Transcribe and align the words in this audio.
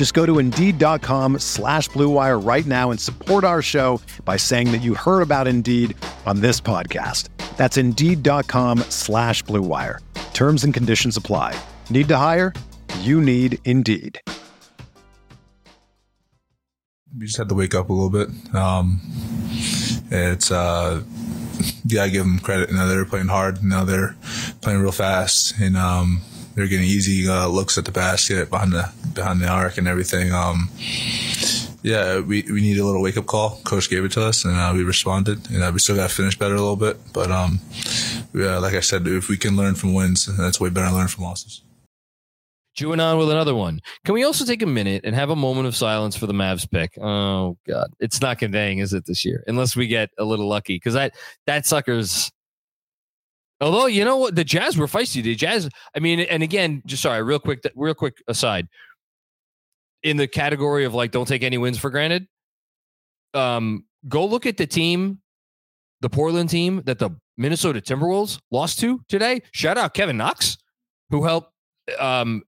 Just 0.00 0.14
go 0.14 0.24
to 0.24 0.38
Indeed.com 0.38 1.40
slash 1.40 1.90
BlueWire 1.90 2.42
right 2.42 2.64
now 2.64 2.90
and 2.90 2.98
support 2.98 3.44
our 3.44 3.60
show 3.60 4.00
by 4.24 4.38
saying 4.38 4.72
that 4.72 4.78
you 4.78 4.94
heard 4.94 5.20
about 5.20 5.46
Indeed 5.46 5.94
on 6.24 6.40
this 6.40 6.58
podcast. 6.58 7.28
That's 7.58 7.76
Indeed.com 7.76 8.78
slash 8.88 9.44
BlueWire. 9.44 9.98
Terms 10.32 10.64
and 10.64 10.72
conditions 10.72 11.18
apply. 11.18 11.54
Need 11.90 12.08
to 12.08 12.16
hire? 12.16 12.54
You 13.00 13.20
need 13.20 13.58
Indeed. 13.66 14.18
We 17.18 17.26
just 17.26 17.36
had 17.36 17.50
to 17.50 17.54
wake 17.54 17.74
up 17.74 17.90
a 17.90 17.92
little 17.92 18.08
bit. 18.08 18.30
Um, 18.54 19.02
it's, 20.10 20.50
uh, 20.50 21.04
you 21.84 21.96
gotta 21.96 22.10
give 22.10 22.24
them 22.24 22.38
credit. 22.38 22.72
Know, 22.72 22.88
they're 22.88 23.04
playing 23.04 23.28
hard. 23.28 23.62
Know, 23.62 23.84
they're 23.84 24.16
playing 24.62 24.80
real 24.80 24.92
fast. 24.92 25.60
And, 25.60 25.76
um, 25.76 26.22
they're 26.54 26.66
getting 26.66 26.86
easy 26.86 27.28
uh, 27.28 27.46
looks 27.46 27.78
at 27.78 27.84
the 27.84 27.92
basket 27.92 28.50
behind 28.50 28.72
the 28.72 28.92
behind 29.14 29.40
the 29.40 29.48
arc 29.48 29.78
and 29.78 29.88
everything. 29.88 30.32
Um, 30.32 30.70
yeah, 31.82 32.20
we, 32.20 32.42
we 32.42 32.60
need 32.60 32.78
a 32.78 32.84
little 32.84 33.02
wake 33.02 33.16
up 33.16 33.26
call. 33.26 33.60
Coach 33.64 33.88
gave 33.88 34.04
it 34.04 34.12
to 34.12 34.22
us, 34.22 34.44
and 34.44 34.56
uh, 34.56 34.72
we 34.74 34.82
responded. 34.82 35.50
And 35.50 35.62
uh, 35.62 35.70
we 35.72 35.78
still 35.78 35.96
got 35.96 36.10
to 36.10 36.14
finish 36.14 36.38
better 36.38 36.54
a 36.54 36.60
little 36.60 36.76
bit, 36.76 36.98
but 37.12 37.30
um, 37.30 37.60
yeah, 38.34 38.58
like 38.58 38.74
I 38.74 38.80
said, 38.80 39.06
if 39.06 39.28
we 39.28 39.36
can 39.36 39.56
learn 39.56 39.74
from 39.74 39.94
wins, 39.94 40.26
that's 40.36 40.60
way 40.60 40.68
better 40.68 40.86
than 40.86 40.96
learn 40.96 41.08
from 41.08 41.24
losses. 41.24 41.62
Chewing 42.74 43.00
on 43.00 43.18
with 43.18 43.30
another 43.30 43.54
one. 43.54 43.80
Can 44.04 44.14
we 44.14 44.22
also 44.22 44.44
take 44.44 44.62
a 44.62 44.66
minute 44.66 45.02
and 45.04 45.14
have 45.14 45.30
a 45.30 45.36
moment 45.36 45.66
of 45.66 45.74
silence 45.74 46.16
for 46.16 46.26
the 46.26 46.32
Mavs 46.32 46.70
pick? 46.70 46.96
Oh 47.00 47.56
God, 47.66 47.88
it's 47.98 48.20
not 48.20 48.38
conveying, 48.38 48.78
is 48.78 48.92
it 48.92 49.06
this 49.06 49.24
year? 49.24 49.42
Unless 49.46 49.74
we 49.74 49.86
get 49.86 50.10
a 50.18 50.24
little 50.24 50.48
lucky, 50.48 50.76
because 50.76 50.94
that 50.94 51.14
that 51.46 51.66
sucker's 51.66 52.30
Although 53.60 53.86
you 53.86 54.04
know 54.04 54.16
what, 54.16 54.34
the 54.34 54.44
Jazz 54.44 54.76
were 54.76 54.86
feisty. 54.86 55.22
The 55.22 55.34
Jazz, 55.34 55.68
I 55.94 55.98
mean, 55.98 56.20
and 56.20 56.42
again, 56.42 56.82
just 56.86 57.02
sorry, 57.02 57.22
real 57.22 57.38
quick, 57.38 57.62
real 57.74 57.94
quick 57.94 58.22
aside. 58.26 58.68
In 60.02 60.16
the 60.16 60.26
category 60.26 60.84
of 60.86 60.94
like, 60.94 61.10
don't 61.10 61.28
take 61.28 61.42
any 61.42 61.58
wins 61.58 61.78
for 61.78 61.90
granted. 61.90 62.26
Um, 63.34 63.84
go 64.08 64.24
look 64.24 64.46
at 64.46 64.56
the 64.56 64.66
team, 64.66 65.20
the 66.00 66.08
Portland 66.08 66.48
team 66.48 66.82
that 66.86 66.98
the 66.98 67.10
Minnesota 67.36 67.80
Timberwolves 67.80 68.40
lost 68.50 68.80
to 68.80 69.02
today. 69.08 69.42
Shout 69.52 69.76
out 69.76 69.92
Kevin 69.92 70.16
Knox, 70.16 70.56
who 71.10 71.22
helped 71.24 71.52
um, 71.98 72.42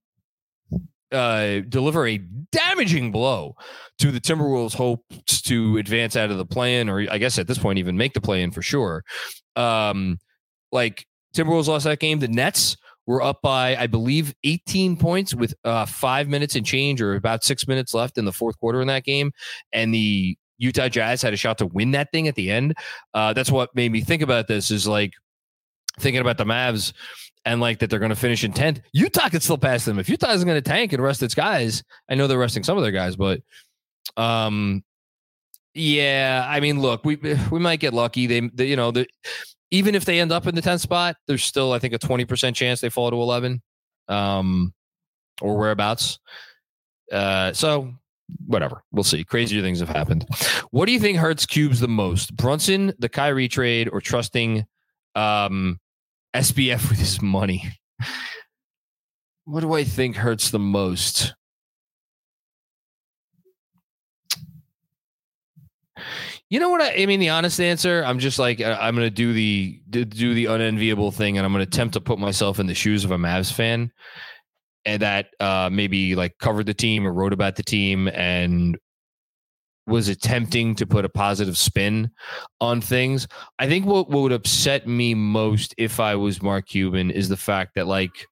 uh, 1.11 1.59
deliver 1.69 2.07
a 2.07 2.17
damaging 2.51 3.11
blow 3.11 3.55
to 3.99 4.11
the 4.11 4.19
Timberwolves' 4.19 4.73
hopes 4.73 5.41
to 5.43 5.77
advance 5.77 6.15
out 6.15 6.31
of 6.31 6.37
the 6.37 6.45
play-in, 6.45 6.89
or 6.89 7.05
I 7.09 7.19
guess 7.19 7.37
at 7.37 7.47
this 7.47 7.59
point 7.59 7.77
even 7.77 7.97
make 7.97 8.13
the 8.13 8.21
play-in 8.21 8.51
for 8.51 8.63
sure. 8.63 9.03
Um, 9.55 10.17
like 10.73 11.05
Timberwolves 11.35 11.67
lost 11.67 11.85
that 11.85 11.99
game. 11.99 12.19
The 12.19 12.27
Nets 12.27 12.75
were 13.05 13.21
up 13.21 13.41
by, 13.41 13.75
I 13.75 13.87
believe, 13.87 14.33
18 14.43 14.97
points 14.97 15.33
with 15.33 15.53
uh, 15.63 15.85
five 15.85 16.27
minutes 16.27 16.55
and 16.55 16.65
change, 16.65 17.01
or 17.01 17.15
about 17.15 17.43
six 17.43 17.67
minutes 17.67 17.93
left 17.93 18.17
in 18.17 18.25
the 18.25 18.31
fourth 18.31 18.59
quarter 18.59 18.81
in 18.81 18.87
that 18.87 19.03
game, 19.03 19.31
and 19.71 19.93
the 19.93 20.37
Utah 20.57 20.87
Jazz 20.87 21.21
had 21.21 21.33
a 21.33 21.37
shot 21.37 21.57
to 21.57 21.65
win 21.67 21.91
that 21.91 22.11
thing 22.11 22.27
at 22.27 22.35
the 22.35 22.49
end. 22.51 22.73
Uh, 23.13 23.33
that's 23.33 23.51
what 23.51 23.75
made 23.75 23.91
me 23.91 24.01
think 24.01 24.21
about 24.21 24.47
this. 24.47 24.71
Is 24.71 24.87
like 24.87 25.13
thinking 25.99 26.21
about 26.21 26.37
the 26.37 26.45
Mavs 26.45 26.93
and 27.45 27.59
like 27.59 27.79
that 27.79 27.89
they're 27.89 27.99
going 27.99 28.09
to 28.09 28.15
finish 28.15 28.43
in 28.43 28.53
10th. 28.53 28.81
Utah 28.93 29.29
could 29.29 29.43
still 29.43 29.57
pass 29.57 29.85
them. 29.85 29.99
If 29.99 30.09
Utah 30.09 30.31
isn't 30.31 30.47
going 30.47 30.61
to 30.61 30.69
tank 30.69 30.93
and 30.93 31.03
rest 31.03 31.21
its 31.21 31.35
guys, 31.35 31.83
I 32.09 32.15
know 32.15 32.27
they're 32.27 32.37
resting 32.37 32.63
some 32.63 32.77
of 32.77 32.83
their 32.83 32.91
guys, 32.91 33.15
but 33.15 33.41
um, 34.17 34.83
yeah, 35.73 36.45
I 36.47 36.59
mean, 36.59 36.79
look, 36.79 37.03
we 37.03 37.17
we 37.51 37.59
might 37.59 37.79
get 37.79 37.93
lucky. 37.93 38.27
They, 38.27 38.41
they 38.41 38.67
you 38.67 38.75
know, 38.75 38.91
the 38.91 39.07
even 39.73 39.95
if 39.95 40.05
they 40.05 40.19
end 40.19 40.31
up 40.31 40.45
in 40.45 40.53
the 40.53 40.61
10th 40.61 40.81
spot, 40.81 41.15
there's 41.27 41.43
still, 41.43 41.73
I 41.73 41.79
think, 41.79 41.95
a 41.95 41.99
20% 41.99 42.53
chance 42.53 42.79
they 42.79 42.89
fall 42.89 43.09
to 43.09 43.17
11 43.17 43.59
um, 44.07 44.71
or 45.41 45.57
whereabouts. 45.57 46.19
Uh, 47.11 47.53
so, 47.53 47.91
whatever. 48.45 48.83
We'll 48.91 49.03
see. 49.03 49.23
Crazier 49.23 49.63
things 49.63 49.79
have 49.79 49.89
happened. 49.89 50.27
What 50.69 50.85
do 50.85 50.91
you 50.91 50.99
think 50.99 51.17
hurts 51.17 51.47
Cubes 51.47 51.79
the 51.79 51.87
most? 51.87 52.37
Brunson, 52.37 52.93
the 52.99 53.09
Kyrie 53.09 53.47
trade, 53.47 53.89
or 53.91 53.99
trusting 53.99 54.63
um, 55.15 55.79
SBF 56.35 56.87
with 56.89 56.99
his 56.99 57.19
money? 57.19 57.65
What 59.45 59.61
do 59.61 59.73
I 59.73 59.83
think 59.83 60.17
hurts 60.17 60.51
the 60.51 60.59
most? 60.59 61.33
You 66.49 66.59
know 66.59 66.69
what 66.69 66.81
I, 66.81 67.01
I, 67.01 67.05
mean? 67.05 67.19
The 67.19 67.29
honest 67.29 67.59
answer, 67.59 68.03
I'm 68.05 68.19
just 68.19 68.39
like 68.39 68.61
uh, 68.61 68.77
I'm 68.79 68.95
going 68.95 69.07
to 69.07 69.11
do 69.11 69.33
the 69.33 69.81
do 69.89 70.33
the 70.33 70.45
unenviable 70.45 71.11
thing, 71.11 71.37
and 71.37 71.45
I'm 71.45 71.51
going 71.51 71.65
to 71.65 71.67
attempt 71.67 71.93
to 71.93 72.01
put 72.01 72.19
myself 72.19 72.59
in 72.59 72.67
the 72.67 72.75
shoes 72.75 73.03
of 73.03 73.11
a 73.11 73.17
Mavs 73.17 73.51
fan, 73.51 73.91
and 74.85 75.01
that 75.01 75.27
uh, 75.39 75.69
maybe 75.71 76.15
like 76.15 76.37
covered 76.39 76.65
the 76.65 76.73
team 76.73 77.07
or 77.07 77.13
wrote 77.13 77.33
about 77.33 77.55
the 77.55 77.63
team 77.63 78.07
and 78.09 78.77
was 79.85 80.07
attempting 80.07 80.75
to 80.75 80.85
put 80.85 81.05
a 81.05 81.09
positive 81.09 81.57
spin 81.57 82.09
on 82.61 82.79
things. 82.79 83.27
I 83.59 83.67
think 83.67 83.85
what, 83.85 84.09
what 84.09 84.21
would 84.23 84.31
upset 84.31 84.87
me 84.87 85.13
most 85.13 85.75
if 85.77 85.99
I 85.99 86.15
was 86.15 86.41
Mark 86.41 86.67
Cuban 86.67 87.11
is 87.11 87.27
the 87.29 87.37
fact 87.37 87.75
that 87.75 87.87
like 87.87 88.27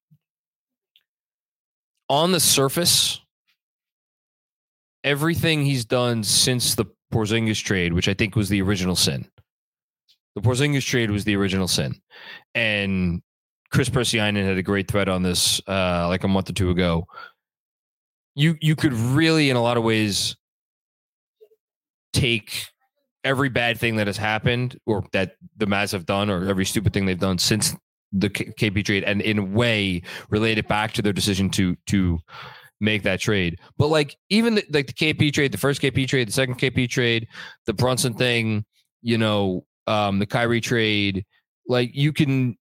on 2.10 2.32
the 2.32 2.40
surface, 2.40 3.20
everything 5.04 5.66
he's 5.66 5.86
done 5.86 6.24
since 6.24 6.76
the 6.76 6.86
Porzingis 7.12 7.64
trade, 7.64 7.94
which 7.94 8.08
I 8.08 8.14
think 8.14 8.36
was 8.36 8.50
the 8.50 8.62
original 8.62 8.96
sin. 8.96 9.28
The 10.36 10.42
Porzingis 10.42 10.86
trade 10.86 11.12
was 11.12 11.26
the 11.26 11.36
original 11.36 11.68
sin, 11.68 11.96
and 12.56 13.22
Chris 13.72 13.90
Persianen 13.90 14.46
had 14.46 14.58
a 14.58 14.64
great 14.64 14.90
thread 14.90 15.10
on 15.10 15.24
this 15.24 15.62
uh, 15.68 16.08
like 16.08 16.24
a 16.24 16.28
month 16.28 16.50
or 16.50 16.54
two 16.54 16.70
ago. 16.70 17.06
You 18.36 18.56
you 18.62 18.76
could 18.76 18.94
really, 18.94 19.50
in 19.50 19.58
a 19.58 19.62
lot 19.62 19.78
of 19.78 19.84
ways, 19.84 20.36
take 22.14 22.66
every 23.24 23.50
bad 23.50 23.78
thing 23.78 23.98
that 23.98 24.08
has 24.08 24.18
happened 24.18 24.80
or 24.86 25.06
that 25.14 25.36
the 25.58 25.68
Mavs 25.68 25.92
have 25.92 26.06
done, 26.06 26.30
or 26.30 26.48
every 26.48 26.66
stupid 26.66 26.94
thing 26.94 27.06
they've 27.06 27.20
done 27.20 27.38
since 27.38 27.76
the 28.14 28.30
KP 28.30 28.84
trade, 28.86 29.04
and 29.04 29.22
in 29.22 29.38
a 29.38 29.44
way 29.44 30.02
relate 30.30 30.58
it 30.58 30.68
back 30.68 30.94
to 30.94 31.02
their 31.02 31.14
decision 31.14 31.50
to 31.52 31.76
to 31.88 32.20
make 32.82 33.04
that 33.04 33.20
trade. 33.20 33.60
But 33.78 33.88
like 33.88 34.18
even 34.30 34.56
the, 34.56 34.66
like 34.72 34.88
the 34.88 34.94
KP 34.94 35.32
trade, 35.32 35.52
the 35.52 35.58
first 35.58 35.82
KP 35.82 36.08
trade, 36.08 36.28
the 36.28 36.34
second 36.34 36.56
KP 36.56 36.90
trade, 36.90 37.28
the 37.66 37.74
Brunson 37.74 38.14
thing, 38.14 38.66
you 39.02 39.18
know, 39.18 39.66
um, 39.88 40.20
the 40.20 40.26
Kyrie 40.26 40.62
trade, 40.62 41.26
like 41.68 41.92
you 41.94 42.12
can 42.12 42.58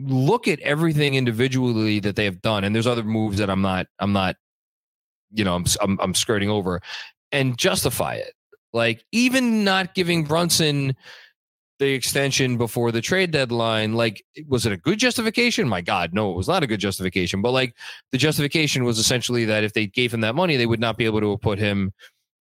look 0.00 0.48
at 0.48 0.58
everything 0.60 1.14
individually 1.14 2.00
that 2.00 2.16
they 2.16 2.24
have 2.24 2.40
done, 2.42 2.64
and 2.64 2.74
there's 2.74 2.86
other 2.86 3.04
moves 3.04 3.38
that 3.38 3.50
I'm 3.50 3.62
not, 3.62 3.86
I'm 3.98 4.12
not, 4.12 4.36
you 5.30 5.44
know, 5.44 5.54
I'm 5.54 5.64
I'm, 5.80 5.98
I'm 6.00 6.14
skirting 6.14 6.50
over, 6.50 6.80
and 7.30 7.56
justify 7.56 8.14
it. 8.14 8.32
Like 8.72 9.04
even 9.12 9.64
not 9.64 9.94
giving 9.94 10.24
Brunson 10.24 10.96
the 11.82 11.92
extension 11.92 12.56
before 12.56 12.92
the 12.92 13.00
trade 13.00 13.32
deadline 13.32 13.94
like 13.94 14.24
was 14.46 14.66
it 14.66 14.72
a 14.72 14.76
good 14.76 15.00
justification? 15.00 15.68
My 15.68 15.80
god 15.80 16.14
no 16.14 16.30
it 16.30 16.36
was 16.36 16.46
not 16.46 16.62
a 16.62 16.66
good 16.68 16.78
justification. 16.78 17.42
But 17.42 17.50
like 17.50 17.74
the 18.12 18.18
justification 18.18 18.84
was 18.84 19.00
essentially 19.00 19.44
that 19.46 19.64
if 19.64 19.72
they 19.72 19.88
gave 19.88 20.14
him 20.14 20.20
that 20.20 20.36
money 20.36 20.56
they 20.56 20.66
would 20.66 20.78
not 20.78 20.96
be 20.96 21.04
able 21.06 21.20
to 21.20 21.36
put 21.38 21.58
him 21.58 21.92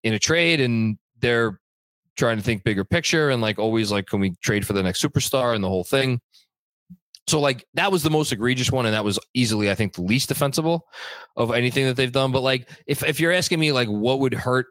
in 0.04 0.14
a 0.14 0.20
trade 0.20 0.62
and 0.62 1.00
they're 1.20 1.60
trying 2.18 2.38
to 2.38 2.44
think 2.44 2.64
bigger 2.64 2.86
picture 2.86 3.32
and 3.32 3.42
like 3.42 3.58
always 3.58 3.92
like 3.92 4.06
can 4.06 4.20
we 4.20 4.36
trade 4.44 4.66
for 4.66 4.74
the 4.74 4.84
next 4.84 5.04
superstar 5.04 5.56
and 5.56 5.64
the 5.64 5.70
whole 5.70 5.84
thing? 5.84 6.22
So 7.26 7.40
like 7.40 7.66
that 7.74 7.92
was 7.92 8.04
the 8.04 8.12
most 8.12 8.32
egregious 8.32 8.72
one 8.72 8.86
and 8.86 8.94
that 8.94 9.04
was 9.04 9.18
easily 9.34 9.72
i 9.72 9.76
think 9.76 9.94
the 9.94 10.04
least 10.04 10.30
defensible 10.30 10.86
of 11.36 11.52
anything 11.52 11.86
that 11.86 11.96
they've 11.96 12.12
done. 12.12 12.32
But 12.32 12.42
like 12.42 12.70
if 12.86 13.04
if 13.04 13.20
you're 13.20 13.32
asking 13.32 13.60
me 13.60 13.72
like 13.72 13.88
what 13.88 14.20
would 14.20 14.36
hurt 14.36 14.68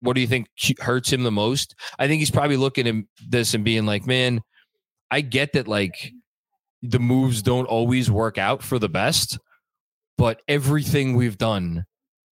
what 0.00 0.14
do 0.14 0.20
you 0.20 0.26
think 0.26 0.48
hurts 0.80 1.12
him 1.12 1.22
the 1.22 1.30
most? 1.30 1.74
I 1.98 2.06
think 2.06 2.20
he's 2.20 2.30
probably 2.30 2.56
looking 2.56 2.86
at 2.86 2.94
this 3.28 3.54
and 3.54 3.64
being 3.64 3.86
like, 3.86 4.06
man, 4.06 4.40
I 5.10 5.20
get 5.20 5.52
that 5.54 5.68
like 5.68 6.12
the 6.82 6.98
moves 6.98 7.42
don't 7.42 7.66
always 7.66 8.10
work 8.10 8.38
out 8.38 8.62
for 8.62 8.78
the 8.78 8.88
best, 8.88 9.38
but 10.18 10.42
everything 10.48 11.16
we've 11.16 11.38
done 11.38 11.84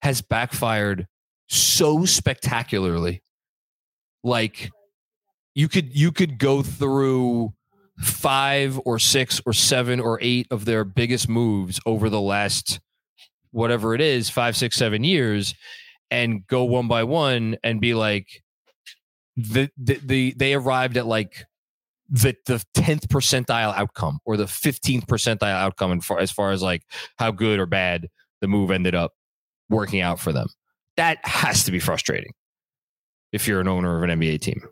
has 0.03 0.21
backfired 0.21 1.07
so 1.49 2.05
spectacularly. 2.05 3.23
Like 4.23 4.71
you 5.55 5.69
could 5.69 5.97
you 5.97 6.13
could 6.13 6.39
go 6.39 6.63
through 6.63 7.55
five 7.99 8.81
or 8.85 8.99
six 8.99 9.41
or 9.47 9.53
seven 9.53 10.01
or 10.01 10.19
eight 10.21 10.47
of 10.51 10.65
their 10.65 10.85
biggest 10.85 11.29
moves 11.29 11.81
over 11.87 12.09
the 12.09 12.21
last 12.21 12.81
whatever 13.53 13.95
it 13.95 14.01
is, 14.01 14.29
five, 14.29 14.57
six, 14.57 14.77
seven 14.77 15.05
years, 15.05 15.55
and 16.11 16.47
go 16.47 16.65
one 16.65 16.89
by 16.89 17.05
one 17.05 17.57
and 17.63 17.81
be 17.81 17.95
like 17.95 18.43
the 19.37 19.71
the, 19.77 19.99
the 20.05 20.35
they 20.37 20.55
arrived 20.55 20.97
at 20.97 21.07
like 21.07 21.45
the 22.09 22.37
the 22.47 22.63
tenth 22.75 23.09
percentile 23.09 23.75
outcome 23.75 24.19
or 24.25 24.37
the 24.37 24.47
fifteenth 24.47 25.07
percentile 25.07 25.55
outcome 25.55 25.93
in 25.93 26.01
far, 26.01 26.19
as 26.19 26.31
far 26.31 26.53
as 26.53 26.63
like 26.63 26.83
how 27.19 27.31
good 27.31 27.59
or 27.59 27.67
bad 27.67 28.09
the 28.41 28.49
move 28.49 28.71
ended 28.71 28.95
up 28.95 29.13
working 29.71 30.01
out 30.01 30.21
for 30.21 30.33
them. 30.33 30.49
That 30.97 31.19
has 31.25 31.65
to 31.65 31.73
be 31.73 31.81
frustrating 31.81 32.33
if 33.33 33.49
you're 33.49 33.61
an 33.61 33.69
owner 33.69 33.97
of 33.97 34.09
an 34.09 34.21
NBA 34.21 34.41
team. 34.41 34.63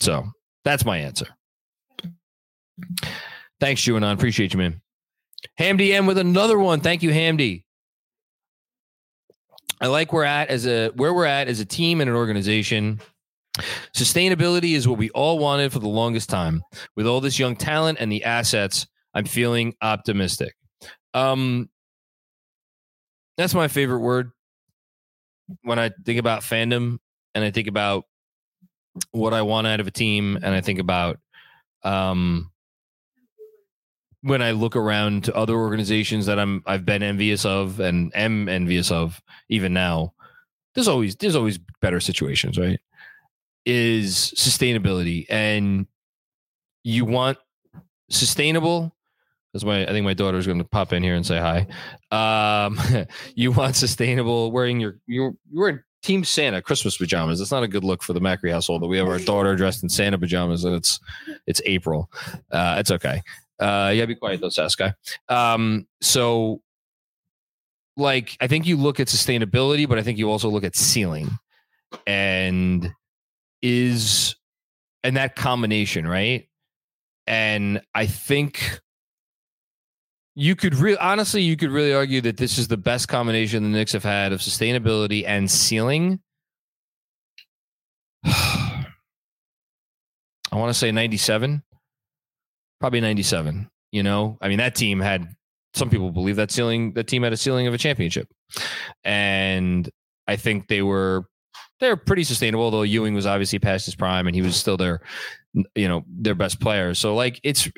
So 0.00 0.24
that's 0.64 0.84
my 0.84 0.98
answer. 0.98 1.26
Thanks, 3.60 3.82
Juanon. 3.82 4.14
Appreciate 4.14 4.52
you, 4.54 4.58
man. 4.58 4.80
Hamdy 5.58 5.92
M 5.92 6.06
with 6.06 6.18
another 6.18 6.58
one. 6.58 6.80
Thank 6.80 7.02
you, 7.02 7.10
Hamdy. 7.10 7.64
I 9.80 9.86
like 9.86 10.12
where 10.12 10.24
at 10.24 10.48
as 10.48 10.66
a 10.66 10.88
where 10.90 11.14
we're 11.14 11.26
at 11.26 11.48
as 11.48 11.60
a 11.60 11.64
team 11.64 12.00
and 12.00 12.10
an 12.10 12.16
organization. 12.16 13.00
Sustainability 13.94 14.74
is 14.74 14.86
what 14.86 14.98
we 14.98 15.10
all 15.10 15.38
wanted 15.38 15.72
for 15.72 15.80
the 15.80 15.88
longest 15.88 16.28
time. 16.28 16.62
With 16.96 17.06
all 17.06 17.20
this 17.20 17.38
young 17.38 17.56
talent 17.56 17.98
and 18.00 18.10
the 18.10 18.24
assets, 18.24 18.86
I'm 19.14 19.24
feeling 19.24 19.74
optimistic. 19.82 20.54
Um, 21.14 21.68
that's 23.36 23.54
my 23.54 23.68
favorite 23.68 24.00
word 24.00 24.30
when 25.62 25.78
I 25.78 25.90
think 26.04 26.18
about 26.18 26.42
fandom 26.42 26.98
and 27.34 27.44
I 27.44 27.50
think 27.50 27.68
about 27.68 28.04
what 29.12 29.32
I 29.32 29.42
want 29.42 29.66
out 29.66 29.80
of 29.80 29.86
a 29.86 29.92
team 29.92 30.38
and 30.42 30.54
I 30.54 30.60
think 30.60 30.78
about 30.78 31.18
um, 31.82 32.50
when 34.22 34.42
I 34.42 34.50
look 34.50 34.76
around 34.76 35.24
to 35.24 35.34
other 35.34 35.54
organizations 35.54 36.26
that 36.26 36.38
I'm 36.38 36.62
I've 36.66 36.84
been 36.84 37.02
envious 37.02 37.44
of 37.44 37.80
and 37.80 38.14
am 38.14 38.48
envious 38.48 38.90
of 38.90 39.22
even 39.48 39.72
now. 39.72 40.14
There's 40.74 40.88
always 40.88 41.16
there's 41.16 41.36
always 41.36 41.58
better 41.80 42.00
situations, 42.00 42.58
right? 42.58 42.80
is 43.68 44.32
sustainability 44.34 45.26
and 45.28 45.86
you 46.84 47.04
want 47.04 47.36
sustainable 48.08 48.96
that's 49.52 49.62
why 49.62 49.82
I 49.82 49.88
think 49.88 50.04
my 50.04 50.14
daughter's 50.14 50.46
going 50.46 50.58
to 50.58 50.64
pop 50.64 50.92
in 50.92 51.02
here 51.02 51.14
and 51.14 51.24
say 51.24 51.38
hi. 51.38 51.66
Um, 52.10 52.78
you 53.34 53.50
want 53.50 53.76
sustainable 53.76 54.52
wearing 54.52 54.78
your 54.80 54.98
you're 55.06 55.32
you're 55.50 55.60
wearing 55.60 55.80
Team 56.02 56.22
Santa 56.22 56.62
Christmas 56.62 56.96
pajamas. 56.96 57.40
It's 57.40 57.50
not 57.50 57.62
a 57.62 57.68
good 57.68 57.82
look 57.82 58.02
for 58.02 58.12
the 58.12 58.20
Macri 58.20 58.52
household 58.52 58.82
that 58.82 58.88
we 58.88 58.98
have 58.98 59.08
our 59.08 59.18
daughter 59.18 59.56
dressed 59.56 59.82
in 59.82 59.88
Santa 59.88 60.18
pajamas 60.18 60.64
and 60.64 60.74
it's 60.74 61.00
it's 61.46 61.62
April. 61.64 62.10
Uh, 62.50 62.76
it's 62.78 62.90
okay. 62.90 63.22
Uh, 63.58 63.92
yeah, 63.94 64.06
be 64.06 64.14
quiet 64.14 64.40
though, 64.40 64.48
Saskai. 64.48 64.94
Um, 65.28 65.86
so 66.00 66.62
like 67.96 68.36
I 68.40 68.46
think 68.46 68.66
you 68.66 68.76
look 68.76 69.00
at 69.00 69.08
sustainability, 69.08 69.88
but 69.88 69.98
I 69.98 70.02
think 70.02 70.18
you 70.18 70.30
also 70.30 70.48
look 70.48 70.64
at 70.64 70.76
ceiling 70.76 71.38
and 72.06 72.94
is 73.60 74.36
and 75.02 75.16
that 75.16 75.36
combination, 75.36 76.06
right? 76.06 76.48
And 77.26 77.82
I 77.94 78.06
think 78.06 78.80
you 80.34 80.54
could 80.54 80.76
really 80.76 80.98
honestly 80.98 81.42
you 81.42 81.56
could 81.56 81.70
really 81.70 81.92
argue 81.92 82.20
that 82.22 82.36
this 82.36 82.56
is 82.58 82.68
the 82.68 82.76
best 82.76 83.08
combination 83.08 83.64
the 83.64 83.68
Knicks 83.70 83.92
have 83.92 84.04
had 84.04 84.32
of 84.32 84.40
sustainability 84.40 85.24
and 85.26 85.50
ceiling. 85.50 86.20
I 88.24 88.86
want 90.52 90.70
to 90.70 90.74
say 90.74 90.90
97. 90.90 91.62
Probably 92.80 93.00
97. 93.00 93.68
You 93.90 94.02
know, 94.02 94.38
I 94.40 94.48
mean 94.48 94.58
that 94.58 94.74
team 94.74 95.00
had 95.00 95.28
some 95.74 95.90
people 95.90 96.10
believe 96.10 96.36
that 96.36 96.50
ceiling 96.50 96.92
that 96.94 97.06
team 97.06 97.22
had 97.22 97.32
a 97.32 97.36
ceiling 97.36 97.66
of 97.66 97.74
a 97.74 97.78
championship. 97.78 98.28
And 99.04 99.88
I 100.26 100.36
think 100.36 100.68
they 100.68 100.82
were 100.82 101.26
they're 101.80 101.96
pretty 101.96 102.24
sustainable. 102.24 102.70
Though 102.70 102.82
Ewing 102.82 103.14
was 103.14 103.26
obviously 103.26 103.58
past 103.58 103.86
his 103.86 103.94
prime, 103.94 104.26
and 104.26 104.34
he 104.34 104.42
was 104.42 104.56
still 104.56 104.76
their, 104.76 105.00
you 105.74 105.88
know, 105.88 106.04
their 106.08 106.34
best 106.34 106.60
player. 106.60 106.94
So 106.94 107.14
like 107.14 107.40
it's, 107.42 107.68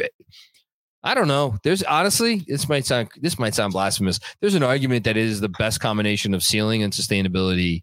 I 1.03 1.15
don't 1.15 1.29
know. 1.29 1.57
There's 1.63 1.83
honestly, 1.83 2.45
this 2.47 2.69
might 2.69 2.87
sound 2.87 3.11
this 3.21 3.39
might 3.39 3.55
sound 3.55 3.73
blasphemous. 3.73 4.21
There's 4.41 4.55
an 4.55 4.63
argument 4.63 5.05
that 5.05 5.17
it 5.17 5.25
is 5.25 5.41
the 5.41 5.49
best 5.49 5.81
combination 5.81 6.35
of 6.35 6.43
ceiling 6.43 6.83
and 6.83 6.93
sustainability 6.93 7.83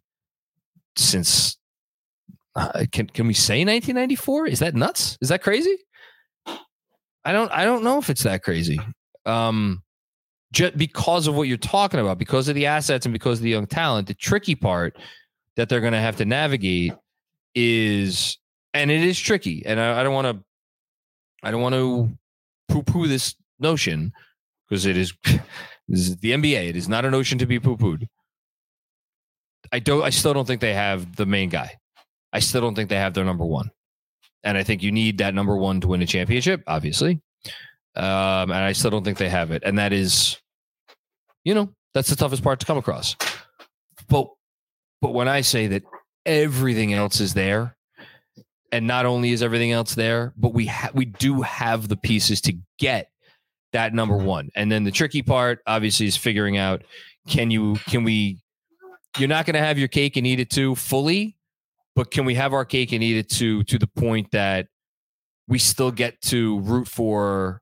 since. 0.96 1.58
Uh, 2.56 2.86
can 2.92 3.06
can 3.08 3.28
we 3.28 3.36
say 3.36 3.60
1994? 3.60 4.48
Is 4.48 4.60
that 4.60 4.74
nuts? 4.74 5.18
Is 5.22 5.30
that 5.30 5.44
crazy? 5.44 5.78
I 7.28 7.34
don't 7.34 7.52
I 7.52 7.66
don't 7.66 7.84
know 7.84 7.98
if 7.98 8.10
it's 8.10 8.24
that 8.24 8.42
crazy. 8.42 8.80
Um, 9.26 9.84
just 10.54 10.78
because 10.78 11.28
of 11.28 11.36
what 11.36 11.50
you're 11.50 11.58
talking 11.58 12.00
about, 12.00 12.18
because 12.18 12.48
of 12.48 12.56
the 12.56 12.68
assets 12.68 13.06
and 13.06 13.12
because 13.12 13.40
of 13.40 13.44
the 13.44 13.50
young 13.50 13.68
talent, 13.68 14.08
the 14.08 14.14
tricky 14.14 14.56
part 14.56 14.98
that 15.58 15.68
they're 15.68 15.82
going 15.82 15.92
to 15.92 16.00
have 16.00 16.16
to 16.16 16.26
navigate 16.26 16.94
is, 17.54 18.38
and 18.74 18.90
it 18.90 19.04
is 19.04 19.20
tricky. 19.20 19.66
And 19.66 19.78
I, 19.78 20.00
I 20.00 20.04
don't 20.04 20.14
want 20.14 20.38
to, 20.38 20.44
I 21.44 21.52
don't 21.52 21.62
want 21.62 21.76
to 21.76 22.10
poo 22.70 22.84
poo 22.84 23.08
this 23.08 23.36
notion 23.60 24.14
because 24.70 24.86
it 24.86 24.96
is, 24.96 25.12
is 25.90 26.16
the 26.16 26.32
NBA. 26.32 26.70
It 26.70 26.78
is 26.78 26.88
not 26.88 27.04
a 27.04 27.12
notion 27.12 27.40
to 27.40 27.46
be 27.46 27.60
poo 27.60 27.76
pooed. 27.76 28.08
I 29.74 29.80
don't, 29.80 30.02
I 30.02 30.12
still 30.12 30.34
don't 30.34 30.46
think 30.46 30.62
they 30.62 30.74
have 30.74 31.18
the 31.18 31.26
main 31.26 31.50
guy. 31.50 31.78
I 32.32 32.40
still 32.40 32.62
don't 32.62 32.74
think 32.74 32.90
they 32.90 32.96
have 32.96 33.14
their 33.14 33.26
number 33.26 33.44
one. 33.44 33.70
And 34.44 34.58
I 34.58 34.64
think 34.64 34.84
you 34.84 34.92
need 34.92 35.18
that 35.18 35.34
number 35.34 35.56
one 35.56 35.82
to 35.82 35.88
win 35.88 36.02
a 36.02 36.06
championship, 36.06 36.64
obviously. 36.68 37.22
Um, 37.96 38.52
and 38.52 38.54
I 38.54 38.74
still 38.74 38.92
don't 38.92 39.04
think 39.04 39.18
they 39.18 39.30
have 39.30 39.52
it. 39.52 39.64
And 39.66 39.78
that 39.80 39.92
is, 39.92 40.38
you 41.44 41.56
know, 41.56 41.74
that's 41.94 42.10
the 42.10 42.16
toughest 42.16 42.44
part 42.44 42.60
to 42.60 42.66
come 42.66 42.78
across. 42.78 43.16
But 44.08 44.28
but 45.02 45.14
when 45.14 45.28
I 45.28 45.42
say 45.42 45.68
that 45.68 45.84
everything 46.26 46.94
else 46.94 47.20
is 47.20 47.34
there, 47.34 47.76
and 48.72 48.86
not 48.86 49.06
only 49.06 49.32
is 49.32 49.42
everything 49.42 49.72
else 49.72 49.96
there, 49.96 50.34
but 50.38 50.54
we 50.54 50.66
ha- 50.68 50.92
we 50.94 51.06
do 51.06 51.42
have 51.42 51.88
the 51.88 51.98
pieces 51.98 52.42
to 52.42 52.54
get 52.78 53.10
that 53.74 53.94
number 53.94 54.18
one. 54.18 54.50
And 54.56 54.72
then 54.72 54.84
the 54.84 54.92
tricky 54.92 55.22
part, 55.22 55.60
obviously, 55.66 56.06
is 56.06 56.18
figuring 56.18 56.58
out 56.58 56.84
can 57.28 57.52
you 57.52 57.76
can 57.88 58.04
we? 58.04 58.40
You're 59.18 59.30
not 59.30 59.46
going 59.46 59.56
to 59.56 59.60
have 59.60 59.80
your 59.80 59.88
cake 59.88 60.16
and 60.18 60.28
eat 60.28 60.40
it 60.40 60.50
too 60.50 60.76
fully, 60.76 61.37
but 61.98 62.12
can 62.12 62.26
we 62.26 62.36
have 62.36 62.54
our 62.54 62.64
cake 62.64 62.92
and 62.92 63.02
eat 63.02 63.18
it 63.18 63.28
too 63.28 63.64
to 63.64 63.80
the 63.80 63.88
point 63.88 64.30
that 64.30 64.68
we 65.48 65.58
still 65.58 65.90
get 65.90 66.22
to 66.22 66.60
root 66.60 66.88
for 66.88 67.60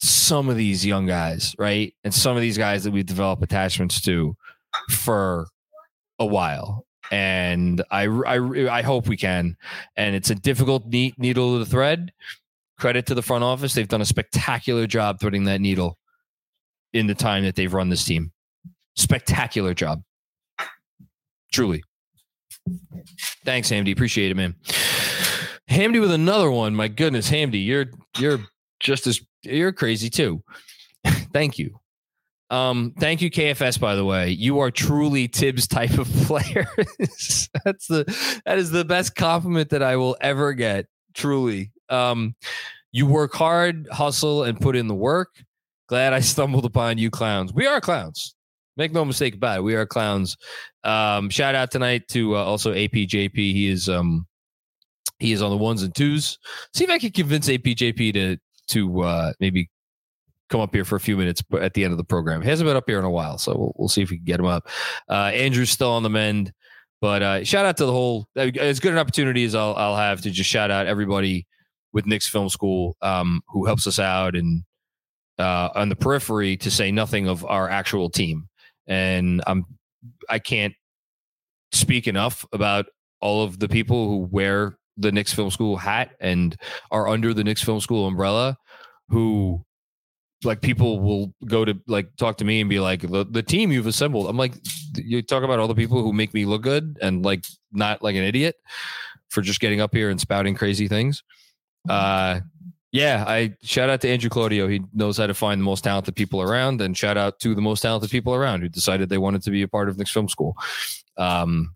some 0.00 0.48
of 0.48 0.56
these 0.56 0.84
young 0.84 1.06
guys, 1.06 1.54
right? 1.56 1.94
And 2.02 2.12
some 2.12 2.34
of 2.34 2.42
these 2.42 2.58
guys 2.58 2.82
that 2.82 2.90
we 2.90 3.04
develop 3.04 3.40
attachments 3.42 4.00
to 4.00 4.34
for 4.90 5.46
a 6.18 6.26
while 6.26 6.86
and 7.12 7.84
I, 7.88 8.06
I, 8.06 8.78
I 8.78 8.82
hope 8.82 9.06
we 9.06 9.16
can. 9.16 9.56
And 9.96 10.16
it's 10.16 10.30
a 10.30 10.34
difficult 10.34 10.84
needle 10.86 11.60
to 11.60 11.64
thread. 11.64 12.10
Credit 12.80 13.06
to 13.06 13.14
the 13.14 13.22
front 13.22 13.44
office; 13.44 13.74
they've 13.74 13.86
done 13.86 14.02
a 14.02 14.06
spectacular 14.06 14.88
job 14.88 15.20
threading 15.20 15.44
that 15.44 15.60
needle 15.60 15.98
in 16.92 17.06
the 17.06 17.14
time 17.14 17.44
that 17.44 17.54
they've 17.54 17.72
run 17.72 17.90
this 17.90 18.04
team. 18.04 18.32
Spectacular 18.96 19.72
job, 19.72 20.02
truly. 21.52 21.84
Thanks, 23.44 23.70
Hamdy. 23.70 23.92
Appreciate 23.92 24.30
it, 24.30 24.36
man. 24.36 24.54
Hamdy 25.70 26.00
with 26.00 26.12
another 26.12 26.50
one. 26.50 26.74
My 26.74 26.88
goodness, 26.88 27.30
Hamdy, 27.30 27.64
you're 27.64 27.86
you're 28.18 28.40
just 28.80 29.06
as 29.06 29.20
you're 29.42 29.72
crazy 29.72 30.10
too. 30.10 30.42
Thank 31.32 31.58
you. 31.58 31.78
Um, 32.48 32.94
thank 33.00 33.22
you, 33.22 33.30
KFS. 33.30 33.80
By 33.80 33.96
the 33.96 34.04
way, 34.04 34.30
you 34.30 34.60
are 34.60 34.70
truly 34.70 35.26
Thibs 35.26 35.66
type 35.66 35.98
of 35.98 36.06
player. 36.26 36.68
That's 36.98 37.88
the 37.88 38.40
that 38.46 38.58
is 38.58 38.70
the 38.70 38.84
best 38.84 39.16
compliment 39.16 39.70
that 39.70 39.82
I 39.82 39.96
will 39.96 40.16
ever 40.20 40.52
get. 40.52 40.86
Truly, 41.12 41.72
um, 41.88 42.36
you 42.92 43.06
work 43.06 43.34
hard, 43.34 43.88
hustle, 43.90 44.44
and 44.44 44.60
put 44.60 44.76
in 44.76 44.86
the 44.86 44.94
work. 44.94 45.30
Glad 45.88 46.12
I 46.12 46.20
stumbled 46.20 46.64
upon 46.64 46.98
you, 46.98 47.10
clowns. 47.10 47.52
We 47.52 47.66
are 47.66 47.80
clowns. 47.80 48.35
Make 48.76 48.92
no 48.92 49.04
mistake 49.04 49.34
about 49.34 49.58
it. 49.58 49.62
We 49.62 49.74
are 49.74 49.86
clowns. 49.86 50.36
Um, 50.84 51.30
shout 51.30 51.54
out 51.54 51.70
tonight 51.70 52.08
to 52.08 52.36
uh, 52.36 52.44
also 52.44 52.74
APJP. 52.74 53.34
He 53.36 53.68
is 53.68 53.88
um, 53.88 54.26
he 55.18 55.32
is 55.32 55.42
on 55.42 55.50
the 55.50 55.56
ones 55.56 55.82
and 55.82 55.94
twos. 55.94 56.38
See 56.74 56.84
if 56.84 56.90
I 56.90 56.98
can 56.98 57.10
convince 57.10 57.48
APJP 57.48 58.12
to 58.14 58.36
to 58.68 59.02
uh, 59.02 59.32
maybe 59.40 59.70
come 60.48 60.60
up 60.60 60.74
here 60.74 60.84
for 60.84 60.96
a 60.96 61.00
few 61.00 61.16
minutes 61.16 61.42
at 61.60 61.74
the 61.74 61.84
end 61.84 61.92
of 61.92 61.98
the 61.98 62.04
program. 62.04 62.42
He 62.42 62.48
hasn't 62.48 62.66
been 62.66 62.76
up 62.76 62.84
here 62.86 62.98
in 62.98 63.04
a 63.04 63.10
while, 63.10 63.38
so 63.38 63.56
we'll, 63.56 63.72
we'll 63.76 63.88
see 63.88 64.02
if 64.02 64.10
we 64.10 64.16
can 64.16 64.24
get 64.24 64.40
him 64.40 64.46
up. 64.46 64.68
Uh, 65.08 65.30
Andrew's 65.34 65.70
still 65.70 65.90
on 65.90 66.02
the 66.02 66.10
mend, 66.10 66.52
but 67.00 67.22
uh, 67.22 67.44
shout 67.44 67.66
out 67.66 67.76
to 67.78 67.86
the 67.86 67.92
whole. 67.92 68.28
As 68.36 68.80
good 68.80 68.92
an 68.92 68.98
opportunity 68.98 69.44
as 69.44 69.54
I'll, 69.54 69.74
I'll 69.74 69.96
have 69.96 70.20
to 70.22 70.30
just 70.30 70.50
shout 70.50 70.70
out 70.70 70.86
everybody 70.86 71.46
with 71.92 72.06
Knicks 72.06 72.28
Film 72.28 72.48
School 72.48 72.96
um, 73.00 73.40
who 73.48 73.64
helps 73.64 73.86
us 73.86 73.98
out 73.98 74.36
and 74.36 74.62
uh, 75.38 75.70
on 75.74 75.88
the 75.88 75.96
periphery, 75.96 76.56
to 76.58 76.70
say 76.70 76.90
nothing 76.90 77.28
of 77.28 77.44
our 77.44 77.68
actual 77.68 78.10
team. 78.10 78.48
And 78.86 79.42
I'm 79.46 79.66
I 80.28 80.38
can't 80.38 80.74
speak 81.72 82.06
enough 82.06 82.44
about 82.52 82.86
all 83.20 83.42
of 83.42 83.58
the 83.58 83.68
people 83.68 84.08
who 84.08 84.28
wear 84.30 84.78
the 84.96 85.12
Knicks 85.12 85.32
Film 85.32 85.50
School 85.50 85.76
hat 85.76 86.12
and 86.20 86.56
are 86.90 87.08
under 87.08 87.34
the 87.34 87.44
Knicks 87.44 87.62
Film 87.62 87.80
School 87.80 88.06
umbrella 88.06 88.56
who 89.08 89.64
like 90.44 90.60
people 90.60 91.00
will 91.00 91.34
go 91.46 91.64
to 91.64 91.78
like 91.86 92.14
talk 92.16 92.36
to 92.38 92.44
me 92.44 92.60
and 92.60 92.70
be 92.70 92.78
like 92.78 93.00
the, 93.00 93.26
the 93.28 93.42
team 93.42 93.72
you've 93.72 93.86
assembled. 93.86 94.28
I'm 94.28 94.36
like 94.36 94.54
you 94.96 95.22
talk 95.22 95.42
about 95.42 95.58
all 95.58 95.68
the 95.68 95.74
people 95.74 96.02
who 96.02 96.12
make 96.12 96.34
me 96.34 96.44
look 96.44 96.62
good 96.62 96.98
and 97.02 97.24
like 97.24 97.44
not 97.72 98.02
like 98.02 98.16
an 98.16 98.24
idiot 98.24 98.56
for 99.28 99.42
just 99.42 99.60
getting 99.60 99.80
up 99.80 99.94
here 99.94 100.10
and 100.10 100.20
spouting 100.20 100.54
crazy 100.54 100.88
things. 100.88 101.22
Uh 101.88 102.40
yeah 102.96 103.24
i 103.26 103.54
shout 103.62 103.90
out 103.90 104.00
to 104.00 104.08
andrew 104.08 104.30
claudio 104.30 104.66
he 104.68 104.82
knows 104.92 105.18
how 105.18 105.26
to 105.26 105.34
find 105.34 105.60
the 105.60 105.64
most 105.64 105.84
talented 105.84 106.14
people 106.14 106.40
around 106.40 106.80
and 106.80 106.96
shout 106.96 107.16
out 107.16 107.38
to 107.38 107.54
the 107.54 107.60
most 107.60 107.80
talented 107.80 108.10
people 108.10 108.34
around 108.34 108.60
who 108.60 108.68
decided 108.68 109.08
they 109.08 109.18
wanted 109.18 109.42
to 109.42 109.50
be 109.50 109.62
a 109.62 109.68
part 109.68 109.88
of 109.88 109.98
Knicks 109.98 110.12
film 110.12 110.28
school 110.28 110.56
um 111.16 111.74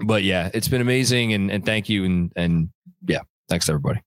but 0.00 0.22
yeah 0.22 0.50
it's 0.54 0.68
been 0.68 0.80
amazing 0.80 1.32
and 1.32 1.50
and 1.50 1.64
thank 1.64 1.88
you 1.88 2.04
and 2.04 2.32
and 2.36 2.70
yeah 3.06 3.20
thanks 3.48 3.68
everybody 3.68 4.00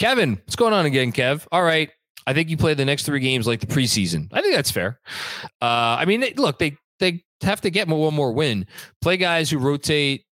Kevin, 0.00 0.40
what's 0.46 0.56
going 0.56 0.72
on 0.72 0.86
again, 0.86 1.12
Kev? 1.12 1.46
All 1.52 1.62
right. 1.62 1.90
I 2.26 2.32
think 2.32 2.48
you 2.48 2.56
play 2.56 2.72
the 2.72 2.86
next 2.86 3.04
three 3.04 3.20
games 3.20 3.46
like 3.46 3.60
the 3.60 3.66
preseason. 3.66 4.28
I 4.32 4.40
think 4.40 4.54
that's 4.54 4.70
fair. 4.70 4.98
Uh, 5.60 6.00
I 6.00 6.06
mean, 6.06 6.20
they, 6.20 6.32
look, 6.34 6.58
they 6.58 6.78
they 7.00 7.22
have 7.42 7.60
to 7.60 7.70
get 7.70 7.86
one 7.86 8.14
more 8.14 8.32
win. 8.32 8.66
Play 9.02 9.18
guys 9.18 9.50
who 9.50 9.58
rotate. 9.58 10.24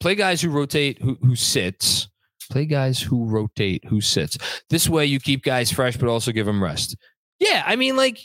Play 0.00 0.16
guys 0.16 0.42
who 0.42 0.50
rotate 0.50 1.00
who 1.00 1.16
who 1.22 1.34
sits. 1.34 2.09
Play 2.50 2.66
guys 2.66 3.00
who 3.00 3.24
rotate 3.24 3.84
who 3.86 4.00
sits. 4.00 4.36
This 4.68 4.88
way, 4.88 5.06
you 5.06 5.20
keep 5.20 5.42
guys 5.44 5.70
fresh, 5.70 5.96
but 5.96 6.08
also 6.08 6.32
give 6.32 6.46
them 6.46 6.62
rest. 6.62 6.96
Yeah, 7.38 7.62
I 7.64 7.76
mean, 7.76 7.96
like, 7.96 8.18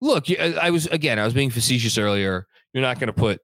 look, 0.00 0.30
uh, 0.30 0.52
I 0.60 0.70
was 0.70 0.86
again, 0.86 1.18
I 1.18 1.24
was 1.24 1.34
being 1.34 1.50
facetious 1.50 1.98
earlier. 1.98 2.46
You're 2.72 2.82
not 2.82 2.98
going 2.98 3.08
to 3.08 3.12
put 3.12 3.40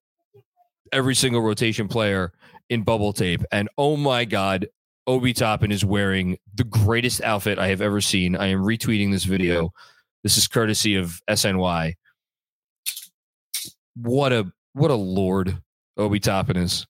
every 0.92 1.14
single 1.14 1.42
rotation 1.42 1.88
player 1.88 2.32
in 2.70 2.82
bubble 2.82 3.12
tape, 3.12 3.42
and 3.50 3.68
oh 3.76 3.96
my 3.96 4.24
god, 4.24 4.68
Obi 5.06 5.32
Toppin 5.32 5.72
is 5.72 5.84
wearing 5.84 6.38
the 6.54 6.64
greatest 6.64 7.20
outfit 7.22 7.58
I 7.58 7.68
have 7.68 7.80
ever 7.80 8.00
seen. 8.00 8.36
I 8.36 8.46
am 8.46 8.60
retweeting 8.60 9.10
this 9.10 9.24
video. 9.24 9.72
This 10.22 10.38
is 10.38 10.46
courtesy 10.46 10.94
of 10.94 11.20
SNY. 11.28 11.94
What 13.96 14.32
a 14.32 14.50
what 14.72 14.90
a 14.90 14.94
lord 14.96 15.60
Obi 15.96 16.20
Toppin 16.20 16.56
is. 16.56 16.86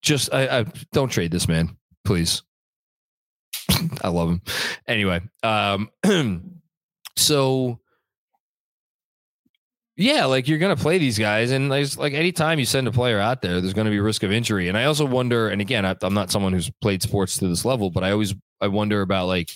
Just 0.00 0.32
I, 0.32 0.60
I 0.60 0.64
don't 0.92 1.10
trade 1.10 1.30
this 1.30 1.48
man, 1.48 1.76
please. 2.04 2.42
I 4.02 4.08
love 4.08 4.28
him. 4.28 4.42
Anyway, 4.86 5.20
um 5.42 5.90
so 7.16 7.78
yeah, 9.96 10.24
like 10.24 10.48
you're 10.48 10.58
to 10.74 10.82
play 10.82 10.98
these 10.98 11.18
guys, 11.18 11.50
and 11.50 11.70
there's 11.70 11.98
like 11.98 12.14
anytime 12.14 12.58
you 12.58 12.64
send 12.64 12.88
a 12.88 12.92
player 12.92 13.18
out 13.18 13.42
there, 13.42 13.60
there's 13.60 13.74
to 13.84 13.90
be 13.90 14.00
risk 14.00 14.22
of 14.22 14.32
injury. 14.32 14.68
And 14.68 14.78
I 14.78 14.84
also 14.84 15.04
wonder, 15.04 15.48
and 15.48 15.60
again, 15.60 15.84
I, 15.84 15.94
I'm 16.02 16.14
not 16.14 16.30
someone 16.30 16.52
who's 16.52 16.70
played 16.80 17.02
sports 17.02 17.36
to 17.38 17.48
this 17.48 17.64
level, 17.64 17.90
but 17.90 18.02
I 18.02 18.10
always 18.10 18.34
I 18.60 18.68
wonder 18.68 19.02
about 19.02 19.26
like, 19.26 19.50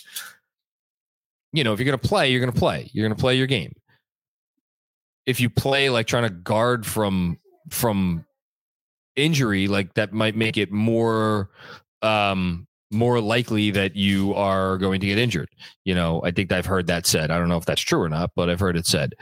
you 1.53 1.63
know, 1.63 1.73
if 1.73 1.79
you're 1.79 1.85
to 1.99 2.07
play, 2.07 2.29
you're 2.29 2.39
to 2.53 2.59
play. 2.59 2.89
You're 2.93 3.07
to 3.15 3.21
play 3.21 3.35
your 3.35 3.47
game. 3.47 3.73
If 5.25 5.39
you 5.41 5.49
play 5.49 5.89
like 5.89 6.07
trying 6.07 6.23
to 6.23 6.29
guard 6.29 6.85
from 6.85 7.39
from 7.69 8.23
injury, 9.15 9.67
like 9.67 9.95
that 9.95 10.13
might 10.13 10.35
make 10.35 10.57
it 10.57 10.71
more 10.71 11.49
um 12.03 12.66
more 12.91 13.19
likely 13.19 13.71
that 13.71 13.95
you 13.95 14.33
are 14.33 14.77
going 14.77 15.01
to 15.01 15.07
get 15.07 15.17
injured. 15.17 15.49
You 15.83 15.95
know, 15.95 16.21
I 16.23 16.31
think 16.31 16.51
I've 16.51 16.65
heard 16.65 16.87
that 16.87 17.05
said. 17.05 17.31
I 17.31 17.37
don't 17.37 17.49
know 17.49 17.57
if 17.57 17.65
that's 17.65 17.81
true 17.81 18.01
or 18.01 18.09
not, 18.09 18.31
but 18.35 18.49
I've 18.49 18.59
heard 18.59 18.77
it 18.77 18.85
said. 18.85 19.13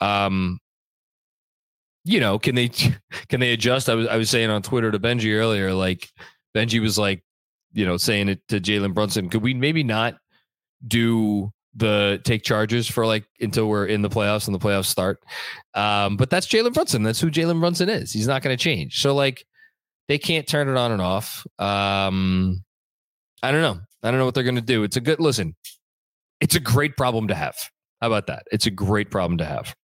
Um 0.00 0.60
you 2.04 2.20
know 2.20 2.38
can 2.38 2.54
they 2.54 2.68
can 3.28 3.40
they 3.40 3.52
adjust? 3.52 3.88
I 3.88 3.94
was 3.94 4.06
i 4.06 4.16
was 4.16 4.30
saying 4.30 4.50
on 4.50 4.62
twitter 4.62 4.92
to 4.92 5.00
benji 5.00 5.34
earlier 5.36 5.74
like 5.74 6.08
benji 6.56 6.80
was 6.80 6.96
like 6.96 7.24
you 7.72 7.84
know 7.84 7.96
saying 7.96 8.28
it 8.28 8.40
to 8.48 8.60
jalen 8.60 8.94
brunson 8.94 9.28
could 9.28 9.42
we 9.42 9.52
maybe 9.52 9.82
not 9.82 10.14
do 10.86 11.52
the 11.78 12.20
take 12.24 12.42
charges 12.42 12.88
for 12.88 13.06
like 13.06 13.24
until 13.40 13.68
we're 13.68 13.86
in 13.86 14.02
the 14.02 14.08
playoffs 14.08 14.46
and 14.46 14.54
the 14.54 14.58
playoffs 14.58 14.86
start? 14.86 15.20
Um 15.74 16.16
but 16.16 16.30
that's 16.30 16.46
jalen 16.46 16.74
brunson. 16.74 17.02
That's 17.02 17.20
who 17.20 17.30
jalen 17.30 17.60
brunson 17.60 17.88
is. 17.88 18.12
He's 18.12 18.26
not 18.26 18.42
going 18.42 18.56
to 18.56 18.62
change. 18.62 19.00
So 19.00 19.14
like 19.14 19.44
they 20.08 20.18
can't 20.18 20.46
turn 20.46 20.68
it 20.68 20.76
on 20.76 20.92
and 20.92 21.02
off. 21.02 21.46
Um 21.58 22.64
i 23.42 23.50
don't 23.50 23.62
know 23.62 23.80
i 24.02 24.10
don't 24.10 24.18
know 24.18 24.24
what 24.24 24.34
they're 24.34 24.44
going 24.44 24.54
to 24.54 24.60
do 24.60 24.82
it's 24.82 24.96
a 24.96 25.00
good 25.00 25.20
listen 25.20 25.54
it's 26.40 26.54
a 26.54 26.60
great 26.60 26.96
problem 26.96 27.28
to 27.28 27.34
have 27.34 27.56
how 28.00 28.06
about 28.06 28.26
that 28.26 28.44
it's 28.52 28.66
a 28.66 28.70
great 28.70 29.10
problem 29.10 29.38
to 29.38 29.44
have 29.44 29.74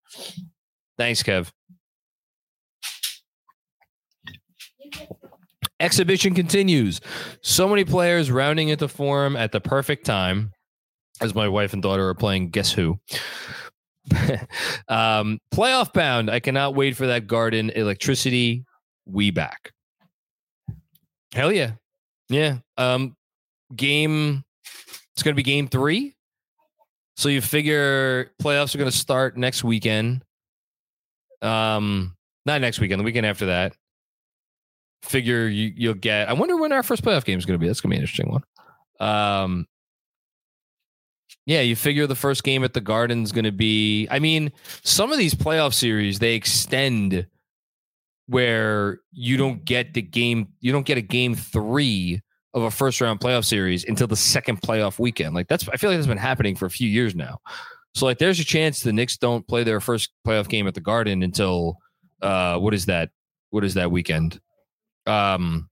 Thanks, 0.97 1.23
Kev. 1.23 1.51
Exhibition 5.81 6.35
continues. 6.35 7.01
So 7.43 7.69
many 7.69 7.85
players 7.85 8.31
rounding 8.31 8.69
into 8.69 8.87
form 8.89 9.37
at 9.37 9.53
the 9.53 9.61
perfect 9.61 10.07
time 10.07 10.53
as 11.21 11.35
my 11.35 11.49
wife 11.49 11.73
and 11.73 11.83
daughter 11.83 12.09
are 12.09 12.15
playing 12.15 12.51
Guess 12.51 12.73
Who. 12.73 12.99
um, 14.89 15.41
playoff 15.53 15.93
bound. 15.93 16.31
I 16.31 16.39
cannot 16.39 16.75
wait 16.75 16.97
for 16.97 17.07
that 17.09 17.27
garden 17.27 17.71
electricity. 17.71 18.65
We 19.05 19.31
back. 19.31 19.73
Hell 21.33 21.51
yeah. 21.51 21.73
Yeah. 22.29 22.59
Um, 22.79 23.17
game, 23.77 24.45
it's 25.15 25.23
going 25.23 25.35
to 25.35 25.37
be 25.37 25.43
game 25.43 25.69
three 25.69 26.15
so 27.17 27.29
you 27.29 27.41
figure 27.41 28.33
playoffs 28.43 28.75
are 28.75 28.79
going 28.79 28.91
to 28.91 28.97
start 28.97 29.37
next 29.37 29.63
weekend. 29.63 30.25
Um, 31.43 32.17
not 32.45 32.61
next 32.61 32.81
weekend, 32.81 33.01
the 33.01 33.05
weekend 33.05 33.27
after 33.27 33.47
that. 33.47 33.75
Figure 35.03 35.47
you 35.47 35.73
you'll 35.77 35.95
get. 35.95 36.29
I 36.29 36.33
wonder 36.33 36.57
when 36.57 36.73
our 36.73 36.83
first 36.83 37.05
playoff 37.05 37.25
game 37.25 37.39
is 37.39 37.45
going 37.45 37.59
to 37.59 37.63
be. 37.63 37.67
That's 37.67 37.81
going 37.81 37.91
to 37.91 37.95
be 37.95 37.99
an 37.99 38.03
interesting 38.03 38.31
one. 38.31 38.43
Um, 39.01 39.67
yeah, 41.47 41.61
you 41.61 41.77
figure 41.77 42.07
the 42.07 42.15
first 42.15 42.43
game 42.43 42.65
at 42.65 42.73
the 42.73 42.81
Garden 42.81 43.23
is 43.23 43.31
going 43.31 43.45
to 43.45 43.53
be. 43.53 44.09
I 44.11 44.19
mean, 44.19 44.51
some 44.83 45.13
of 45.13 45.19
these 45.19 45.35
playoff 45.35 45.75
series 45.75 46.19
they 46.19 46.35
extend 46.35 47.27
where 48.27 49.01
you 49.13 49.37
don't 49.37 49.65
get 49.65 49.93
the 49.93 50.03
game. 50.03 50.49
You 50.61 50.73
don't 50.73 50.87
get 50.87 50.97
a 50.97 51.03
game 51.03 51.35
three 51.35 52.23
of 52.55 52.63
a 52.63 52.71
first 52.71 53.01
round 53.01 53.21
playoff 53.21 53.45
series 53.45 53.85
until 53.85 54.07
the 54.07 54.17
second 54.17 54.63
playoff 54.63 54.99
weekend. 54.99 55.35
Like 55.35 55.49
that's 55.49 55.69
I 55.69 55.77
feel 55.77 55.91
like 55.91 55.99
that's 55.99 56.07
been 56.07 56.17
happening 56.17 56.55
for 56.55 56.67
a 56.67 56.71
few 56.71 56.89
years 56.89 57.15
now. 57.15 57.39
So 57.95 58.07
like 58.07 58.19
there's 58.19 58.41
a 58.41 58.45
chance 58.45 58.81
the 58.81 58.93
Knicks 58.93 59.17
don't 59.17 59.47
play 59.47 59.65
their 59.65 59.81
first 59.81 60.11
playoff 60.27 60.49
game 60.49 60.67
at 60.67 60.75
the 60.75 60.81
Garden 60.81 61.23
until 61.23 61.79
uh 62.23 62.59
what 62.59 62.73
is 62.73 62.87
that? 62.87 63.11
What 63.51 63.65
is 63.65 63.75
that 63.75 63.91
weekend? 63.91 64.41
Um 65.07 65.69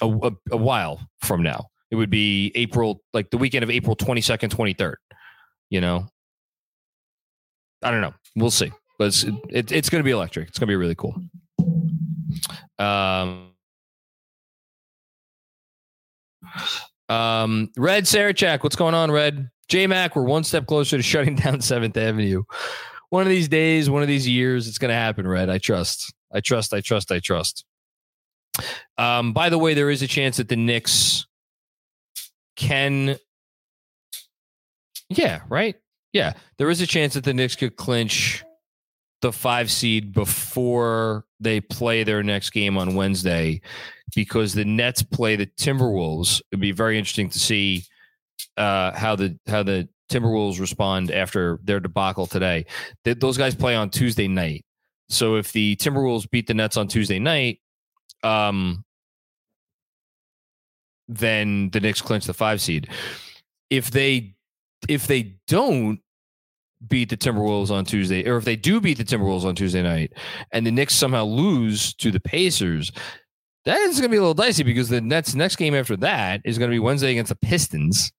a, 0.00 0.06
a, 0.08 0.32
a 0.52 0.56
while 0.56 1.06
from 1.22 1.42
now. 1.42 1.66
It 1.90 1.96
would 1.96 2.10
be 2.10 2.50
April 2.54 3.02
like 3.12 3.30
the 3.30 3.38
weekend 3.38 3.62
of 3.62 3.70
April 3.70 3.94
22nd, 3.94 4.48
23rd. 4.48 4.94
You 5.68 5.80
know. 5.80 6.06
I 7.82 7.90
don't 7.90 8.00
know. 8.00 8.14
We'll 8.36 8.50
see. 8.50 8.72
But 8.98 9.08
it's 9.08 9.24
it, 9.24 9.72
it's 9.72 9.90
going 9.90 10.00
to 10.00 10.04
be 10.04 10.10
electric. 10.10 10.48
It's 10.48 10.58
going 10.58 10.66
to 10.66 10.72
be 10.72 10.76
really 10.76 10.94
cool. 10.94 11.14
Um 12.78 13.49
um, 17.08 17.70
Red 17.76 18.04
Sarachak, 18.04 18.62
what's 18.62 18.76
going 18.76 18.94
on, 18.94 19.10
Red? 19.10 19.50
J 19.68 19.86
Mac, 19.86 20.16
we're 20.16 20.22
one 20.22 20.44
step 20.44 20.66
closer 20.66 20.96
to 20.96 21.02
shutting 21.04 21.36
down 21.36 21.60
Seventh 21.60 21.96
Avenue. 21.96 22.42
One 23.10 23.22
of 23.22 23.28
these 23.28 23.48
days, 23.48 23.90
one 23.90 24.02
of 24.02 24.08
these 24.08 24.28
years, 24.28 24.68
it's 24.68 24.78
going 24.78 24.90
to 24.90 24.94
happen, 24.94 25.26
Red. 25.26 25.50
I 25.50 25.58
trust. 25.58 26.12
I 26.32 26.40
trust. 26.40 26.72
I 26.72 26.80
trust. 26.80 27.10
I 27.10 27.18
trust. 27.18 27.64
Um, 28.98 29.32
by 29.32 29.48
the 29.48 29.58
way, 29.58 29.74
there 29.74 29.90
is 29.90 30.02
a 30.02 30.06
chance 30.06 30.36
that 30.36 30.48
the 30.48 30.56
Knicks 30.56 31.26
can. 32.56 33.16
Yeah, 35.08 35.40
right. 35.48 35.76
Yeah, 36.12 36.34
there 36.58 36.70
is 36.70 36.80
a 36.80 36.86
chance 36.86 37.14
that 37.14 37.24
the 37.24 37.34
Knicks 37.34 37.56
could 37.56 37.76
clinch 37.76 38.44
the 39.22 39.32
five 39.32 39.70
seed 39.70 40.12
before 40.12 41.24
they 41.40 41.60
play 41.60 42.04
their 42.04 42.22
next 42.22 42.50
game 42.50 42.78
on 42.78 42.94
Wednesday 42.94 43.60
because 44.14 44.54
the 44.54 44.64
Nets 44.64 45.02
play 45.02 45.36
the 45.36 45.46
Timberwolves. 45.46 46.40
It'd 46.50 46.60
be 46.60 46.72
very 46.72 46.98
interesting 46.98 47.28
to 47.30 47.38
see 47.38 47.84
uh, 48.56 48.92
how 48.92 49.16
the 49.16 49.38
how 49.46 49.62
the 49.62 49.88
Timberwolves 50.10 50.60
respond 50.60 51.10
after 51.10 51.60
their 51.62 51.80
debacle 51.80 52.26
today. 52.26 52.66
Th- 53.04 53.18
those 53.18 53.38
guys 53.38 53.54
play 53.54 53.76
on 53.76 53.90
Tuesday 53.90 54.28
night. 54.28 54.64
So 55.08 55.36
if 55.36 55.52
the 55.52 55.76
Timberwolves 55.76 56.30
beat 56.30 56.46
the 56.46 56.54
Nets 56.54 56.76
on 56.76 56.88
Tuesday 56.88 57.18
night, 57.18 57.60
um, 58.22 58.84
then 61.08 61.70
the 61.70 61.80
Knicks 61.80 62.00
clinch 62.00 62.24
the 62.24 62.34
five 62.34 62.60
seed. 62.60 62.88
If 63.68 63.90
they 63.90 64.34
if 64.88 65.06
they 65.06 65.36
don't, 65.46 66.00
beat 66.88 67.10
the 67.10 67.16
Timberwolves 67.16 67.70
on 67.70 67.84
Tuesday, 67.84 68.26
or 68.28 68.36
if 68.36 68.44
they 68.44 68.56
do 68.56 68.80
beat 68.80 68.98
the 68.98 69.04
Timberwolves 69.04 69.44
on 69.44 69.54
Tuesday 69.54 69.82
night, 69.82 70.12
and 70.52 70.66
the 70.66 70.70
Knicks 70.70 70.94
somehow 70.94 71.24
lose 71.24 71.94
to 71.94 72.10
the 72.10 72.20
Pacers, 72.20 72.92
that 73.64 73.78
is 73.80 73.98
going 73.98 74.10
to 74.10 74.14
be 74.14 74.16
a 74.16 74.20
little 74.20 74.34
dicey 74.34 74.62
because 74.62 74.88
the 74.88 75.00
Nets' 75.00 75.34
next 75.34 75.56
game 75.56 75.74
after 75.74 75.96
that 75.98 76.40
is 76.44 76.58
going 76.58 76.70
to 76.70 76.74
be 76.74 76.78
Wednesday 76.78 77.10
against 77.10 77.28
the 77.28 77.36
Pistons, 77.36 78.12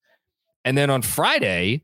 And 0.65 0.77
then 0.77 0.89
on 0.89 1.01
Friday, 1.01 1.84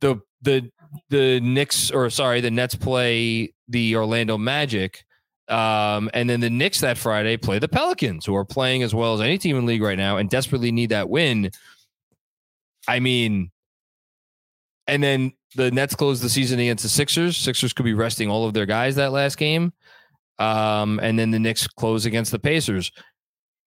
the 0.00 0.20
the 0.42 0.70
the 1.10 1.40
Knicks 1.40 1.90
or 1.90 2.10
sorry, 2.10 2.40
the 2.40 2.50
Nets 2.50 2.74
play 2.74 3.52
the 3.68 3.96
Orlando 3.96 4.38
Magic. 4.38 5.04
Um, 5.48 6.10
and 6.12 6.28
then 6.28 6.40
the 6.40 6.50
Knicks 6.50 6.80
that 6.82 6.98
Friday 6.98 7.38
play 7.38 7.58
the 7.58 7.68
Pelicans, 7.68 8.26
who 8.26 8.36
are 8.36 8.44
playing 8.44 8.82
as 8.82 8.94
well 8.94 9.14
as 9.14 9.22
any 9.22 9.38
team 9.38 9.56
in 9.56 9.64
the 9.64 9.72
league 9.72 9.82
right 9.82 9.96
now 9.96 10.18
and 10.18 10.28
desperately 10.28 10.70
need 10.70 10.90
that 10.90 11.08
win. 11.08 11.50
I 12.86 13.00
mean, 13.00 13.50
and 14.86 15.02
then 15.02 15.32
the 15.54 15.70
Nets 15.70 15.94
close 15.94 16.20
the 16.20 16.28
season 16.28 16.58
against 16.60 16.82
the 16.82 16.88
Sixers. 16.88 17.36
Sixers 17.36 17.72
could 17.72 17.84
be 17.84 17.94
resting 17.94 18.30
all 18.30 18.46
of 18.46 18.54
their 18.54 18.66
guys 18.66 18.96
that 18.96 19.12
last 19.12 19.36
game. 19.36 19.72
Um, 20.38 21.00
and 21.02 21.18
then 21.18 21.30
the 21.30 21.38
Knicks 21.38 21.66
close 21.66 22.06
against 22.06 22.30
the 22.30 22.38
Pacers. 22.38 22.92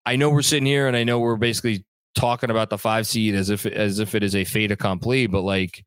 I 0.05 0.15
know 0.15 0.29
we're 0.29 0.41
sitting 0.41 0.65
here 0.65 0.87
and 0.87 0.95
I 0.95 1.03
know 1.03 1.19
we're 1.19 1.35
basically 1.35 1.85
talking 2.15 2.49
about 2.49 2.69
the 2.69 2.77
five 2.77 3.05
seed 3.05 3.35
as 3.35 3.49
if 3.49 3.65
as 3.65 3.99
if 3.99 4.15
it 4.15 4.23
is 4.23 4.35
a 4.35 4.43
fait 4.45 4.71
accompli, 4.71 5.27
but 5.27 5.41
like 5.41 5.83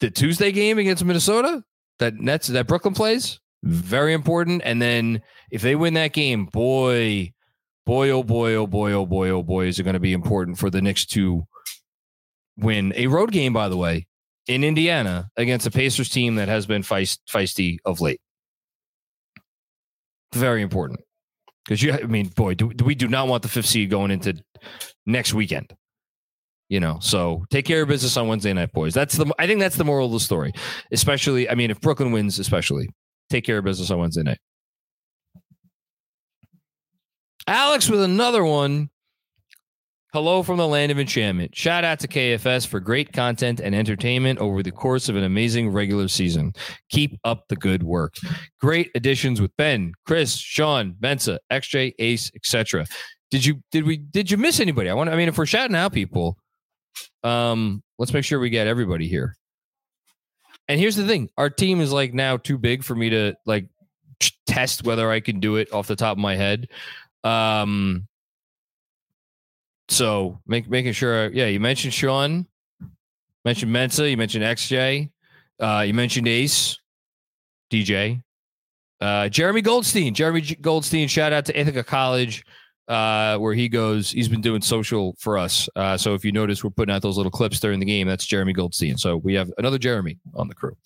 the 0.00 0.10
Tuesday 0.10 0.52
game 0.52 0.78
against 0.78 1.04
Minnesota 1.04 1.62
that 1.98 2.14
Nets 2.14 2.46
that 2.48 2.66
Brooklyn 2.66 2.94
plays 2.94 3.40
very 3.62 4.12
important. 4.12 4.62
And 4.64 4.80
then 4.80 5.22
if 5.50 5.62
they 5.62 5.74
win 5.74 5.94
that 5.94 6.12
game, 6.12 6.46
boy, 6.46 7.32
boy, 7.86 8.10
oh 8.10 8.22
boy, 8.22 8.54
oh 8.54 8.66
boy, 8.66 8.92
oh 8.92 9.06
boy, 9.06 9.30
oh 9.30 9.42
boy, 9.42 9.66
is 9.66 9.78
it 9.78 9.82
going 9.82 9.94
to 9.94 10.00
be 10.00 10.12
important 10.12 10.58
for 10.58 10.70
the 10.70 10.80
Knicks 10.80 11.04
to 11.06 11.46
win 12.58 12.92
a 12.96 13.06
road 13.06 13.32
game, 13.32 13.52
by 13.52 13.68
the 13.68 13.76
way, 13.76 14.06
in 14.46 14.64
Indiana 14.64 15.30
against 15.36 15.66
a 15.66 15.70
Pacers 15.70 16.08
team 16.08 16.36
that 16.36 16.48
has 16.48 16.66
been 16.66 16.82
feist, 16.82 17.18
feisty 17.30 17.78
of 17.84 18.00
late. 18.00 18.20
Very 20.34 20.62
important 20.62 21.00
because 21.64 21.82
you, 21.82 21.92
I 21.92 22.02
mean, 22.02 22.28
boy, 22.28 22.54
do, 22.54 22.72
do 22.72 22.84
we 22.84 22.94
do 22.94 23.08
not 23.08 23.28
want 23.28 23.42
the 23.42 23.48
fifth 23.48 23.66
seed 23.66 23.90
going 23.90 24.10
into 24.10 24.42
next 25.06 25.34
weekend. 25.34 25.74
You 26.68 26.80
know, 26.80 26.98
so 27.00 27.46
take 27.50 27.64
care 27.64 27.80
of 27.80 27.88
business 27.88 28.16
on 28.18 28.28
Wednesday 28.28 28.52
night, 28.52 28.72
boys. 28.72 28.92
That's 28.92 29.16
the 29.16 29.32
I 29.38 29.46
think 29.46 29.60
that's 29.60 29.76
the 29.76 29.84
moral 29.84 30.06
of 30.06 30.12
the 30.12 30.20
story. 30.20 30.52
Especially, 30.92 31.48
I 31.48 31.54
mean, 31.54 31.70
if 31.70 31.80
Brooklyn 31.80 32.12
wins, 32.12 32.38
especially 32.38 32.90
take 33.30 33.44
care 33.44 33.58
of 33.58 33.64
business 33.64 33.90
on 33.90 33.98
Wednesday 33.98 34.22
night. 34.22 34.38
Alex 37.46 37.88
with 37.88 38.02
another 38.02 38.44
one. 38.44 38.90
Hello 40.14 40.42
from 40.42 40.56
the 40.56 40.66
land 40.66 40.90
of 40.90 40.98
enchantment. 40.98 41.54
Shout 41.54 41.84
out 41.84 42.00
to 42.00 42.08
KFS 42.08 42.66
for 42.66 42.80
great 42.80 43.12
content 43.12 43.60
and 43.60 43.74
entertainment 43.74 44.38
over 44.38 44.62
the 44.62 44.70
course 44.70 45.10
of 45.10 45.16
an 45.16 45.22
amazing 45.22 45.68
regular 45.68 46.08
season. 46.08 46.54
Keep 46.88 47.20
up 47.24 47.44
the 47.48 47.56
good 47.56 47.82
work. 47.82 48.14
Great 48.58 48.90
additions 48.94 49.38
with 49.38 49.54
Ben, 49.58 49.92
Chris, 50.06 50.34
Sean, 50.34 50.96
Mensa, 50.98 51.38
XJ, 51.52 51.92
Ace, 51.98 52.30
etc. 52.34 52.86
Did 53.30 53.44
you 53.44 53.62
did 53.70 53.84
we 53.84 53.98
did 53.98 54.30
you 54.30 54.38
miss 54.38 54.60
anybody? 54.60 54.88
I 54.88 54.94
want 54.94 55.10
I 55.10 55.16
mean 55.16 55.28
if 55.28 55.36
we're 55.36 55.44
shouting 55.44 55.76
out 55.76 55.92
people, 55.92 56.38
um 57.22 57.82
let's 57.98 58.14
make 58.14 58.24
sure 58.24 58.40
we 58.40 58.48
get 58.48 58.66
everybody 58.66 59.08
here. 59.08 59.36
And 60.68 60.80
here's 60.80 60.96
the 60.96 61.06
thing: 61.06 61.28
our 61.36 61.50
team 61.50 61.82
is 61.82 61.92
like 61.92 62.14
now 62.14 62.38
too 62.38 62.56
big 62.56 62.82
for 62.82 62.94
me 62.94 63.10
to 63.10 63.34
like 63.44 63.68
test 64.46 64.84
whether 64.84 65.10
I 65.10 65.20
can 65.20 65.38
do 65.38 65.56
it 65.56 65.70
off 65.70 65.86
the 65.86 65.96
top 65.96 66.12
of 66.12 66.18
my 66.18 66.34
head. 66.34 66.68
Um, 67.24 68.07
so 69.88 70.40
make, 70.46 70.68
making 70.68 70.92
sure, 70.92 71.30
yeah, 71.32 71.46
you 71.46 71.60
mentioned 71.60 71.94
Sean, 71.94 72.46
mentioned 73.44 73.72
Mensa, 73.72 74.08
you 74.08 74.16
mentioned 74.16 74.44
XJ, 74.44 75.10
uh, 75.60 75.84
you 75.86 75.94
mentioned 75.94 76.28
Ace, 76.28 76.78
DJ, 77.70 78.22
uh, 79.00 79.28
Jeremy 79.28 79.62
Goldstein. 79.62 80.14
Jeremy 80.14 80.42
Goldstein, 80.60 81.08
shout 81.08 81.32
out 81.32 81.44
to 81.46 81.58
Ithaca 81.58 81.84
College 81.84 82.44
uh, 82.88 83.36
where 83.38 83.54
he 83.54 83.68
goes. 83.68 84.10
He's 84.10 84.28
been 84.28 84.40
doing 84.40 84.62
social 84.62 85.14
for 85.18 85.38
us. 85.38 85.68
Uh, 85.76 85.96
so 85.96 86.14
if 86.14 86.24
you 86.24 86.32
notice, 86.32 86.64
we're 86.64 86.70
putting 86.70 86.94
out 86.94 87.02
those 87.02 87.16
little 87.16 87.30
clips 87.30 87.60
during 87.60 87.78
the 87.78 87.86
game. 87.86 88.08
That's 88.08 88.26
Jeremy 88.26 88.54
Goldstein. 88.54 88.96
So 88.96 89.18
we 89.18 89.34
have 89.34 89.50
another 89.58 89.78
Jeremy 89.78 90.18
on 90.34 90.48
the 90.48 90.54
crew. 90.54 90.76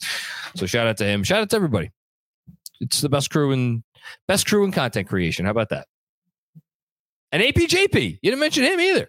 So 0.56 0.66
shout 0.66 0.86
out 0.86 0.96
to 0.98 1.04
him. 1.04 1.22
Shout 1.22 1.40
out 1.40 1.50
to 1.50 1.56
everybody. 1.56 1.90
It's 2.80 3.00
the 3.00 3.08
best 3.08 3.30
crew 3.30 3.52
in 3.52 3.84
best 4.26 4.46
crew 4.46 4.64
in 4.64 4.72
content 4.72 5.08
creation. 5.08 5.44
How 5.44 5.52
about 5.52 5.68
that? 5.68 5.86
And 7.32 7.42
APJP. 7.42 8.18
You 8.22 8.30
didn't 8.30 8.40
mention 8.40 8.64
him 8.64 8.78
either. 8.78 9.08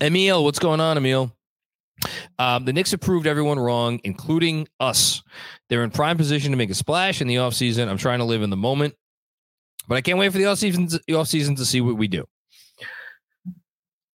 Emil, 0.00 0.42
what's 0.42 0.58
going 0.58 0.80
on, 0.80 0.96
Emil? 0.96 1.30
Um, 2.38 2.64
the 2.64 2.72
Knicks 2.72 2.90
have 2.90 3.00
proved 3.00 3.26
everyone 3.26 3.58
wrong, 3.58 4.00
including 4.04 4.66
us. 4.80 5.22
They're 5.68 5.84
in 5.84 5.90
prime 5.90 6.16
position 6.16 6.50
to 6.50 6.56
make 6.56 6.70
a 6.70 6.74
splash 6.74 7.20
in 7.20 7.28
the 7.28 7.36
offseason. 7.36 7.88
I'm 7.88 7.98
trying 7.98 8.18
to 8.18 8.24
live 8.24 8.42
in 8.42 8.50
the 8.50 8.56
moment, 8.56 8.94
but 9.86 9.96
I 9.96 10.00
can't 10.00 10.18
wait 10.18 10.32
for 10.32 10.38
the 10.38 10.44
offseason, 10.44 10.90
the 11.06 11.12
offseason 11.12 11.56
to 11.58 11.64
see 11.64 11.80
what 11.80 11.96
we 11.96 12.08
do. 12.08 12.24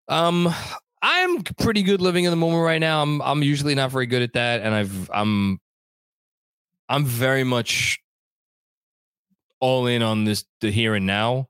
Um, 0.08 0.52
I'm 1.02 1.42
pretty 1.42 1.82
good 1.82 2.00
living 2.00 2.24
in 2.24 2.30
the 2.30 2.36
moment 2.36 2.64
right 2.64 2.80
now. 2.80 3.02
I'm 3.02 3.20
I'm 3.22 3.42
usually 3.42 3.74
not 3.74 3.90
very 3.90 4.06
good 4.06 4.22
at 4.22 4.32
that, 4.32 4.62
and 4.62 4.74
I've 4.74 5.10
I'm 5.10 5.60
I'm 6.88 7.04
very 7.04 7.44
much 7.44 7.98
all 9.66 9.88
in 9.88 10.00
on 10.00 10.24
this 10.24 10.44
the 10.60 10.70
here 10.70 10.94
and 10.94 11.06
now. 11.06 11.48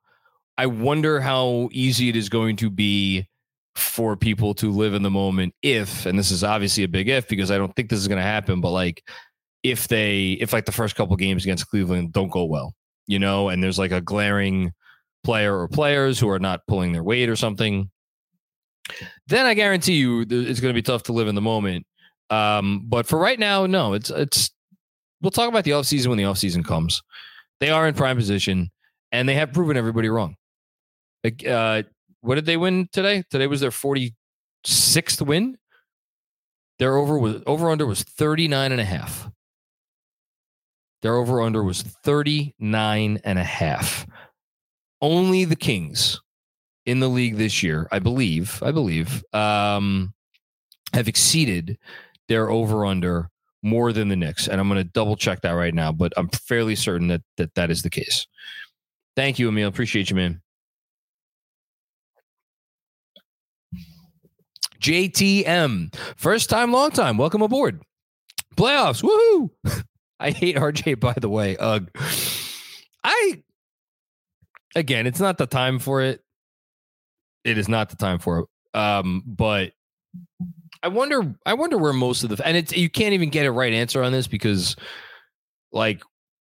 I 0.57 0.65
wonder 0.65 1.21
how 1.21 1.69
easy 1.71 2.09
it 2.09 2.17
is 2.17 2.31
going 2.31 2.57
to 2.57 2.71
be 2.71 3.29
for 3.75 4.17
people 4.17 4.55
to 4.55 4.71
live 4.71 4.95
in 4.95 5.03
the 5.03 5.11
moment 5.11 5.55
if 5.61 6.07
and 6.07 6.19
this 6.19 6.31
is 6.31 6.43
obviously 6.43 6.83
a 6.83 6.89
big 6.89 7.11
if 7.11 7.29
because 7.29 7.51
I 7.51 7.59
don't 7.59 7.77
think 7.77 7.91
this 7.91 7.99
is 7.99 8.09
going 8.09 8.17
to 8.17 8.23
happen 8.23 8.63
but 8.63 8.71
like 8.71 9.07
if 9.63 9.87
they 9.89 10.33
if 10.41 10.55
like 10.55 10.65
the 10.65 10.73
first 10.73 10.97
couple 10.97 11.15
games 11.17 11.45
against 11.45 11.69
Cleveland 11.69 12.15
don't 12.15 12.31
go 12.31 12.47
well 12.47 12.73
you 13.07 13.19
know 13.19 13.51
and 13.51 13.63
there's 13.63 13.79
like 13.79 13.93
a 13.93 14.01
glaring 14.01 14.73
player 15.25 15.61
or 15.61 15.69
players 15.69 16.19
who 16.19 16.31
are 16.31 16.39
not 16.39 16.67
pulling 16.67 16.93
their 16.93 17.05
weight 17.05 17.29
or 17.29 17.37
something 17.37 17.91
then 19.27 19.45
I 19.45 19.53
guarantee 19.53 19.97
you 19.97 20.23
it's 20.23 20.61
going 20.61 20.73
to 20.73 20.79
be 20.79 20.81
tough 20.81 21.03
to 21.05 21.13
live 21.13 21.29
in 21.29 21.35
the 21.35 21.43
moment 21.43 21.87
um 22.31 22.83
but 22.87 23.07
for 23.07 23.19
right 23.19 23.39
now 23.39 23.67
no 23.67 23.93
it's 23.93 24.09
it's 24.09 24.51
we'll 25.21 25.31
talk 25.31 25.51
about 25.51 25.65
the 25.65 25.73
offseason 25.73 26.07
when 26.07 26.17
the 26.17 26.25
offseason 26.25 26.65
comes 26.65 27.03
they 27.61 27.71
are 27.71 27.87
in 27.87 27.95
prime 27.95 28.17
position 28.17 28.71
and 29.13 29.29
they 29.29 29.35
have 29.35 29.53
proven 29.53 29.77
everybody 29.77 30.09
wrong 30.09 30.37
uh 31.47 31.83
what 32.27 32.35
did 32.35 32.47
they 32.47 32.57
win 32.57 32.89
today? 32.93 33.23
Today 33.31 33.47
was 33.47 33.61
their 33.61 33.71
46th 33.71 35.25
win. 35.25 35.57
Their 36.81 36.97
over 36.97 37.17
was 37.17 37.41
over 37.47 37.71
under 37.71 37.87
was 37.87 38.03
39 38.03 38.73
and 38.73 38.81
a 38.81 38.85
half. 38.85 39.31
Their 41.03 41.15
over 41.15 41.41
under 41.41 41.63
was 41.63 41.83
39 41.83 43.21
and 43.23 43.39
a 43.39 43.45
half. 43.45 44.07
Only 45.01 45.45
the 45.45 45.55
Kings 45.55 46.21
in 46.85 46.99
the 46.99 47.09
league 47.09 47.37
this 47.37 47.63
year, 47.63 47.87
I 47.93 48.01
believe, 48.01 48.61
I 48.61 48.73
believe, 48.73 49.23
um, 49.33 50.13
have 50.95 51.07
exceeded 51.07 51.79
their 52.27 52.51
over 52.51 52.85
under 52.85 53.31
more 53.63 53.93
than 53.93 54.09
the 54.09 54.17
Knicks. 54.17 54.49
And 54.49 54.61
I'm 54.61 54.69
going 54.69 54.83
to 54.83 54.91
double 54.91 55.17
check 55.17 55.43
that 55.43 55.53
right 55.53 55.75
now, 55.75 55.93
but 55.93 56.13
I'm 56.17 56.29
fairly 56.29 56.77
certain 56.77 57.09
that 57.09 57.23
that, 57.37 57.55
that 57.55 57.71
is 57.71 57.83
the 57.83 57.91
case. 57.91 58.27
Thank 59.17 59.39
you, 59.39 59.49
Emil. 59.49 59.69
Appreciate 59.69 60.11
you, 60.11 60.17
man. 60.17 60.43
JTM. 64.81 65.95
First 66.17 66.51
time, 66.51 66.73
long 66.73 66.91
time. 66.91 67.17
Welcome 67.17 67.43
aboard. 67.43 67.83
Playoffs. 68.57 69.03
Woohoo. 69.03 69.83
I 70.21 70.31
hate 70.31 70.57
RJ, 70.57 71.01
by 71.01 71.15
the 71.15 71.29
way. 71.29 71.57
Ugh. 71.57 71.91
I, 73.05 73.43
again, 74.75 75.07
it's 75.07 75.21
not 75.21 75.39
the 75.39 75.47
time 75.47 75.79
for 75.79 76.03
it. 76.03 76.23
It 77.45 77.59
is 77.59 77.69
not 77.69 77.91
the 77.91 77.97
time 77.97 78.19
for 78.19 78.41
it. 78.41 78.79
Um, 78.79 79.23
but 79.27 79.73
I 80.83 80.89
wonder, 80.89 81.35
I 81.45 81.55
wonder 81.55 81.79
where 81.79 81.93
most 81.93 82.23
of 82.23 82.31
the, 82.31 82.47
and 82.47 82.57
it's, 82.57 82.77
you 82.77 82.91
can't 82.91 83.15
even 83.15 83.31
get 83.31 83.47
a 83.47 83.53
right 83.53 83.73
answer 83.73 84.03
on 84.03 84.13
this 84.13 84.27
because, 84.27 84.77
like, 85.73 86.03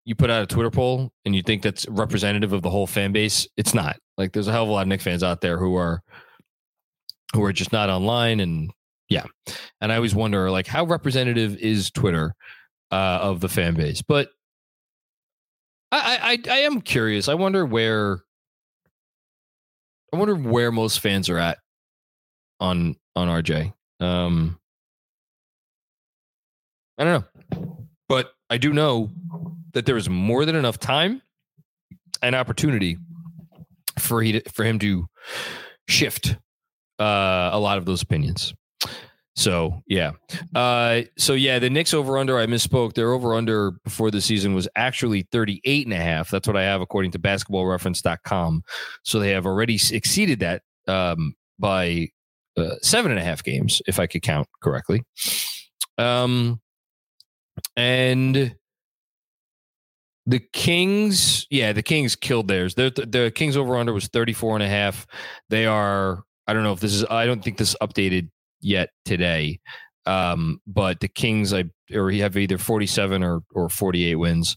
you 0.04 0.14
put 0.14 0.30
out 0.30 0.42
a 0.42 0.46
Twitter 0.46 0.70
poll 0.70 1.12
and 1.24 1.34
you 1.34 1.42
think 1.42 1.62
that's 1.62 1.88
representative 1.88 2.52
of 2.52 2.62
the 2.62 2.70
whole 2.70 2.86
fan 2.86 3.12
base. 3.12 3.46
It's 3.56 3.74
not. 3.74 3.96
Like, 4.18 4.32
there's 4.32 4.48
a 4.48 4.52
hell 4.52 4.64
of 4.64 4.68
a 4.68 4.72
lot 4.72 4.82
of 4.82 4.88
Knick 4.88 5.00
fans 5.00 5.22
out 5.22 5.40
there 5.40 5.58
who 5.58 5.76
are, 5.76 6.02
who 7.34 7.42
are 7.44 7.52
just 7.52 7.72
not 7.72 7.88
online 7.88 8.40
and 8.40 8.70
yeah 9.12 9.24
and 9.80 9.92
i 9.92 9.96
always 9.96 10.14
wonder 10.14 10.50
like 10.50 10.66
how 10.66 10.84
representative 10.84 11.56
is 11.58 11.90
twitter 11.90 12.34
uh, 12.90 13.18
of 13.22 13.40
the 13.40 13.48
fan 13.48 13.74
base 13.74 14.02
but 14.02 14.28
I, 15.90 16.38
I 16.46 16.50
i 16.50 16.58
am 16.60 16.80
curious 16.80 17.28
i 17.28 17.34
wonder 17.34 17.66
where 17.66 18.20
i 20.12 20.16
wonder 20.16 20.34
where 20.34 20.72
most 20.72 21.00
fans 21.00 21.28
are 21.28 21.38
at 21.38 21.58
on 22.60 22.96
on 23.16 23.28
rj 23.28 23.72
um 24.02 24.58
i 26.98 27.04
don't 27.04 27.22
know 27.22 27.76
but 28.08 28.32
i 28.50 28.58
do 28.58 28.72
know 28.72 29.10
that 29.72 29.86
there 29.86 29.96
is 29.96 30.08
more 30.08 30.44
than 30.44 30.56
enough 30.56 30.78
time 30.78 31.22
and 32.22 32.34
opportunity 32.34 32.98
for 33.98 34.22
he 34.22 34.32
to, 34.32 34.50
for 34.50 34.64
him 34.64 34.78
to 34.78 35.06
shift 35.88 36.36
uh, 36.98 37.50
a 37.52 37.58
lot 37.58 37.78
of 37.78 37.84
those 37.84 38.02
opinions. 38.02 38.54
So 39.34 39.82
yeah, 39.86 40.12
uh, 40.54 41.02
so 41.16 41.32
yeah, 41.32 41.58
the 41.58 41.70
Knicks 41.70 41.94
over 41.94 42.18
under. 42.18 42.38
I 42.38 42.46
misspoke. 42.46 42.92
Their 42.92 43.12
over 43.12 43.34
under 43.34 43.72
before 43.82 44.10
the 44.10 44.20
season 44.20 44.54
was 44.54 44.68
actually 44.76 45.26
38 45.32 45.86
and 45.86 45.94
a 45.94 45.96
half. 45.96 46.30
That's 46.30 46.46
what 46.46 46.56
I 46.56 46.64
have 46.64 46.82
according 46.82 47.12
to 47.12 47.18
BasketballReference.com. 47.18 48.62
So 49.04 49.18
they 49.18 49.30
have 49.30 49.46
already 49.46 49.78
exceeded 49.90 50.40
that 50.40 50.62
um, 50.86 51.34
by 51.58 52.08
uh, 52.56 52.74
seven 52.82 53.10
and 53.10 53.20
a 53.20 53.24
half 53.24 53.42
games, 53.42 53.82
if 53.86 53.98
I 53.98 54.06
could 54.06 54.22
count 54.22 54.48
correctly. 54.62 55.02
Um, 55.98 56.60
and 57.76 58.54
the 60.26 60.40
Kings, 60.52 61.46
yeah, 61.50 61.72
the 61.72 61.82
Kings 61.82 62.16
killed 62.16 62.48
theirs. 62.48 62.74
The, 62.74 62.90
the 62.90 63.32
Kings 63.34 63.56
over 63.56 63.76
under 63.76 63.92
was 63.92 64.08
34 64.08 64.56
and 64.56 64.62
a 64.62 64.68
half. 64.68 65.06
They 65.50 65.66
are, 65.66 66.22
I 66.46 66.52
don't 66.52 66.62
know 66.62 66.72
if 66.72 66.80
this 66.80 66.94
is, 66.94 67.04
I 67.10 67.26
don't 67.26 67.42
think 67.42 67.58
this 67.58 67.70
is 67.70 67.76
updated 67.82 68.28
yet 68.60 68.90
today. 69.04 69.60
Um, 70.06 70.60
but 70.66 71.00
the 71.00 71.08
Kings, 71.08 71.52
I 71.52 71.64
or 71.92 72.10
he 72.10 72.20
have 72.20 72.36
either 72.36 72.58
47 72.58 73.22
or, 73.22 73.42
or 73.54 73.68
48 73.68 74.16
wins. 74.16 74.56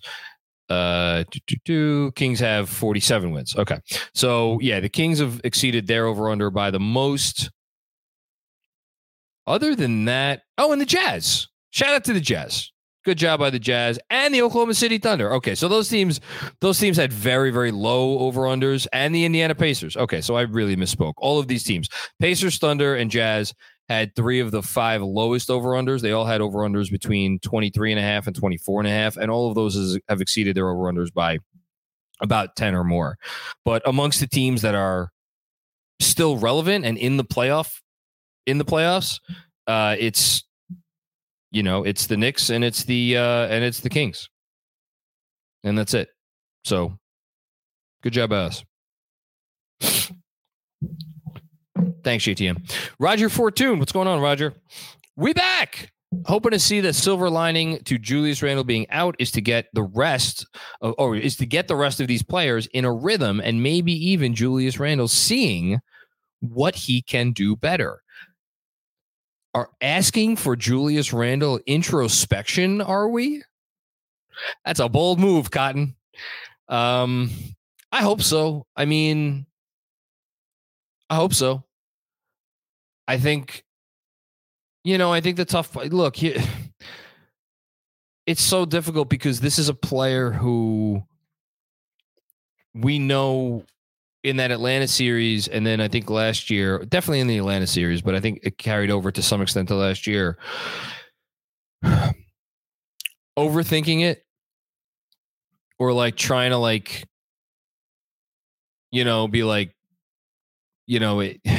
Uh, 0.70 1.24
do, 1.30 1.40
do, 1.46 1.56
do. 1.66 2.12
Kings 2.14 2.40
have 2.40 2.70
47 2.70 3.32
wins. 3.32 3.56
Okay. 3.56 3.80
So 4.14 4.60
yeah, 4.62 4.80
the 4.80 4.90
Kings 4.90 5.20
have 5.20 5.40
exceeded 5.44 5.88
their 5.88 6.06
over 6.06 6.30
under 6.30 6.50
by 6.50 6.72
the 6.72 6.80
most. 6.80 7.52
Other 9.48 9.76
than 9.76 10.06
that, 10.06 10.44
oh, 10.58 10.72
and 10.72 10.82
the 10.82 10.86
Jazz. 10.86 11.48
Shout 11.72 11.94
out 11.94 12.04
to 12.06 12.14
the 12.14 12.22
Jazz. 12.22 12.72
Good 13.04 13.18
job 13.20 13.40
by 13.40 13.52
the 13.52 13.60
Jazz 13.60 14.00
and 14.10 14.34
the 14.34 14.42
Oklahoma 14.42 14.74
City 14.74 14.98
Thunder. 14.98 15.32
Okay, 15.34 15.54
so 15.54 15.68
those 15.68 15.88
teams, 15.88 16.20
those 16.60 16.80
teams 16.80 16.98
had 16.98 17.14
very, 17.14 17.52
very 17.52 17.72
low 17.72 18.18
over 18.20 18.42
unders, 18.42 18.88
and 18.92 19.14
the 19.14 19.26
Indiana 19.26 19.54
Pacers. 19.54 19.96
Okay, 19.96 20.22
so 20.22 20.36
I 20.36 20.42
really 20.42 20.76
misspoke. 20.76 21.14
All 21.18 21.38
of 21.38 21.48
these 21.48 21.64
teams, 21.64 21.88
Pacers, 22.20 22.58
Thunder, 22.58 22.96
and 22.96 23.12
Jazz, 23.12 23.54
had 23.90 24.16
three 24.16 24.40
of 24.40 24.50
the 24.50 24.64
five 24.64 25.04
lowest 25.04 25.52
over 25.52 25.70
unders. 25.70 26.02
They 26.02 26.12
all 26.12 26.26
had 26.26 26.42
over 26.42 26.60
unders 26.60 26.90
between 26.90 27.38
23 27.40 27.92
and 27.92 28.00
a 28.00 28.04
half 28.04 28.26
and 28.26 28.36
24 28.36 28.82
and 28.82 28.88
a 28.88 28.92
half, 28.92 29.18
and 29.18 29.30
all 29.30 29.48
of 29.50 29.56
those 29.56 29.76
is, 29.76 30.00
have 30.10 30.22
exceeded 30.22 30.56
their 30.56 30.70
over 30.70 30.92
unders 30.92 31.14
by 31.14 31.38
about 32.22 32.56
10 32.56 32.74
or 32.74 32.84
more. 32.84 33.18
But 33.64 33.84
amongst 33.86 34.20
the 34.20 34.28
teams 34.28 34.64
that 34.64 34.74
are 34.74 35.12
still 36.00 36.38
relevant 36.38 36.86
and 36.86 36.98
in 36.98 37.18
the 37.18 37.24
playoff 37.24 37.82
in 38.46 38.58
the 38.58 38.66
playoffs, 38.66 39.20
uh, 39.68 39.96
it's 40.00 40.44
you 41.52 41.64
know, 41.64 41.84
it's 41.84 42.08
the 42.08 42.18
Knicks 42.18 42.50
and 42.50 42.64
it's 42.64 42.84
the 42.84 43.18
uh, 43.18 43.48
and 43.48 43.64
it's 43.64 43.80
the 43.80 43.90
Kings, 43.90 44.30
and 45.64 45.78
that's 45.78 45.94
it. 45.94 46.10
So, 46.66 46.98
good 48.04 48.14
job, 48.14 48.34
us. 48.34 48.64
Thanks, 52.04 52.26
JTM. 52.26 52.72
Roger 53.00 53.30
Fortune, 53.30 53.80
what's 53.80 53.92
going 53.92 54.08
on, 54.08 54.20
Roger? 54.20 54.54
We 55.16 55.34
back. 55.34 55.92
Hoping 56.26 56.52
to 56.52 56.60
see 56.60 56.80
the 56.80 56.94
silver 56.94 57.30
lining 57.30 57.80
to 57.86 57.98
Julius 57.98 58.42
Randle 58.42 58.64
being 58.64 58.90
out 58.90 59.16
is 59.18 59.32
to 59.32 59.42
get 59.42 59.68
the 59.74 59.84
rest 59.84 60.46
of, 60.82 60.94
or 60.98 61.16
is 61.16 61.36
to 61.38 61.46
get 61.46 61.68
the 61.68 61.76
rest 61.76 62.00
of 62.00 62.08
these 62.08 62.24
players 62.24 62.68
in 62.68 62.86
a 62.86 62.94
rhythm 62.94 63.42
and 63.44 63.64
maybe 63.64 63.92
even 63.92 64.36
Julius 64.36 64.80
Randle 64.80 65.08
seeing 65.08 65.80
what 66.42 66.76
he 66.76 67.02
can 67.02 67.32
do 67.32 67.56
better 67.56 68.02
are 69.56 69.70
asking 69.80 70.36
for 70.36 70.58
Julius 70.58 71.14
Randle 71.14 71.62
introspection, 71.66 72.82
are 72.82 73.08
we? 73.08 73.42
That's 74.66 74.82
a 74.82 74.90
bold 74.90 75.18
move, 75.18 75.50
Cotton. 75.50 75.96
Um, 76.68 77.32
I 77.90 78.02
hope 78.02 78.22
so. 78.22 78.66
I 78.76 78.84
mean, 78.84 79.46
I 81.10 81.16
hope 81.16 81.34
so. 81.34 81.64
I 83.08 83.18
think, 83.18 83.64
you 84.84 84.98
know, 84.98 85.14
I 85.14 85.22
think 85.22 85.38
the 85.38 85.46
tough 85.46 85.76
look. 85.76 86.18
It's 88.28 88.42
so 88.42 88.66
difficult 88.66 89.08
because 89.08 89.40
this 89.40 89.60
is 89.60 89.70
a 89.70 89.74
player 89.76 90.32
who 90.32 91.04
we 92.74 92.98
know 92.98 93.64
in 94.26 94.38
that 94.38 94.50
Atlanta 94.50 94.88
series, 94.88 95.48
and 95.48 95.64
then 95.68 95.80
I 95.80 95.88
think 95.88 96.10
last 96.10 96.50
year, 96.50 96.80
definitely 96.80 97.20
in 97.20 97.28
the 97.28 97.38
Atlanta 97.38 97.68
series, 97.68 98.02
but 98.02 98.16
I 98.16 98.20
think 98.20 98.40
it 98.42 98.58
carried 98.58 98.90
over 98.90 99.12
to 99.12 99.22
some 99.22 99.40
extent 99.40 99.68
to 99.68 99.76
last 99.76 100.08
year. 100.08 100.40
Overthinking 103.38 104.02
it, 104.02 104.26
or 105.78 105.94
like 105.94 106.16
trying 106.16 106.50
to 106.50 106.58
like, 106.58 107.06
you 108.92 109.06
know, 109.06 109.28
be 109.28 109.44
like, 109.44 109.76
you 110.88 111.00
know, 111.00 111.20
it. 111.22 111.40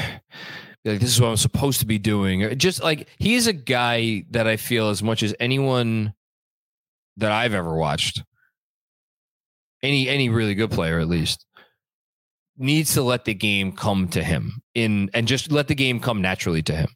Like, 0.85 1.01
this 1.01 1.11
is 1.11 1.21
what 1.21 1.31
I'm 1.31 1.37
supposed 1.37 1.81
to 1.81 1.87
be 1.87 1.99
doing. 1.99 2.57
Just 2.61 2.81
like 2.81 3.09
he's 3.19 3.49
a 3.49 3.53
guy 3.53 4.25
that 4.31 4.47
I 4.47 4.57
feel 4.57 4.89
as 4.89 5.03
much 5.03 5.25
as 5.25 5.35
anyone 5.41 6.15
that 7.17 7.33
I've 7.33 7.55
ever 7.55 7.75
watched, 7.75 8.23
any 9.83 10.09
any 10.09 10.29
really 10.29 10.55
good 10.55 10.71
player 10.71 11.01
at 11.01 11.09
least, 11.09 11.45
needs 12.59 12.95
to 12.95 13.03
let 13.03 13.25
the 13.25 13.35
game 13.35 13.73
come 13.73 14.09
to 14.09 14.23
him 14.23 14.63
in 14.75 15.11
and 15.15 15.29
just 15.29 15.53
let 15.53 15.69
the 15.69 15.75
game 15.75 16.01
come 16.01 16.23
naturally 16.23 16.63
to 16.63 16.75
him. 16.75 16.89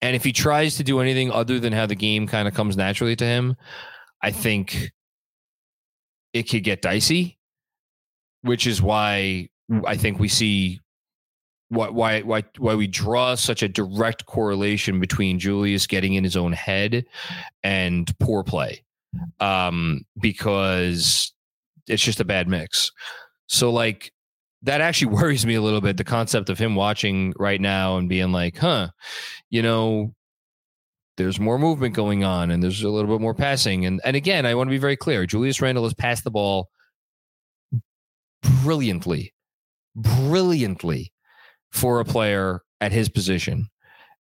And 0.00 0.16
if 0.16 0.24
he 0.24 0.32
tries 0.32 0.76
to 0.76 0.84
do 0.84 1.00
anything 1.00 1.30
other 1.30 1.60
than 1.60 1.72
how 1.72 1.86
the 1.86 1.94
game 1.94 2.26
kind 2.26 2.48
of 2.48 2.54
comes 2.54 2.76
naturally 2.76 3.16
to 3.16 3.24
him, 3.24 3.56
I 4.20 4.32
think 4.32 4.90
it 6.32 6.44
could 6.44 6.64
get 6.64 6.82
dicey, 6.82 7.38
which 8.42 8.66
is 8.66 8.82
why 8.82 9.48
I 9.86 9.96
think 9.96 10.18
we 10.18 10.28
see 10.28 10.80
why 11.68 11.88
why 11.88 12.20
why 12.22 12.44
why 12.58 12.74
we 12.74 12.86
draw 12.86 13.34
such 13.34 13.62
a 13.62 13.68
direct 13.68 14.26
correlation 14.26 15.00
between 15.00 15.38
Julius 15.38 15.86
getting 15.86 16.14
in 16.14 16.24
his 16.24 16.36
own 16.36 16.52
head 16.52 17.04
and 17.62 18.12
poor 18.18 18.42
play. 18.42 18.84
Um, 19.40 20.04
because 20.20 21.32
it's 21.86 22.02
just 22.02 22.20
a 22.20 22.24
bad 22.24 22.48
mix. 22.48 22.90
So 23.46 23.70
like 23.70 24.12
that 24.62 24.80
actually 24.80 25.12
worries 25.14 25.46
me 25.46 25.54
a 25.54 25.62
little 25.62 25.80
bit. 25.80 25.96
The 25.96 26.04
concept 26.04 26.48
of 26.48 26.58
him 26.58 26.74
watching 26.74 27.32
right 27.38 27.60
now 27.60 27.96
and 27.96 28.08
being 28.08 28.32
like, 28.32 28.56
huh, 28.58 28.88
you 29.50 29.62
know, 29.62 30.14
there's 31.16 31.38
more 31.38 31.58
movement 31.58 31.94
going 31.94 32.24
on 32.24 32.50
and 32.50 32.62
there's 32.62 32.82
a 32.82 32.88
little 32.88 33.10
bit 33.10 33.20
more 33.20 33.34
passing. 33.34 33.84
And 33.86 34.00
and 34.04 34.16
again, 34.16 34.46
I 34.46 34.54
want 34.54 34.68
to 34.68 34.72
be 34.72 34.78
very 34.78 34.96
clear. 34.96 35.26
Julius 35.26 35.60
Randle 35.60 35.84
has 35.84 35.94
passed 35.94 36.24
the 36.24 36.30
ball 36.30 36.68
brilliantly, 38.62 39.34
brilliantly 39.94 41.12
for 41.70 42.00
a 42.00 42.04
player 42.04 42.62
at 42.80 42.92
his 42.92 43.08
position 43.08 43.68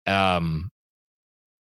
um, 0.07 0.69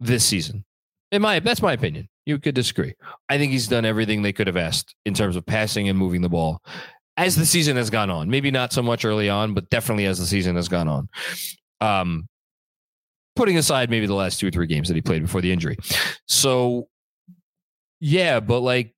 this 0.01 0.25
season. 0.25 0.65
In 1.11 1.23
my 1.23 1.41
that's 1.41 1.63
my 1.63 1.73
opinion. 1.73 2.09
You 2.27 2.39
could 2.39 2.55
disagree. 2.55 2.95
I 3.31 3.39
think 3.39 3.53
he's 3.53 3.69
done 3.69 3.87
everything 3.87 4.21
they 4.21 4.35
could 4.35 4.49
have 4.49 4.57
asked 4.57 4.95
in 5.07 5.15
terms 5.15 5.35
of 5.35 5.47
passing 5.47 5.89
and 5.89 5.99
moving 5.99 6.21
the 6.21 6.29
ball 6.29 6.61
as 7.19 7.35
the 7.35 7.45
season 7.45 7.77
has 7.77 7.91
gone 7.91 8.11
on. 8.11 8.31
Maybe 8.31 8.51
not 8.53 8.73
so 8.73 8.81
much 8.81 9.05
early 9.05 9.29
on, 9.29 9.53
but 9.53 9.69
definitely 9.69 10.07
as 10.07 10.19
the 10.21 10.25
season 10.25 10.55
has 10.55 10.69
gone 10.69 10.87
on. 10.87 11.09
Um, 11.81 12.29
putting 13.35 13.59
aside 13.59 13.91
maybe 13.91 14.07
the 14.07 14.15
last 14.15 14.39
two 14.39 14.47
or 14.47 14.51
three 14.53 14.69
games 14.69 14.89
that 14.89 14.95
he 14.95 15.03
played 15.03 15.23
before 15.23 15.41
the 15.41 15.51
injury. 15.53 15.77
So, 16.27 16.89
yeah, 18.01 18.39
but 18.39 18.61
like, 18.61 18.95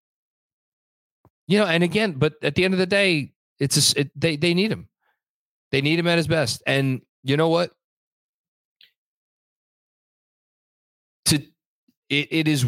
you 1.48 1.58
know, 1.58 1.64
and 1.66 1.82
again, 1.82 2.12
but 2.12 2.34
at 2.42 2.54
the 2.54 2.64
end 2.64 2.74
of 2.74 2.78
the 2.78 2.86
day, 2.86 3.32
it's 3.58 3.96
a, 3.96 4.00
it, 4.00 4.10
they 4.14 4.36
they 4.36 4.54
need 4.54 4.70
him. 4.70 4.88
They 5.72 5.80
need 5.80 5.98
him 5.98 6.06
at 6.06 6.18
his 6.18 6.28
best, 6.28 6.62
and 6.66 7.00
you 7.24 7.36
know 7.36 7.48
what? 7.48 7.72
To 11.26 11.36
it, 12.08 12.28
it 12.30 12.48
is 12.48 12.66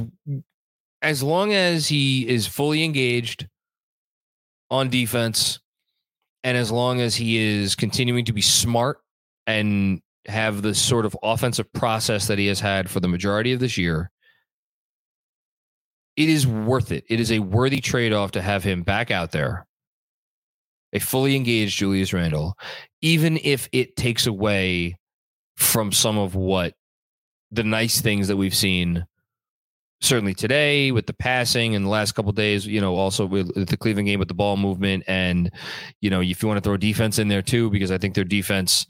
as 1.03 1.23
long 1.23 1.53
as 1.53 1.89
he 1.89 2.27
is 2.27 2.47
fully 2.47 2.85
engaged 2.85 3.49
on 4.73 4.89
defense. 4.89 5.61
And 6.43 6.57
as 6.57 6.73
long 6.73 7.01
as 7.01 7.15
he 7.15 7.37
is 7.37 7.77
continuing 7.77 8.25
to 8.25 8.33
be 8.33 8.41
smart 8.41 8.99
and 9.47 10.01
have 10.27 10.63
the 10.63 10.75
sort 10.75 11.07
of 11.07 11.17
offensive 11.23 11.73
process 11.73 12.27
that 12.27 12.39
he 12.39 12.47
has 12.47 12.59
had 12.59 12.91
for 12.91 12.99
the 12.99 13.07
majority 13.07 13.53
of 13.53 13.61
this 13.61 13.79
year, 13.79 14.11
it 16.17 16.29
is 16.29 16.47
worth 16.47 16.91
it. 16.91 17.05
It 17.09 17.21
is 17.21 17.31
a 17.31 17.39
worthy 17.39 17.81
trade 17.81 18.13
off 18.13 18.33
to 18.33 18.43
have 18.43 18.65
him 18.65 18.83
back 18.83 19.11
out 19.11 19.31
there, 19.31 19.67
a 20.93 20.99
fully 20.99 21.37
engaged 21.37 21.79
Julius 21.79 22.13
Randle, 22.13 22.57
even 23.03 23.39
if 23.43 23.69
it 23.73 23.95
takes 23.95 24.27
away 24.27 24.97
from 25.57 25.93
some 25.93 26.19
of 26.19 26.35
what 26.35 26.75
the 27.51 27.65
nice 27.65 28.01
things 28.01 28.29
that 28.29 28.37
we've 28.37 28.55
seen 28.55 29.07
certainly 30.03 30.35
today 30.35 30.91
with 30.91 31.07
the 31.07 31.13
passing 31.13 31.75
and 31.75 31.85
the 31.85 31.89
last 31.89 32.13
couple 32.13 32.33
days, 32.33 32.67
you 32.67 32.81
know, 32.81 32.97
also 32.97 33.25
with 33.25 33.69
the 33.69 33.77
Cleveland 33.77 34.09
game 34.09 34.19
with 34.19 34.29
the 34.29 34.35
ball 34.35 34.57
movement. 34.57 35.05
And, 35.07 35.51
you 36.01 36.11
know, 36.11 36.21
if 36.21 36.43
you 36.43 36.49
want 36.49 36.59
to 36.59 36.69
throw 36.69 36.77
defense 36.77 37.19
in 37.19 37.29
there 37.29 37.41
too, 37.41 37.71
because 37.71 37.93
I 37.93 37.99
think 37.99 38.15
their 38.15 38.25
defense, 38.25 38.87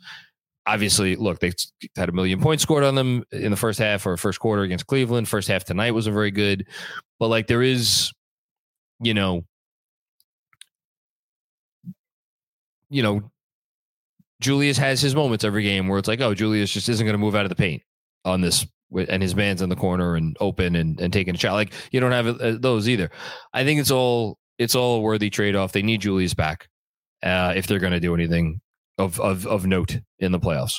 obviously, 0.67 1.15
look, 1.17 1.39
they 1.41 1.53
had 1.97 2.09
a 2.09 2.13
million 2.13 2.41
points 2.41 2.63
scored 2.63 2.83
on 2.83 2.95
them 2.95 3.25
in 3.31 3.51
the 3.51 3.57
first 3.57 3.79
half 3.79 4.07
or 4.07 4.17
first 4.17 4.41
quarter 4.41 4.63
against 4.63 4.87
Cleveland. 4.87 5.29
First 5.29 5.49
half 5.49 5.65
tonight 5.65 5.93
wasn't 5.93 6.15
very 6.15 6.31
good. 6.31 6.67
But 7.21 7.29
like 7.29 7.47
there 7.47 7.63
is, 7.63 8.11
you 9.01 9.13
know, 9.13 9.45
you 12.89 13.03
know, 13.03 13.31
Julius 14.41 14.79
has 14.79 15.01
his 15.01 15.15
moments 15.15 15.45
every 15.45 15.63
game 15.63 15.89
where 15.89 15.99
it's 15.99 16.09
like, 16.09 16.21
oh, 16.21 16.35
Julius 16.35 16.73
just 16.73 16.89
isn't 16.89 17.07
going 17.07 17.15
to 17.15 17.19
move 17.19 17.37
out 17.37 17.45
of 17.45 17.49
the 17.49 17.55
paint 17.55 17.83
on 18.25 18.41
this 18.41 18.67
and 18.95 19.23
his 19.23 19.35
man's 19.35 19.63
in 19.63 19.69
the 19.69 19.77
corner 19.77 20.17
and 20.17 20.37
open 20.41 20.77
and, 20.77 21.01
and 21.01 21.13
taking 21.13 21.35
a 21.35 21.39
shot. 21.39 21.55
Like 21.55 21.73
you 21.91 22.01
don't 22.01 22.13
have 22.13 22.27
uh, 22.27 22.57
those 22.59 22.89
either. 22.89 23.11
I 23.53 23.65
think 23.65 23.81
it's 23.81 23.91
all 23.91 24.39
it's 24.59 24.75
all 24.75 24.97
a 24.97 25.01
worthy 25.01 25.31
trade 25.31 25.57
off. 25.57 25.73
They 25.73 25.83
need 25.83 26.01
Julius 26.01 26.35
back 26.35 26.69
uh, 27.23 27.55
if 27.57 27.67
they're 27.67 27.79
going 27.79 27.93
to 27.93 28.01
do 28.01 28.15
anything 28.15 28.61
of, 28.99 29.21
of 29.21 29.47
of 29.47 29.67
note 29.67 29.99
in 30.19 30.33
the 30.33 30.41
playoffs. 30.41 30.79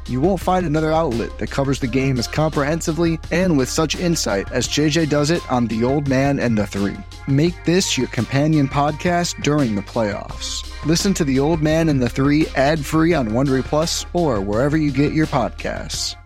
You 0.11 0.19
won't 0.19 0.41
find 0.41 0.65
another 0.65 0.91
outlet 0.91 1.37
that 1.37 1.51
covers 1.51 1.79
the 1.79 1.87
game 1.87 2.19
as 2.19 2.27
comprehensively 2.27 3.17
and 3.31 3.57
with 3.57 3.69
such 3.69 3.95
insight 3.95 4.51
as 4.51 4.67
JJ 4.67 5.07
does 5.07 5.31
it 5.31 5.41
on 5.49 5.67
The 5.67 5.85
Old 5.85 6.09
Man 6.09 6.37
and 6.37 6.57
the 6.57 6.67
Three. 6.67 6.97
Make 7.29 7.63
this 7.63 7.97
your 7.97 8.07
companion 8.07 8.67
podcast 8.67 9.41
during 9.41 9.73
the 9.73 9.81
playoffs. 9.81 10.69
Listen 10.85 11.13
to 11.13 11.23
The 11.23 11.39
Old 11.39 11.61
Man 11.61 11.87
and 11.87 12.01
the 12.01 12.09
Three 12.09 12.45
ad 12.57 12.85
free 12.85 13.13
on 13.13 13.29
Wondery 13.29 13.63
Plus 13.63 14.05
or 14.11 14.41
wherever 14.41 14.75
you 14.75 14.91
get 14.91 15.13
your 15.13 15.27
podcasts. 15.27 16.17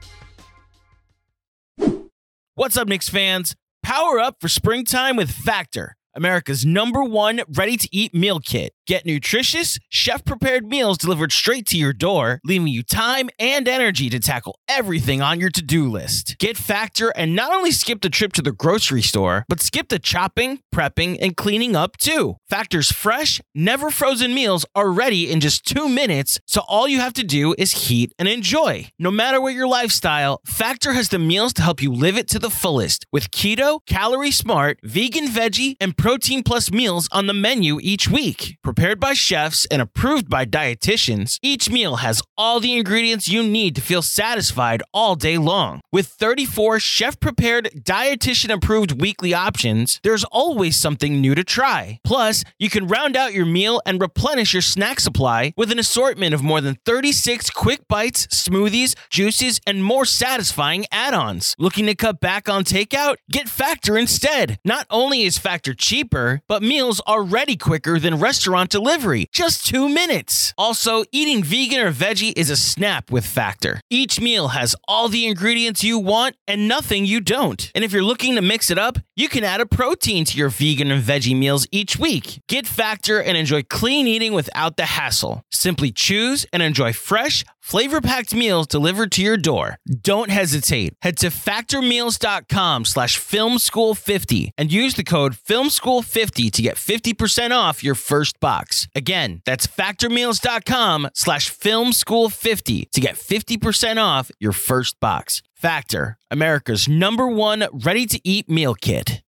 What's 2.56 2.78
up, 2.78 2.88
Knicks 2.88 3.10
fans? 3.10 3.56
Power 3.84 4.18
up 4.18 4.38
for 4.42 4.48
springtime 4.48 5.16
with 5.16 5.30
Factor, 5.30 5.96
America's 6.16 6.66
number 6.66 7.04
one 7.04 7.42
ready 7.56 7.78
to 7.78 7.88
eat 7.92 8.16
meal 8.16 8.40
kit. 8.40 8.74
Get 8.88 9.04
nutritious, 9.04 9.80
chef 9.90 10.24
prepared 10.26 10.68
meals 10.68 11.00
delivered 11.00 11.32
straight 11.32 11.66
to 11.68 11.78
your 11.78 11.92
door, 11.92 12.40
leaving 12.44 12.68
you 12.68 12.84
time 12.84 13.32
and 13.40 13.68
energy 13.68 14.12
to 14.12 14.20
tackle 14.20 14.60
everything 14.68 15.24
on 15.24 15.40
your 15.40 15.50
to 15.50 15.64
do 15.64 15.90
list. 15.90 16.36
Get 16.38 16.56
Factor 16.56 17.10
and 17.10 17.36
not 17.36 17.52
only 17.52 17.72
skip 17.72 18.02
the 18.02 18.12
trip 18.12 18.32
to 18.34 18.44
the 18.44 18.52
grocery 18.52 19.02
store, 19.02 19.44
but 19.50 19.60
skip 19.60 19.90
the 19.90 19.98
chopping, 19.98 20.60
prepping, 20.72 21.18
and 21.20 21.36
cleaning 21.36 21.76
up 21.76 21.98
too. 21.98 22.36
Factor's 22.48 22.92
fresh, 22.92 23.42
never 23.56 23.90
frozen 23.90 24.36
meals 24.36 24.68
are 24.76 24.92
ready 24.92 25.32
in 25.32 25.40
just 25.40 25.66
two 25.66 25.90
minutes, 25.90 26.40
so 26.46 26.62
all 26.68 26.88
you 26.88 27.00
have 27.00 27.14
to 27.14 27.24
do 27.24 27.56
is 27.58 27.88
heat 27.88 28.14
and 28.20 28.28
enjoy. 28.28 28.88
No 29.00 29.10
matter 29.10 29.42
what 29.42 29.56
your 29.56 29.68
lifestyle, 29.68 30.42
Factor 30.46 30.94
has 30.94 31.10
the 31.10 31.18
meals 31.18 31.54
to 31.54 31.64
help 31.64 31.82
you 31.82 31.92
live 31.92 32.18
it 32.18 32.28
to 32.28 32.38
the 32.38 32.52
fullest 32.52 33.08
with 33.12 33.32
keto, 33.32 33.80
calorie 33.88 34.30
smart, 34.30 34.78
vegan, 34.84 35.26
veggie, 35.26 35.76
and 35.82 35.98
protein 35.98 36.44
plus 36.44 36.70
meals 36.70 37.10
on 37.12 37.26
the 37.26 37.34
menu 37.34 37.80
each 37.82 38.08
week. 38.08 38.58
Prepared 38.76 39.00
by 39.00 39.14
chefs 39.14 39.66
and 39.72 39.82
approved 39.82 40.30
by 40.30 40.46
dietitians, 40.46 41.40
each 41.42 41.70
meal 41.70 41.98
has 41.98 42.22
all 42.38 42.60
the 42.60 42.74
ingredients 42.74 43.26
you 43.26 43.42
need 43.42 43.74
to 43.74 43.82
feel 43.82 44.02
satisfied 44.02 44.84
all 44.94 45.16
day 45.16 45.38
long. 45.38 45.80
With 45.94 46.08
34 46.08 46.82
chef 46.82 47.18
prepared, 47.22 47.70
dietitian 47.74 48.54
approved 48.54 49.00
weekly 49.00 49.34
options, 49.34 50.02
there's 50.04 50.26
always 50.26 50.76
something 50.76 51.22
new 51.22 51.34
to 51.36 51.44
try. 51.46 52.02
Plus, 52.04 52.44
you 52.60 52.70
can 52.70 52.86
round 52.86 53.16
out 53.16 53.34
your 53.34 53.46
meal 53.46 53.82
and 53.86 54.02
replenish 54.02 54.52
your 54.52 54.62
snack 54.62 55.00
supply 55.00 55.54
with 55.56 55.72
an 55.72 55.80
assortment 55.80 56.34
of 56.34 56.44
more 56.44 56.60
than 56.60 56.76
36 56.84 57.52
quick 57.52 57.88
bites, 57.88 58.28
smoothies, 58.28 58.94
juices, 59.10 59.62
and 59.66 59.86
more 59.86 60.04
satisfying 60.04 60.86
add 60.92 61.14
ons. 61.14 61.56
Looking 61.58 61.86
to 61.86 61.96
cut 61.96 62.20
back 62.20 62.50
on 62.50 62.66
takeout? 62.66 63.16
Get 63.32 63.48
Factor 63.48 63.98
instead. 63.98 64.60
Not 64.66 64.86
only 64.90 65.24
is 65.24 65.38
Factor 65.38 65.74
cheaper, 65.74 66.42
but 66.50 66.62
meals 66.62 67.02
are 67.08 67.24
ready 67.24 67.56
quicker 67.56 68.02
than 68.02 68.20
restaurant 68.66 68.70
delivery, 68.70 69.28
just 69.32 69.66
two 69.66 69.90
minutes. 69.90 70.54
Also, 70.58 71.04
eating 71.12 71.44
vegan 71.44 71.80
or 71.80 71.92
veggie 71.92 72.34
is 72.36 72.50
a 72.50 72.56
snap 72.56 73.12
with 73.12 73.26
Factor. 73.26 73.80
Each 73.90 74.20
meal 74.20 74.50
has 74.50 74.76
all 74.88 75.10
the 75.10 75.26
ingredients 75.26 75.84
you 75.84 76.00
want 76.00 76.36
and 76.48 76.68
nothing 76.68 77.06
you 77.06 77.22
don't. 77.22 77.72
And 77.76 77.84
if 77.84 77.94
you're 77.94 78.04
looking 78.04 78.36
to 78.36 78.42
mix 78.42 78.70
it 78.70 78.78
up, 78.78 78.98
you 79.16 79.30
can 79.30 79.44
add 79.44 79.62
a 79.62 79.66
protein 79.66 80.26
to 80.26 80.38
your 80.38 80.50
vegan 80.50 80.92
and 80.92 81.04
veggie 81.04 81.38
meals 81.38 81.68
each 81.72 81.98
week. 81.98 82.42
Get 82.48 82.68
Factor 82.68 83.22
and 83.22 83.38
enjoy 83.38 83.64
clean 83.64 84.08
eating 84.08 84.34
without 84.34 84.78
the 84.78 84.86
hassle. 84.86 85.42
Simply 85.52 85.92
choose 85.92 86.46
and 86.52 86.62
enjoy 86.62 86.94
fresh, 86.94 87.44
Flavor 87.66 88.00
packed 88.00 88.36
meals 88.36 88.68
delivered 88.68 89.12
to 89.14 89.24
your 89.24 89.38
door. 89.38 89.80
Don't 89.90 90.30
hesitate. 90.30 90.94
Head 91.02 91.18
to 91.18 91.30
factormeals.com 91.30 92.86
slash 92.86 93.20
filmschool50 93.20 94.52
and 94.56 94.72
use 94.72 94.94
the 94.94 95.04
code 95.04 95.34
filmschool50 95.34 96.52
to 96.52 96.62
get 96.62 96.76
50% 96.76 97.50
off 97.50 97.84
your 97.84 97.96
first 97.96 98.40
box. 98.40 98.88
Again, 98.94 99.42
that's 99.48 99.66
factormeals.com 99.66 101.10
slash 101.16 101.52
filmschool50 101.52 102.92
to 102.92 103.02
get 103.02 103.16
50% 103.16 103.98
off 103.98 104.30
your 104.40 104.52
first 104.54 105.00
box. 105.00 105.42
Factor, 105.56 106.20
America's 106.30 106.88
number 106.88 107.28
one 107.28 107.66
ready 107.74 108.06
to 108.06 108.22
eat 108.24 108.48
meal 108.48 108.76
kit. 108.76 109.24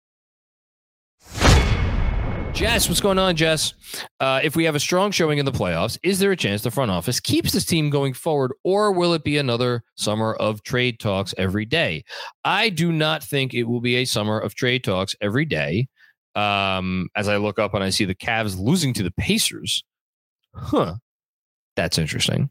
Jess, 2.54 2.88
what's 2.88 3.00
going 3.00 3.18
on, 3.18 3.34
Jess? 3.34 3.74
Uh, 4.20 4.40
if 4.44 4.54
we 4.54 4.64
have 4.64 4.76
a 4.76 4.80
strong 4.80 5.10
showing 5.10 5.38
in 5.38 5.44
the 5.44 5.50
playoffs, 5.50 5.98
is 6.04 6.20
there 6.20 6.30
a 6.30 6.36
chance 6.36 6.62
the 6.62 6.70
front 6.70 6.88
office 6.88 7.18
keeps 7.18 7.50
this 7.50 7.64
team 7.64 7.90
going 7.90 8.12
forward, 8.14 8.52
or 8.62 8.92
will 8.92 9.12
it 9.12 9.24
be 9.24 9.38
another 9.38 9.82
summer 9.96 10.34
of 10.34 10.62
trade 10.62 11.00
talks 11.00 11.34
every 11.36 11.64
day? 11.64 12.04
I 12.44 12.68
do 12.68 12.92
not 12.92 13.24
think 13.24 13.54
it 13.54 13.64
will 13.64 13.80
be 13.80 13.96
a 13.96 14.04
summer 14.04 14.38
of 14.38 14.54
trade 14.54 14.84
talks 14.84 15.16
every 15.20 15.44
day. 15.44 15.88
Um, 16.36 17.08
as 17.16 17.28
I 17.28 17.38
look 17.38 17.58
up 17.58 17.74
and 17.74 17.82
I 17.82 17.90
see 17.90 18.04
the 18.04 18.14
Cavs 18.14 18.56
losing 18.56 18.92
to 18.94 19.02
the 19.02 19.10
Pacers, 19.10 19.82
huh? 20.54 20.94
That's 21.74 21.98
interesting. 21.98 22.50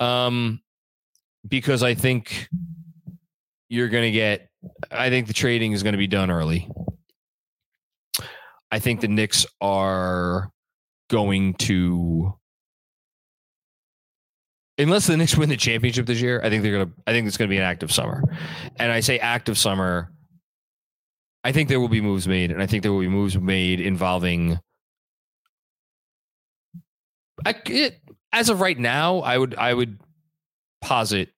Um, 0.00 0.60
because 1.46 1.84
I 1.84 1.94
think 1.94 2.48
you're 3.68 3.88
going 3.88 4.04
to 4.04 4.10
get. 4.10 4.48
I 4.90 5.10
think 5.10 5.28
the 5.28 5.32
trading 5.32 5.72
is 5.72 5.84
going 5.84 5.92
to 5.92 5.98
be 5.98 6.08
done 6.08 6.30
early. 6.30 6.68
I 8.72 8.78
think 8.78 9.02
the 9.02 9.08
Knicks 9.08 9.46
are 9.60 10.50
going 11.10 11.54
to 11.54 12.34
unless 14.78 15.06
the 15.06 15.16
Knicks 15.16 15.36
win 15.36 15.50
the 15.50 15.56
championship 15.56 16.06
this 16.06 16.20
year, 16.20 16.40
I 16.42 16.50
think 16.50 16.62
they're 16.62 16.72
gonna 16.72 16.90
I 17.06 17.12
think 17.12 17.28
it's 17.28 17.36
gonna 17.36 17.48
be 17.48 17.58
an 17.58 17.62
active 17.62 17.92
summer. 17.92 18.24
And 18.76 18.90
I 18.90 19.00
say 19.00 19.18
active 19.18 19.58
summer, 19.58 20.10
I 21.44 21.52
think 21.52 21.68
there 21.68 21.78
will 21.78 21.88
be 21.88 22.00
moves 22.00 22.26
made, 22.26 22.50
and 22.50 22.62
I 22.62 22.66
think 22.66 22.82
there 22.82 22.92
will 22.92 23.00
be 23.00 23.08
moves 23.08 23.38
made 23.38 23.78
involving 23.78 24.58
I, 27.44 27.54
it, 27.66 28.00
as 28.32 28.48
of 28.48 28.60
right 28.60 28.78
now, 28.78 29.18
I 29.18 29.36
would 29.36 29.54
I 29.56 29.74
would 29.74 30.00
posit 30.80 31.30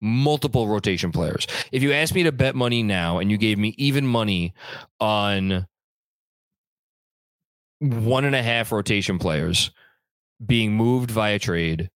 multiple 0.00 0.68
rotation 0.68 1.12
players. 1.12 1.46
If 1.72 1.82
you 1.82 1.92
asked 1.92 2.14
me 2.14 2.24
to 2.24 2.32
bet 2.32 2.54
money 2.54 2.82
now 2.82 3.18
and 3.18 3.30
you 3.30 3.38
gave 3.38 3.58
me 3.58 3.74
even 3.78 4.06
money 4.06 4.54
on 5.00 5.66
one 7.78 8.24
and 8.24 8.34
a 8.34 8.42
half 8.42 8.72
rotation 8.72 9.18
players 9.18 9.70
being 10.44 10.72
moved 10.72 11.10
via 11.10 11.38
trade 11.38 11.90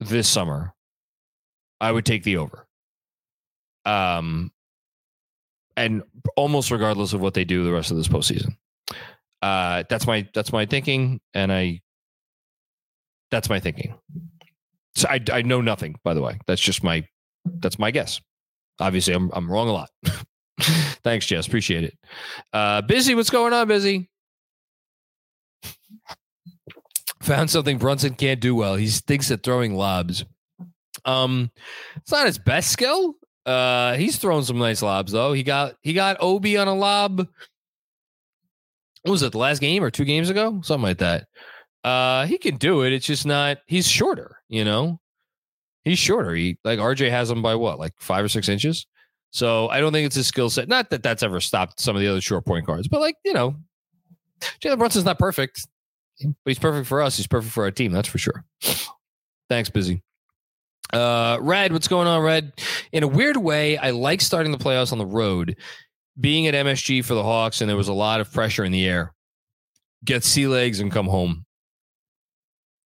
this 0.00 0.28
summer, 0.28 0.74
I 1.80 1.92
would 1.92 2.04
take 2.04 2.24
the 2.24 2.36
over. 2.38 2.66
Um, 3.84 4.50
and 5.76 6.02
almost 6.36 6.70
regardless 6.70 7.12
of 7.12 7.20
what 7.20 7.34
they 7.34 7.44
do 7.44 7.64
the 7.64 7.72
rest 7.72 7.90
of 7.90 7.96
this 7.96 8.08
postseason. 8.08 8.56
Uh, 9.42 9.84
that's 9.90 10.06
my 10.06 10.26
that's 10.32 10.52
my 10.52 10.64
thinking, 10.64 11.20
and 11.34 11.52
I 11.52 11.82
that's 13.30 13.50
my 13.50 13.60
thinking. 13.60 13.94
So 14.94 15.08
I 15.08 15.20
I 15.30 15.42
know 15.42 15.60
nothing, 15.60 15.96
by 16.02 16.14
the 16.14 16.22
way. 16.22 16.38
That's 16.46 16.62
just 16.62 16.82
my 16.82 17.06
that's 17.44 17.78
my 17.78 17.90
guess. 17.90 18.20
Obviously, 18.80 19.12
I'm 19.12 19.30
I'm 19.34 19.50
wrong 19.50 19.68
a 19.68 19.72
lot. 19.72 19.90
Thanks, 21.02 21.26
Jess. 21.26 21.46
Appreciate 21.46 21.84
it. 21.84 21.98
Uh, 22.52 22.82
busy, 22.82 23.14
what's 23.14 23.30
going 23.30 23.52
on, 23.52 23.68
busy? 23.68 24.08
Found 27.22 27.50
something 27.50 27.78
Brunson 27.78 28.14
can't 28.14 28.40
do 28.40 28.54
well. 28.54 28.76
He 28.76 28.86
stinks 28.88 29.30
at 29.30 29.42
throwing 29.42 29.74
lobs. 29.74 30.24
Um, 31.04 31.50
it's 31.96 32.12
not 32.12 32.26
his 32.26 32.38
best 32.38 32.70
skill. 32.70 33.14
Uh, 33.46 33.94
he's 33.94 34.16
thrown 34.16 34.44
some 34.44 34.58
nice 34.58 34.82
lobs 34.82 35.12
though. 35.12 35.32
He 35.32 35.42
got 35.42 35.74
he 35.82 35.92
got 35.92 36.16
Obi 36.20 36.56
on 36.56 36.68
a 36.68 36.74
lob. 36.74 37.18
What 39.02 39.10
was 39.10 39.22
it 39.22 39.32
the 39.32 39.38
last 39.38 39.60
game 39.60 39.84
or 39.84 39.90
two 39.90 40.04
games 40.04 40.30
ago? 40.30 40.60
Something 40.62 40.82
like 40.82 40.98
that. 40.98 41.26
Uh, 41.82 42.26
he 42.26 42.38
can 42.38 42.56
do 42.56 42.82
it. 42.82 42.92
It's 42.92 43.06
just 43.06 43.26
not. 43.26 43.58
He's 43.66 43.86
shorter. 43.86 44.38
You 44.48 44.64
know, 44.64 44.98
he's 45.84 45.98
shorter. 45.98 46.34
He 46.34 46.58
like 46.64 46.78
RJ 46.78 47.10
has 47.10 47.30
him 47.30 47.42
by 47.42 47.54
what, 47.54 47.78
like 47.78 47.92
five 47.98 48.24
or 48.24 48.28
six 48.28 48.48
inches. 48.48 48.86
So 49.34 49.68
I 49.68 49.80
don't 49.80 49.92
think 49.92 50.06
it's 50.06 50.14
his 50.14 50.28
skill 50.28 50.48
set. 50.48 50.68
Not 50.68 50.90
that 50.90 51.02
that's 51.02 51.24
ever 51.24 51.40
stopped 51.40 51.80
some 51.80 51.96
of 51.96 52.00
the 52.00 52.06
other 52.06 52.20
short 52.20 52.46
point 52.46 52.66
guards, 52.66 52.86
but 52.86 53.00
like, 53.00 53.16
you 53.24 53.32
know, 53.32 53.56
Jalen 54.60 54.78
Brunson's 54.78 55.04
not 55.04 55.18
perfect, 55.18 55.66
but 56.22 56.34
he's 56.44 56.58
perfect 56.60 56.86
for 56.86 57.02
us. 57.02 57.16
He's 57.16 57.26
perfect 57.26 57.52
for 57.52 57.64
our 57.64 57.72
team. 57.72 57.90
That's 57.90 58.06
for 58.06 58.18
sure. 58.18 58.44
Thanks, 59.48 59.68
Busy. 59.70 60.04
Uh, 60.92 61.38
Red, 61.40 61.72
what's 61.72 61.88
going 61.88 62.06
on, 62.06 62.22
Red? 62.22 62.52
In 62.92 63.02
a 63.02 63.08
weird 63.08 63.36
way, 63.36 63.76
I 63.76 63.90
like 63.90 64.20
starting 64.20 64.52
the 64.52 64.58
playoffs 64.58 64.92
on 64.92 64.98
the 64.98 65.06
road. 65.06 65.56
Being 66.20 66.46
at 66.46 66.54
MSG 66.54 67.04
for 67.04 67.14
the 67.14 67.24
Hawks, 67.24 67.60
and 67.60 67.68
there 67.68 67.76
was 67.76 67.88
a 67.88 67.92
lot 67.92 68.20
of 68.20 68.32
pressure 68.32 68.64
in 68.64 68.70
the 68.70 68.86
air. 68.86 69.12
Get 70.04 70.22
sea 70.22 70.46
legs 70.46 70.78
and 70.78 70.92
come 70.92 71.08
home. 71.08 71.44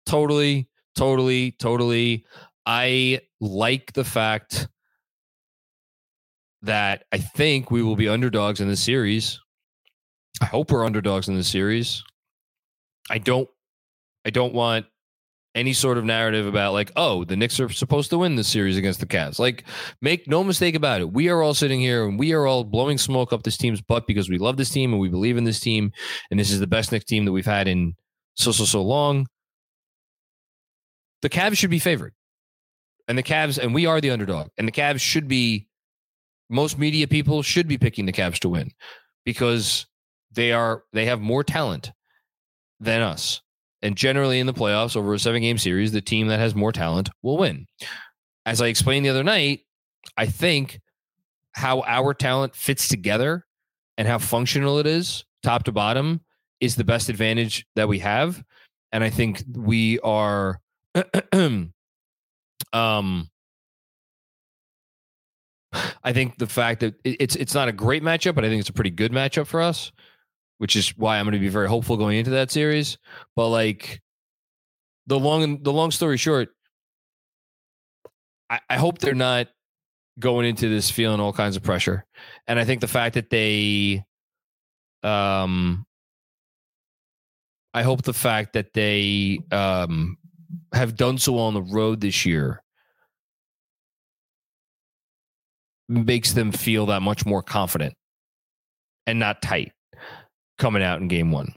Totally, 0.06 0.70
totally, 0.96 1.52
totally. 1.52 2.26
I 2.66 3.20
like 3.42 3.92
the 3.92 4.06
fact 4.06 4.70
that 6.68 7.04
I 7.12 7.18
think 7.18 7.72
we 7.72 7.84
will 7.84 7.96
be 7.96 8.08
underdogs 8.08 8.62
in 8.62 8.68
this 8.68 8.82
series. 8.82 9.40
I 10.42 10.46
hope 10.46 10.72
we're 10.72 10.86
underdogs 10.86 11.28
in 11.28 11.36
this 11.36 11.48
series. 11.48 12.04
I 13.10 13.18
don't 13.18 13.50
I 14.26 14.30
don't 14.30 14.54
want 14.54 14.86
any 15.56 15.74
sort 15.74 15.98
of 15.98 16.06
narrative 16.06 16.46
about 16.46 16.74
like, 16.74 16.92
oh, 16.96 17.24
the 17.24 17.36
Knicks 17.36 17.60
are 17.60 17.70
supposed 17.70 18.12
to 18.12 18.20
win 18.20 18.36
this 18.36 18.48
series 18.48 18.78
against 18.78 19.00
the 19.00 19.08
Cavs. 19.08 19.40
Like, 19.40 19.64
make 20.02 20.28
no 20.28 20.44
mistake 20.44 20.76
about 20.76 21.02
it. 21.02 21.12
We 21.12 21.30
are 21.30 21.42
all 21.42 21.56
sitting 21.56 21.80
here 21.80 22.06
and 22.08 22.20
we 22.20 22.34
are 22.34 22.46
all 22.46 22.64
blowing 22.64 23.00
smoke 23.00 23.34
up 23.34 23.42
this 23.42 23.58
team's 23.58 23.82
butt 23.82 24.06
because 24.06 24.30
we 24.30 24.38
love 24.38 24.58
this 24.58 24.70
team 24.70 24.92
and 24.92 25.02
we 25.02 25.10
believe 25.10 25.36
in 25.36 25.46
this 25.46 25.60
team. 25.60 25.92
And 26.30 26.40
this 26.40 26.52
is 26.52 26.60
the 26.60 26.68
best 26.68 26.92
Knicks 26.92 27.06
team 27.06 27.26
that 27.26 27.32
we've 27.32 27.46
had 27.46 27.68
in 27.68 27.96
so, 28.36 28.52
so, 28.52 28.66
so 28.66 28.84
long. 28.84 29.28
The 31.24 31.30
Cavs 31.30 31.58
should 31.58 31.72
be 31.72 31.80
favored. 31.80 32.14
And 33.08 33.18
the 33.18 33.24
Cavs, 33.24 33.58
and 33.58 33.74
we 33.74 33.88
are 33.88 34.00
the 34.00 34.12
underdog. 34.12 34.50
And 34.58 34.68
the 34.68 34.72
Cavs 34.72 35.00
should 35.00 35.28
be 35.28 35.67
most 36.50 36.78
media 36.78 37.08
people 37.08 37.42
should 37.42 37.68
be 37.68 37.78
picking 37.78 38.06
the 38.06 38.14
Cavs 38.14 38.40
to 38.40 38.50
win 38.50 38.72
because 39.26 39.86
they 40.32 40.52
are 40.52 40.84
they 40.94 41.06
have 41.06 41.20
more 41.20 41.44
talent 41.44 41.92
than 42.80 43.02
us. 43.02 43.42
And 43.82 43.96
generally 43.96 44.40
in 44.40 44.48
the 44.48 44.54
playoffs 44.54 44.96
over 44.96 45.14
a 45.14 45.20
seven 45.20 45.42
game 45.42 45.58
series, 45.58 45.92
the 45.92 46.02
team 46.02 46.28
that 46.28 46.40
has 46.40 46.56
more 46.56 46.72
talent 46.72 47.10
will 47.22 47.38
win. 47.38 47.68
As 48.46 48.62
I 48.62 48.68
explained 48.68 49.06
the 49.06 49.10
other 49.10 49.24
night, 49.24 49.62
I 50.16 50.26
think 50.26 50.80
how 51.54 51.84
our 51.86 52.14
talent 52.14 52.56
fits 52.56 52.88
together 52.88 53.46
and 53.98 54.08
how 54.08 54.20
functional 54.20 54.80
it 54.80 54.88
is, 54.88 55.26
top 55.44 55.64
to 55.64 55.72
bottom, 55.72 56.22
is 56.60 56.76
the 56.76 56.84
best 56.84 57.10
advantage 57.10 57.66
that 57.76 57.88
we 57.88 58.00
have. 58.00 58.44
And 58.92 59.04
I 59.04 59.10
think 59.10 59.44
we 59.54 60.00
are 60.00 60.60
um 62.74 63.30
I 66.04 66.14
think 66.14 66.38
the 66.38 66.48
fact 66.48 66.82
that 66.82 66.96
it's 67.04 67.36
it's 67.36 67.54
not 67.54 67.68
a 67.68 67.72
great 67.72 68.04
matchup, 68.04 68.36
but 68.36 68.46
I 68.46 68.50
think 68.50 68.60
it's 68.60 68.70
a 68.70 68.74
pretty 68.74 68.90
good 68.90 69.12
matchup 69.12 69.48
for 69.48 69.62
us, 69.62 69.92
which 70.58 70.76
is 70.76 70.90
why 70.98 71.18
I'm 71.18 71.26
going 71.26 71.34
to 71.34 71.40
be 71.40 71.50
very 71.50 71.68
hopeful 71.68 71.98
going 71.98 72.18
into 72.18 72.32
that 72.32 72.52
series. 72.52 72.98
But 73.36 73.50
like 73.50 74.02
the 75.08 75.20
long 75.20 75.64
the 75.64 75.74
long 75.74 75.92
story 75.92 76.18
short, 76.18 76.50
I, 78.50 78.60
I 78.70 78.78
hope 78.78 79.00
they're 79.00 79.16
not 79.16 79.48
going 80.20 80.48
into 80.48 80.70
this 80.70 80.90
feeling 80.90 81.20
all 81.20 81.34
kinds 81.34 81.56
of 81.56 81.64
pressure, 81.64 82.06
and 82.48 82.60
I 82.60 82.66
think 82.66 82.82
the 82.82 82.88
fact 82.88 83.16
that 83.16 83.30
they, 83.30 84.04
um, 85.04 85.86
I 87.74 87.84
hope 87.84 88.04
the 88.04 88.14
fact 88.14 88.54
that 88.54 88.74
they 88.74 89.40
um 89.52 90.18
have 90.74 90.96
done 90.96 91.18
so 91.18 91.34
well 91.34 91.46
on 91.46 91.54
the 91.54 91.62
road 91.62 92.02
this 92.02 92.26
year 92.26 92.64
makes 95.90 96.34
them 96.34 96.52
feel 96.52 96.88
that 96.88 97.02
much 97.02 97.26
more 97.26 97.42
confident 97.42 97.94
and 99.06 99.20
not 99.20 99.42
tight 99.42 99.72
coming 100.58 100.84
out 100.84 101.02
in 101.02 101.08
game 101.08 101.32
one. 101.32 101.54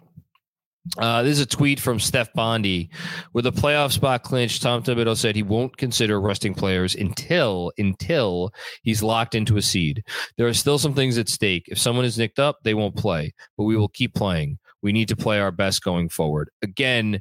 Uh, 0.98 1.23
this 1.23 1.33
is 1.33 1.40
a 1.40 1.46
tweet 1.46 1.79
from 1.79 2.00
Steph 2.00 2.33
Bondy. 2.33 2.90
With 3.35 3.46
a 3.46 3.52
playoff 3.52 3.92
spot 3.92 4.23
clinched, 4.23 4.63
Tom 4.63 4.83
Thibodeau 4.83 5.17
said 5.17 5.37
he 5.37 5.42
won't 5.42 5.77
consider 5.77 6.21
resting 6.21 6.54
players 6.54 6.94
until 6.94 7.71
until 7.77 8.52
he's 8.83 9.02
locked 9.02 9.35
into 9.35 9.57
a 9.59 9.63
seed. 9.63 10.02
There 10.37 10.46
are 10.46 10.54
still 10.54 10.79
some 10.79 10.94
things 10.94 11.19
at 11.19 11.29
stake. 11.29 11.67
If 11.69 11.79
someone 11.79 12.07
is 12.07 12.19
nicked 12.19 12.38
up, 12.38 12.59
they 12.65 12.75
won't 12.75 12.96
play, 12.96 13.35
but 13.59 13.65
we 13.65 13.77
will 13.77 13.88
keep 13.88 14.15
playing. 14.15 14.59
We 14.83 14.92
need 14.92 15.09
to 15.09 15.17
play 15.17 15.38
our 15.38 15.52
best 15.52 15.85
going 15.85 16.09
forward. 16.09 16.48
Again, 16.63 17.21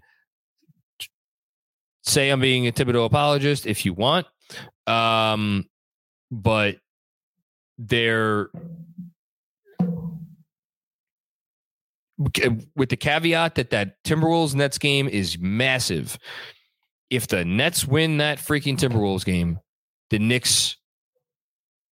say 2.04 2.30
I'm 2.30 2.40
being 2.40 2.68
a 2.68 2.72
Thibodeau 2.72 3.06
apologist 3.06 3.68
if 3.68 3.86
you 3.86 3.94
want, 3.94 4.26
um, 4.88 5.66
but 6.32 6.78
they're 7.80 8.50
with 12.76 12.90
the 12.90 12.98
caveat 12.98 13.56
that 13.56 13.70
that 13.70 14.04
Timberwolves 14.04 14.54
Nets 14.54 14.78
game 14.78 15.08
is 15.08 15.40
massive. 15.40 16.20
if 17.10 17.28
the 17.28 17.44
Nets 17.44 17.88
win 17.88 18.18
that 18.18 18.38
freaking 18.38 18.78
Timberwolves 18.78 19.26
game, 19.26 19.60
the 20.10 20.20
Knicks. 20.20 20.78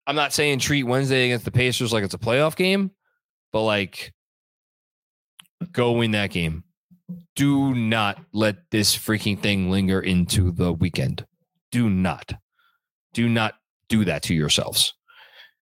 I'm 0.07 0.15
not 0.15 0.33
saying 0.33 0.59
treat 0.59 0.83
Wednesday 0.83 1.25
against 1.25 1.45
the 1.45 1.51
Pacers 1.51 1.91
like 1.91 2.03
it's 2.03 2.13
a 2.13 2.19
playoff 2.19 2.55
game, 2.55 2.91
but 3.51 3.63
like 3.63 4.13
go 5.71 5.93
win 5.93 6.11
that 6.11 6.31
game. 6.31 6.63
Do 7.35 7.73
not 7.73 8.21
let 8.33 8.57
this 8.71 8.95
freaking 8.95 9.39
thing 9.39 9.69
linger 9.69 9.99
into 9.99 10.51
the 10.51 10.73
weekend. 10.73 11.25
Do 11.71 11.89
not. 11.89 12.33
Do 13.13 13.29
not 13.29 13.55
do 13.89 14.05
that 14.05 14.23
to 14.23 14.33
yourselves. 14.33 14.93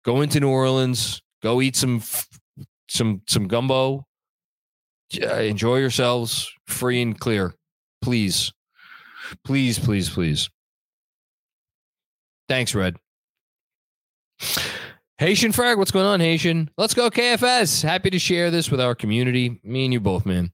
Go 0.07 0.21
into 0.21 0.39
New 0.39 0.49
Orleans, 0.49 1.21
go 1.43 1.61
eat 1.61 1.75
some 1.75 2.01
some 2.87 3.21
some 3.27 3.49
gumbo. 3.49 4.07
Uh, 5.21 5.33
enjoy 5.35 5.79
yourselves 5.79 6.49
free 6.65 7.01
and 7.01 7.19
clear. 7.19 7.53
Please. 8.01 8.53
Please, 9.43 9.77
please, 9.77 10.09
please. 10.09 10.49
Thanks, 12.47 12.73
Red. 12.73 12.95
Haitian 15.17 15.51
Frag, 15.51 15.77
what's 15.77 15.91
going 15.91 16.05
on, 16.05 16.21
Haitian? 16.21 16.69
Let's 16.77 16.93
go, 16.93 17.09
KFS. 17.09 17.83
Happy 17.83 18.09
to 18.09 18.19
share 18.19 18.49
this 18.49 18.71
with 18.71 18.79
our 18.79 18.95
community. 18.95 19.59
Me 19.63 19.83
and 19.83 19.93
you 19.93 19.99
both, 19.99 20.25
man. 20.25 20.53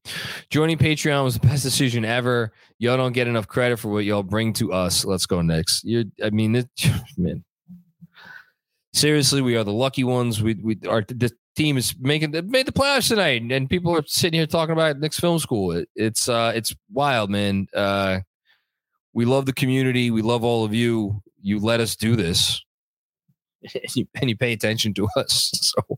Joining 0.49 0.80
Patreon 0.80 1.24
was 1.26 1.38
the 1.38 1.45
best 1.45 1.62
decision 1.62 2.06
ever. 2.06 2.54
Y'all 2.80 2.97
don't 2.97 3.14
get 3.14 3.28
enough 3.28 3.47
credit 3.47 3.78
for 3.78 3.89
what 3.89 4.06
y'all 4.06 4.24
bring 4.24 4.54
to 4.54 4.74
us. 4.74 5.06
Let's 5.06 5.28
go 5.28 5.43
next. 5.43 5.84
You're, 5.84 6.06
I 6.24 6.32
mean, 6.32 6.56
it, 6.56 6.70
man. 7.18 7.43
Seriously, 8.93 9.41
we 9.41 9.55
are 9.55 9.63
the 9.63 9.73
lucky 9.73 10.03
ones. 10.03 10.41
We, 10.41 10.53
we, 10.55 10.79
our 10.87 11.01
the 11.01 11.31
team 11.55 11.77
is 11.77 11.95
making 11.99 12.31
made 12.49 12.65
the 12.65 12.71
playoffs 12.71 13.09
tonight, 13.09 13.41
and 13.41 13.69
people 13.69 13.95
are 13.95 14.03
sitting 14.05 14.39
here 14.39 14.47
talking 14.47 14.73
about 14.73 14.99
Knicks 14.99 15.19
Film 15.19 15.39
School. 15.39 15.71
It, 15.71 15.89
it's, 15.95 16.29
uh, 16.29 16.51
it's 16.55 16.75
wild, 16.91 17.29
man. 17.29 17.67
Uh, 17.73 18.19
we 19.13 19.25
love 19.25 19.45
the 19.45 19.53
community. 19.53 20.11
We 20.11 20.21
love 20.21 20.43
all 20.43 20.63
of 20.63 20.73
you. 20.73 21.21
You 21.41 21.59
let 21.59 21.79
us 21.79 21.95
do 21.95 22.15
this 22.15 22.63
and 23.73 23.95
you, 23.95 24.07
and 24.21 24.29
you 24.29 24.37
pay 24.37 24.53
attention 24.53 24.93
to 24.95 25.07
us. 25.17 25.51
So, 25.63 25.97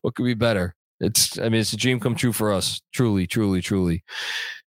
what 0.00 0.14
could 0.16 0.24
be 0.24 0.34
better? 0.34 0.74
It's, 0.98 1.38
I 1.38 1.44
mean, 1.44 1.60
it's 1.60 1.72
a 1.72 1.76
dream 1.76 2.00
come 2.00 2.16
true 2.16 2.32
for 2.32 2.52
us. 2.52 2.80
Truly, 2.92 3.26
truly, 3.26 3.60
truly. 3.60 4.02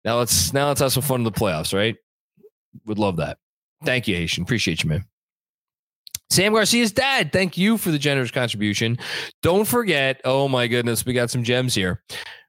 Now 0.05 0.19
let's 0.19 0.53
now 0.53 0.69
let's 0.69 0.81
have 0.81 0.93
some 0.93 1.03
fun 1.03 1.21
in 1.21 1.25
the 1.25 1.33
playoffs, 1.33 1.75
right? 1.75 1.97
Would 2.87 2.99
love 2.99 3.17
that. 3.17 3.39
Thank 3.85 4.07
you, 4.07 4.15
Haitian. 4.15 4.45
Appreciate 4.45 4.85
you, 4.85 4.91
man. 4.91 5.05
Sam 6.31 6.53
Garcia's 6.53 6.93
dad, 6.93 7.33
thank 7.33 7.57
you 7.57 7.79
for 7.79 7.91
the 7.91 7.99
generous 7.99 8.31
contribution. 8.31 8.99
Don't 9.43 9.65
forget, 9.67 10.21
oh 10.25 10.49
my 10.49 10.67
goodness, 10.67 11.07
we 11.07 11.13
got 11.13 11.31
some 11.31 11.45
gems 11.45 11.75
here. 11.75 12.03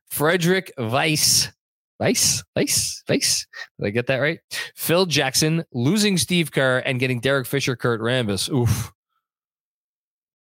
Frederick 0.09 0.71
Weiss. 0.77 1.51
Weiss? 1.99 2.43
Weiss? 2.55 3.03
Weiss? 3.07 3.47
Did 3.79 3.87
I 3.87 3.89
get 3.89 4.07
that 4.07 4.17
right? 4.17 4.39
Phil 4.75 5.05
Jackson 5.05 5.63
losing 5.71 6.17
Steve 6.17 6.51
Kerr 6.51 6.79
and 6.79 6.99
getting 6.99 7.19
Derek 7.19 7.47
Fisher, 7.47 7.75
Kurt 7.75 8.01
Rambis. 8.01 8.51
Oof. 8.51 8.91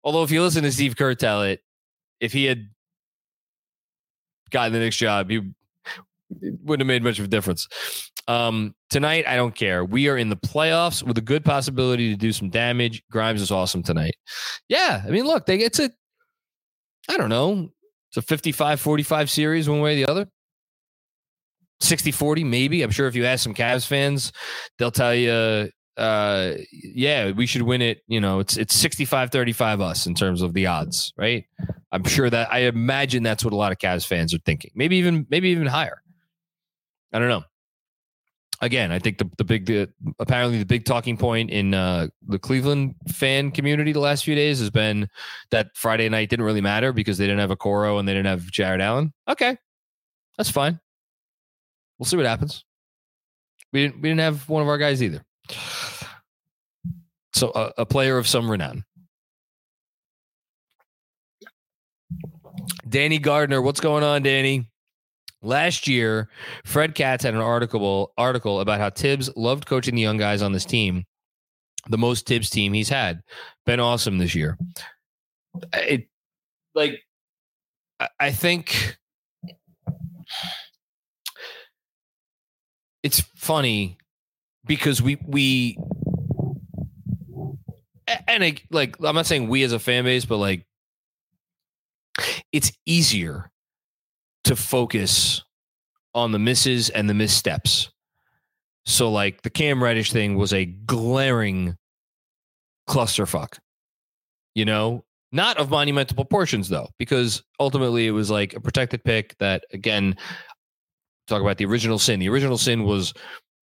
Although 0.04 0.22
if 0.22 0.30
you 0.30 0.42
listen 0.42 0.62
to 0.62 0.72
Steve 0.72 0.96
Kerr 0.96 1.14
tell 1.14 1.42
it, 1.42 1.62
if 2.20 2.32
he 2.32 2.44
had 2.44 2.68
gotten 4.50 4.72
the 4.72 4.78
next 4.78 4.96
job, 4.96 5.30
he 5.30 5.40
wouldn't 6.40 6.80
have 6.80 6.86
made 6.86 7.02
much 7.02 7.18
of 7.18 7.24
a 7.24 7.28
difference. 7.28 7.68
Um, 8.28 8.74
tonight, 8.90 9.26
I 9.26 9.36
don't 9.36 9.54
care. 9.54 9.84
We 9.84 10.08
are 10.08 10.16
in 10.16 10.28
the 10.28 10.36
playoffs 10.36 11.02
with 11.02 11.16
a 11.18 11.22
good 11.22 11.44
possibility 11.44 12.10
to 12.10 12.16
do 12.16 12.32
some 12.32 12.50
damage. 12.50 13.02
Grimes 13.10 13.40
is 13.40 13.50
awesome 13.50 13.82
tonight. 13.82 14.16
Yeah. 14.68 15.02
I 15.06 15.10
mean, 15.10 15.24
look, 15.24 15.46
they 15.46 15.58
get 15.58 15.74
to, 15.74 15.92
I 17.08 17.16
don't 17.16 17.28
know, 17.28 17.70
it's 18.10 18.16
a 18.16 18.22
55 18.22 18.80
45 18.80 19.30
series 19.30 19.68
one 19.68 19.80
way 19.80 19.92
or 19.92 20.06
the 20.06 20.10
other. 20.10 20.28
60 21.80 22.10
40, 22.10 22.44
maybe. 22.44 22.82
I'm 22.82 22.90
sure 22.90 23.06
if 23.06 23.14
you 23.14 23.26
ask 23.26 23.44
some 23.44 23.54
Cavs 23.54 23.86
fans, 23.86 24.32
they'll 24.78 24.90
tell 24.90 25.14
you 25.14 25.70
uh 25.96 26.52
yeah 26.72 27.30
we 27.30 27.46
should 27.46 27.62
win 27.62 27.80
it 27.80 28.02
you 28.06 28.20
know 28.20 28.38
it's 28.38 28.58
it's 28.58 28.74
65 28.74 29.30
35 29.30 29.80
us 29.80 30.06
in 30.06 30.14
terms 30.14 30.42
of 30.42 30.52
the 30.52 30.66
odds 30.66 31.14
right 31.16 31.46
i'm 31.90 32.04
sure 32.04 32.28
that 32.28 32.52
i 32.52 32.60
imagine 32.60 33.22
that's 33.22 33.42
what 33.42 33.54
a 33.54 33.56
lot 33.56 33.72
of 33.72 33.78
Cavs 33.78 34.06
fans 34.06 34.34
are 34.34 34.38
thinking 34.44 34.70
maybe 34.74 34.96
even 34.96 35.26
maybe 35.30 35.48
even 35.48 35.66
higher 35.66 36.02
i 37.14 37.18
don't 37.18 37.30
know 37.30 37.44
again 38.62 38.90
i 38.90 38.98
think 38.98 39.18
the, 39.18 39.30
the 39.36 39.44
big 39.44 39.66
the, 39.66 39.88
apparently 40.18 40.58
the 40.58 40.64
big 40.64 40.84
talking 40.84 41.16
point 41.16 41.50
in 41.50 41.74
uh 41.74 42.06
the 42.26 42.38
cleveland 42.38 42.94
fan 43.08 43.50
community 43.50 43.92
the 43.92 44.00
last 44.00 44.24
few 44.24 44.34
days 44.34 44.58
has 44.58 44.70
been 44.70 45.08
that 45.50 45.68
friday 45.74 46.08
night 46.08 46.30
didn't 46.30 46.44
really 46.44 46.60
matter 46.60 46.92
because 46.92 47.18
they 47.18 47.26
didn't 47.26 47.40
have 47.40 47.50
Okoro 47.50 47.98
and 47.98 48.08
they 48.08 48.12
didn't 48.12 48.26
have 48.26 48.50
Jarrett 48.50 48.80
Allen. 48.80 49.12
Okay. 49.28 49.56
That's 50.36 50.50
fine. 50.50 50.80
We'll 51.98 52.06
see 52.06 52.16
what 52.16 52.26
happens. 52.26 52.64
We 53.72 53.82
didn't 53.82 53.96
we 53.96 54.08
didn't 54.08 54.20
have 54.20 54.48
one 54.48 54.62
of 54.62 54.68
our 54.68 54.78
guys 54.78 55.02
either. 55.02 55.24
So 57.34 57.52
a, 57.54 57.82
a 57.82 57.86
player 57.86 58.18
of 58.18 58.26
some 58.26 58.50
renown. 58.50 58.84
Danny 62.88 63.18
Gardner, 63.18 63.60
what's 63.60 63.80
going 63.80 64.04
on, 64.04 64.22
Danny? 64.22 64.70
Last 65.42 65.86
year, 65.86 66.28
Fred 66.64 66.94
Katz 66.94 67.24
had 67.24 67.34
an 67.34 67.40
article 67.40 68.12
article 68.16 68.60
about 68.60 68.80
how 68.80 68.90
Thibs 68.90 69.30
loved 69.36 69.66
coaching 69.66 69.94
the 69.94 70.02
young 70.02 70.16
guys 70.16 70.42
on 70.42 70.52
this 70.52 70.64
team, 70.64 71.04
the 71.88 71.98
most 71.98 72.26
Thibs 72.26 72.50
team 72.50 72.72
he's 72.72 72.88
had. 72.88 73.22
Been 73.64 73.80
awesome 73.80 74.18
this 74.18 74.34
year. 74.34 74.58
It 75.74 76.08
like 76.74 77.00
I 78.20 78.30
think 78.30 78.96
it's 83.02 83.20
funny 83.36 83.98
because 84.66 85.00
we 85.00 85.16
we 85.26 85.78
and 88.26 88.60
like 88.70 88.96
I'm 89.02 89.14
not 89.14 89.26
saying 89.26 89.48
we 89.48 89.62
as 89.62 89.72
a 89.72 89.78
fan 89.78 90.04
base, 90.04 90.24
but 90.24 90.38
like 90.38 90.66
it's 92.52 92.72
easier 92.86 93.50
to 94.46 94.56
focus 94.56 95.42
on 96.14 96.32
the 96.32 96.38
misses 96.38 96.88
and 96.90 97.10
the 97.10 97.14
missteps. 97.14 97.90
So 98.86 99.10
like 99.10 99.42
the 99.42 99.50
Cam 99.50 99.82
Reddish 99.82 100.12
thing 100.12 100.36
was 100.36 100.52
a 100.52 100.64
glaring 100.64 101.76
clusterfuck. 102.88 103.58
You 104.54 104.64
know, 104.64 105.04
not 105.32 105.58
of 105.58 105.70
monumental 105.70 106.14
proportions 106.14 106.68
though, 106.68 106.88
because 106.98 107.42
ultimately 107.60 108.06
it 108.06 108.12
was 108.12 108.30
like 108.30 108.54
a 108.54 108.60
protected 108.60 109.04
pick 109.04 109.36
that 109.38 109.64
again 109.72 110.16
talk 111.26 111.42
about 111.42 111.58
the 111.58 111.66
original 111.66 111.98
sin. 111.98 112.20
The 112.20 112.28
original 112.28 112.56
sin 112.56 112.84
was 112.84 113.12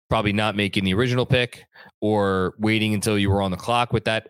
probably 0.09 0.33
not 0.33 0.55
making 0.55 0.83
the 0.83 0.93
original 0.93 1.25
pick 1.25 1.63
or 2.01 2.53
waiting 2.59 2.93
until 2.93 3.17
you 3.17 3.29
were 3.29 3.41
on 3.41 3.51
the 3.51 3.57
clock 3.57 3.93
with 3.93 4.03
that 4.03 4.29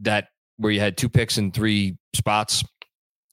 that 0.00 0.28
where 0.58 0.70
you 0.70 0.80
had 0.80 0.98
two 0.98 1.08
picks 1.08 1.38
in 1.38 1.50
three 1.50 1.96
spots 2.14 2.62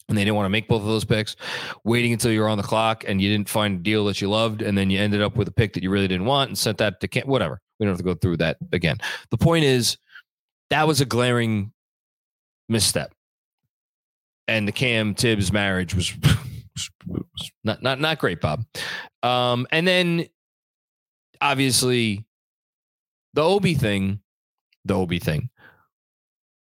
and 0.10 0.18
they 0.18 0.24
didn't 0.24 0.36
want 0.36 0.46
to 0.46 0.50
make 0.50 0.68
both 0.68 0.82
of 0.82 0.88
those 0.88 1.06
picks, 1.06 1.36
waiting 1.84 2.14
until 2.14 2.32
you 2.32 2.42
were 2.42 2.50
on 2.50 2.58
the 2.58 2.64
clock 2.64 3.04
and 3.08 3.22
you 3.22 3.30
didn't 3.30 3.50
find 3.50 3.80
a 3.80 3.84
deal 3.84 4.06
that 4.06 4.22
you 4.22 4.30
loved, 4.30 4.62
and 4.62 4.78
then 4.78 4.90
you 4.90 5.00
ended 5.00 5.22
up 5.22 5.36
with 5.36 5.48
a 5.48 5.52
pick 5.52 5.74
that 5.74 5.84
you 5.84 5.90
really 5.90 6.08
didn't 6.08 6.26
want 6.26 6.50
and 6.50 6.58
sent 6.58 6.78
that 6.78 7.00
to 7.02 7.08
Cam. 7.08 7.28
Whatever. 7.28 7.62
We 7.80 7.86
don't 7.86 7.92
have 7.92 8.00
to 8.00 8.04
go 8.04 8.16
through 8.16 8.38
that 8.38 8.58
again. 8.72 8.98
The 9.30 9.38
point 9.38 9.66
is, 9.66 9.98
that 10.70 10.88
was 10.88 11.02
a 11.02 11.06
glaring 11.06 11.72
misstep, 12.70 13.14
and 14.48 14.68
the 14.68 14.72
Cam 14.72 15.14
Thibs 15.14 15.52
marriage 15.52 15.94
was, 15.94 16.14
was 17.06 17.52
not 17.64 17.84
not 17.84 18.00
not 18.00 18.18
great, 18.20 18.42
Bob. 18.42 18.64
Um, 19.24 19.68
and 19.72 19.88
then 19.88 20.28
obviously 21.42 22.26
the 23.34 23.44
Obi 23.44 23.76
thing, 23.76 24.22
the 24.86 24.96
Obi 24.96 25.20
thing 25.20 25.50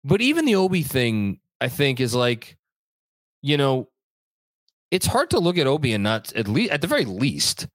but 0.06 0.20
even 0.20 0.44
the 0.44 0.54
Obi 0.54 0.82
thing, 0.82 1.40
I 1.60 1.68
think, 1.68 1.98
is 1.98 2.14
like, 2.14 2.55
you 3.42 3.56
know, 3.56 3.88
it's 4.90 5.06
hard 5.06 5.30
to 5.30 5.38
look 5.38 5.58
at 5.58 5.66
Obi 5.66 5.92
and 5.92 6.04
not 6.04 6.32
at 6.34 6.48
least 6.48 6.72
at 6.72 6.80
the 6.80 6.86
very 6.86 7.04
least 7.04 7.66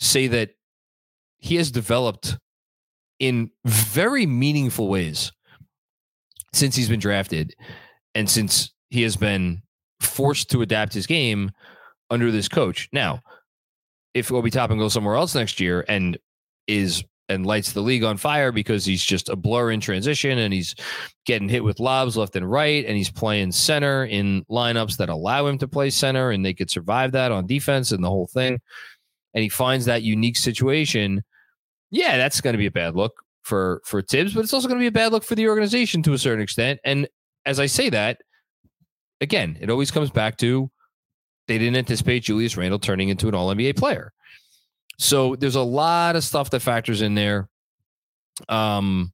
say 0.00 0.26
that 0.26 0.50
he 1.38 1.56
has 1.56 1.70
developed 1.70 2.36
in 3.18 3.50
very 3.64 4.26
meaningful 4.26 4.88
ways 4.88 5.32
since 6.52 6.74
he's 6.74 6.88
been 6.88 7.00
drafted 7.00 7.54
and 8.14 8.28
since 8.28 8.72
he 8.90 9.02
has 9.02 9.16
been 9.16 9.62
forced 10.00 10.50
to 10.50 10.62
adapt 10.62 10.94
his 10.94 11.06
game 11.06 11.50
under 12.10 12.30
this 12.30 12.48
coach. 12.48 12.88
Now, 12.92 13.20
if 14.14 14.32
Obi 14.32 14.50
Toppin 14.50 14.78
goes 14.78 14.92
somewhere 14.92 15.16
else 15.16 15.34
next 15.34 15.60
year 15.60 15.84
and 15.88 16.18
is 16.66 17.04
and 17.28 17.44
lights 17.44 17.72
the 17.72 17.80
league 17.80 18.04
on 18.04 18.16
fire 18.16 18.52
because 18.52 18.84
he's 18.84 19.04
just 19.04 19.28
a 19.28 19.36
blur 19.36 19.70
in 19.70 19.80
transition 19.80 20.38
and 20.38 20.52
he's 20.52 20.74
getting 21.26 21.48
hit 21.48 21.62
with 21.62 21.78
lobs 21.78 22.16
left 22.16 22.36
and 22.36 22.50
right 22.50 22.84
and 22.86 22.96
he's 22.96 23.10
playing 23.10 23.52
center 23.52 24.04
in 24.04 24.44
lineups 24.50 24.96
that 24.96 25.08
allow 25.08 25.46
him 25.46 25.58
to 25.58 25.68
play 25.68 25.90
center 25.90 26.30
and 26.30 26.44
they 26.44 26.54
could 26.54 26.70
survive 26.70 27.12
that 27.12 27.30
on 27.30 27.46
defense 27.46 27.92
and 27.92 28.02
the 28.02 28.08
whole 28.08 28.28
thing. 28.28 28.58
And 29.34 29.42
he 29.42 29.48
finds 29.48 29.84
that 29.84 30.02
unique 30.02 30.36
situation. 30.36 31.22
Yeah 31.90 32.16
that's 32.16 32.40
going 32.40 32.54
to 32.54 32.58
be 32.58 32.66
a 32.66 32.70
bad 32.70 32.94
look 32.94 33.22
for 33.42 33.82
for 33.84 34.02
Thibs 34.02 34.34
but 34.34 34.44
it's 34.44 34.52
also 34.52 34.68
going 34.68 34.78
to 34.78 34.82
be 34.82 34.88
a 34.88 34.92
bad 34.92 35.12
look 35.12 35.24
for 35.24 35.34
the 35.34 35.48
organization 35.48 36.02
to 36.04 36.14
a 36.14 36.18
certain 36.18 36.42
extent. 36.42 36.80
And 36.84 37.08
as 37.44 37.60
I 37.60 37.66
say 37.66 37.90
that 37.90 38.20
again 39.20 39.58
it 39.60 39.70
always 39.70 39.90
comes 39.90 40.10
back 40.10 40.38
to 40.38 40.70
they 41.46 41.56
didn't 41.58 41.76
anticipate 41.76 42.24
Julius 42.24 42.56
Randle 42.58 42.78
turning 42.78 43.08
into 43.08 43.28
an 43.28 43.34
all 43.34 43.54
NBA 43.54 43.76
player 43.76 44.12
So 44.98 45.36
there's 45.36 45.54
a 45.54 45.62
lot 45.62 46.16
of 46.16 46.24
stuff 46.24 46.50
that 46.50 46.60
factors 46.60 47.02
in 47.02 47.14
there. 47.14 47.48
Um, 48.48 49.12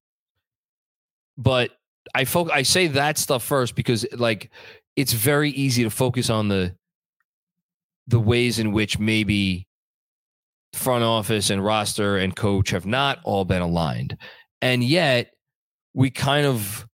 but 1.36 1.70
I 2.14 2.24
fo- 2.24 2.50
I 2.50 2.62
say 2.62 2.88
that 2.88 3.18
stuff 3.18 3.42
first 3.42 3.74
because 3.74 4.06
like 4.12 4.50
it's 4.96 5.12
very 5.12 5.50
easy 5.50 5.82
to 5.84 5.90
focus 5.90 6.30
on 6.30 6.48
the 6.48 6.74
the 8.06 8.20
ways 8.20 8.58
in 8.58 8.72
which 8.72 8.98
maybe 8.98 9.66
front 10.74 11.04
office 11.04 11.50
and 11.50 11.64
roster 11.64 12.18
and 12.18 12.34
coach 12.36 12.70
have 12.70 12.84
not 12.86 13.18
all 13.24 13.44
been 13.44 13.62
aligned. 13.62 14.16
And 14.60 14.84
yet 14.84 15.30
we 15.94 16.10
kind 16.10 16.46
of 16.46 16.86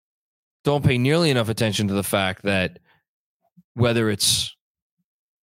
don't 0.65 0.85
pay 0.85 0.99
nearly 0.99 1.31
enough 1.31 1.49
attention 1.49 1.89
to 1.89 1.95
the 1.95 2.03
fact 2.03 2.43
that 2.43 2.79
whether 3.75 4.11
it's 4.11 4.55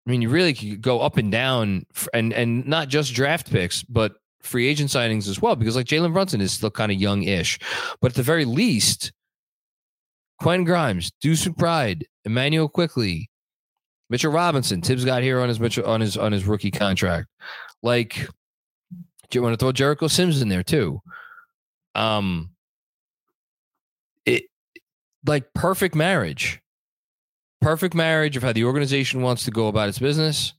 I 0.06 0.10
mean, 0.10 0.22
you 0.22 0.30
really 0.30 0.54
could 0.54 0.82
go 0.82 1.00
up 1.02 1.18
and 1.18 1.32
down, 1.32 1.86
and 2.14 2.34
and 2.34 2.66
not 2.66 2.90
just 2.90 3.14
draft 3.14 3.52
picks, 3.52 3.84
but 3.84 4.14
free 4.42 4.68
agent 4.68 4.90
signings 4.90 5.28
as 5.28 5.42
well. 5.42 5.56
Because 5.56 5.76
like 5.76 5.86
Jalen 5.86 6.14
Brunson 6.14 6.42
is 6.42 6.52
still 6.52 6.72
kind 6.72 6.92
of 6.92 7.00
young-ish, 7.00 7.60
but 8.02 8.12
at 8.12 8.16
the 8.16 8.24
very 8.24 8.46
least, 8.46 9.12
Quentin 10.40 10.66
Grimes, 10.66 11.12
Deuce 11.22 11.46
McBride, 11.46 12.04
Immanuel 12.26 12.68
Quickley, 12.68 13.30
Mitchell 14.10 14.32
Robinson, 14.32 14.82
Thibs 14.82 15.06
got 15.06 15.22
here 15.22 15.40
on 15.40 15.50
his 15.50 15.60
Mitchell 15.60 15.86
on 15.86 16.02
his 16.02 16.18
on 16.18 16.32
his 16.32 16.46
rookie 16.46 16.72
contract. 16.72 17.28
Like, 17.84 18.28
do 19.30 19.38
you 19.38 19.42
want 19.44 19.54
to 19.54 19.58
throw 19.58 19.72
Jericho 19.72 20.08
Sims 20.08 20.42
in 20.42 20.50
there 20.50 20.64
too? 20.64 21.02
Um, 21.94 22.50
it 24.26 24.44
like 25.26 25.54
perfect 25.54 25.94
marriage 25.96 26.61
perfect 27.62 27.94
marriage 27.94 28.36
of 28.36 28.44
how 28.44 28.52
the 28.52 28.66
organization 28.66 29.22
wants 29.22 29.46
to 29.46 29.52
go 29.52 29.68
about 29.68 29.90
its 29.90 30.00
business, 30.00 30.54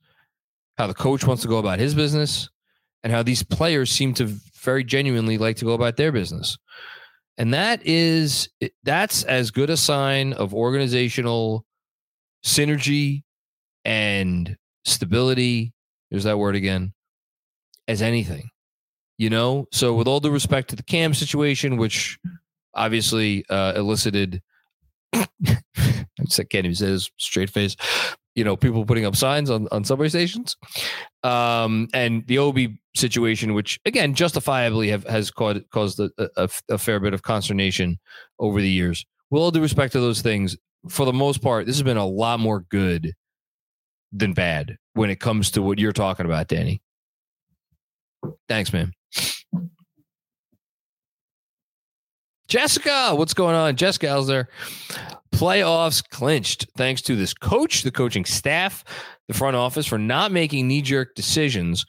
how 0.79 0.87
the 0.87 0.95
coach 0.95 1.27
wants 1.27 1.43
to 1.43 1.49
go 1.49 1.59
about 1.59 1.79
his 1.79 1.95
business, 1.95 2.49
and 3.03 3.13
how 3.13 3.23
these 3.23 3.43
players 3.43 3.91
seem 3.91 4.15
to 4.15 4.27
very 4.63 4.85
genuinely 4.85 5.37
like 5.37 5.57
to 5.57 5.65
go 5.65 5.73
about 5.73 5.97
their 5.97 6.13
business. 6.13 6.57
And 7.39 7.53
that 7.55 7.85
is 7.85 8.49
that's 8.85 9.25
as 9.25 9.51
good 9.51 9.71
a 9.71 9.77
sign 9.77 10.33
of 10.35 10.55
organizational 10.55 11.65
synergy 12.45 13.23
and 13.85 14.57
stability. 14.85 15.73
There's 16.11 16.25
that 16.25 16.39
word 16.39 16.55
again, 16.55 16.93
as 17.89 18.03
anything. 18.03 18.49
You 19.19 19.31
know, 19.31 19.67
so 19.73 19.95
with 19.95 20.09
all 20.09 20.21
due 20.21 20.31
respect 20.31 20.71
to 20.71 20.77
the 20.77 20.83
Cam 20.83 21.15
situation, 21.15 21.77
which 21.77 22.19
obviously 22.75 23.45
uh, 23.49 23.75
elicited 23.77 24.43
I 26.39 26.45
can't 26.45 26.65
even 26.67 26.75
say 26.75 26.87
this 26.87 27.11
straight 27.19 27.51
face. 27.51 27.77
You 28.35 28.45
know, 28.45 28.57
people 28.57 28.87
putting 28.87 29.05
up 29.05 29.15
signs 29.15 29.51
on, 29.51 29.69
on 29.73 29.85
subway 29.85 30.09
stations, 30.09 30.57
um, 31.23 31.89
and 31.93 32.27
the 32.27 32.39
Obi 32.39 32.81
situation, 32.97 33.53
which 33.53 33.79
again 33.85 34.15
justifiably 34.15 34.89
have, 34.89 35.05
has 35.05 35.31
caused 35.31 35.69
caused 35.71 36.01
a, 36.01 36.11
a, 36.37 36.49
a 36.71 36.79
fair 36.79 36.99
bit 36.99 37.13
of 37.13 37.23
consternation 37.23 37.99
over 38.39 38.61
the 38.61 38.71
years. 38.71 39.05
With 39.31 39.43
all 39.43 39.51
due 39.51 39.61
respect 39.61 39.93
to 39.93 40.01
those 40.01 40.23
things, 40.23 40.57
for 40.89 41.05
the 41.05 41.13
most 41.13 41.43
part, 41.43 41.67
this 41.67 41.77
has 41.77 41.83
been 41.83 41.97
a 41.99 42.07
lot 42.07 42.41
more 42.41 42.61
good 42.71 43.13
than 44.13 44.33
bad 44.33 44.77
when 44.95 45.11
it 45.11 45.21
comes 45.21 45.51
to 45.53 45.63
what 45.63 45.79
you're 45.79 45.93
talking 45.93 46.27
about, 46.27 46.49
Danny. 46.49 46.83
Thanks, 48.49 48.73
man. 48.73 48.93
Jessica, 52.53 53.15
what's 53.15 53.33
going 53.33 53.55
on? 53.55 53.77
Jessica 53.77 54.23
there. 54.27 54.47
Playoffs 55.35 56.07
clinched 56.11 56.67
thanks 56.77 57.01
to 57.01 57.17
this 57.17 57.33
coach, 57.33 57.83
the 57.83 57.91
coaching 57.91 58.27
staff, 58.27 58.85
the 59.27 59.33
front 59.33 59.57
office 59.57 59.87
for 59.87 59.97
not 59.97 60.33
making 60.33 60.69
knee 60.69 60.83
jerk 60.83 61.15
decisions, 61.15 61.87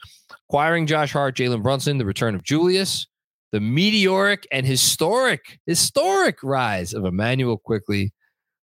acquiring 0.48 0.86
Josh 0.86 1.12
Hart, 1.12 1.36
Jalen 1.36 1.62
Brunson, 1.62 1.98
the 1.98 2.06
return 2.06 2.34
of 2.34 2.44
Julius, 2.44 3.06
the 3.52 3.60
meteoric 3.60 4.46
and 4.50 4.64
historic, 4.64 5.58
historic 5.66 6.42
rise 6.42 6.94
of 6.94 7.04
Immanuel 7.04 7.58
Quickley. 7.58 8.14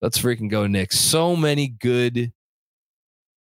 Let's 0.02 0.18
freaking 0.18 0.50
go, 0.50 0.66
Nick. 0.66 0.92
So 0.92 1.36
many 1.36 1.68
good, 1.68 2.32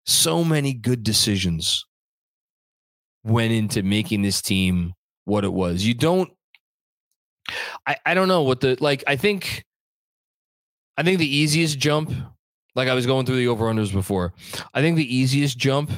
so 0.06 0.44
many 0.44 0.76
good 0.76 1.02
decisions 1.02 1.84
went 3.24 3.52
into 3.52 3.82
making 3.82 4.22
this 4.22 4.44
team 4.44 4.94
what 5.26 5.44
it 5.44 5.54
was. 5.54 5.84
You 5.84 5.96
don't 5.96 6.30
I, 7.86 7.98
I 8.06 8.14
don't 8.14 8.28
know 8.28 8.44
what 8.44 8.62
the 8.62 8.78
like 8.80 9.04
I 9.08 9.16
think 9.16 9.66
I 10.98 11.04
think 11.04 11.20
the 11.20 11.36
easiest 11.36 11.80
jump, 11.80 12.12
like 12.76 12.88
I 12.88 12.94
was 12.94 13.06
going 13.06 13.26
through 13.26 13.38
the 13.38 13.48
over 13.48 13.66
unders 13.66 13.92
before, 13.92 14.34
I 14.74 14.82
think 14.82 14.98
the 14.98 15.16
easiest 15.16 15.58
jump 15.58 15.92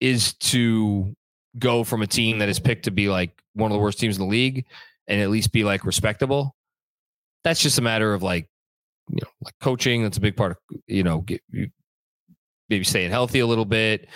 is 0.00 0.34
to 0.34 1.14
go 1.58 1.84
from 1.84 2.02
a 2.02 2.06
team 2.06 2.38
that 2.38 2.48
is 2.48 2.60
picked 2.60 2.84
to 2.84 2.90
be 2.90 3.08
like 3.08 3.32
one 3.54 3.70
of 3.70 3.76
the 3.76 3.82
worst 3.82 3.98
teams 3.98 4.16
in 4.16 4.22
the 4.22 4.28
league 4.28 4.66
and 5.08 5.20
at 5.20 5.30
least 5.30 5.52
be 5.52 5.64
like 5.64 5.84
respectable. 5.84 6.54
That's 7.44 7.60
just 7.60 7.78
a 7.78 7.82
matter 7.82 8.12
of 8.12 8.22
like, 8.22 8.48
you 9.08 9.20
know, 9.22 9.30
like 9.40 9.54
coaching. 9.60 10.02
That's 10.02 10.18
a 10.18 10.20
big 10.20 10.36
part 10.36 10.52
of, 10.52 10.58
you 10.86 11.02
know, 11.02 11.20
get, 11.20 11.40
maybe 12.68 12.84
staying 12.84 13.10
healthy 13.10 13.38
a 13.38 13.46
little 13.46 13.64
bit. 13.64 14.08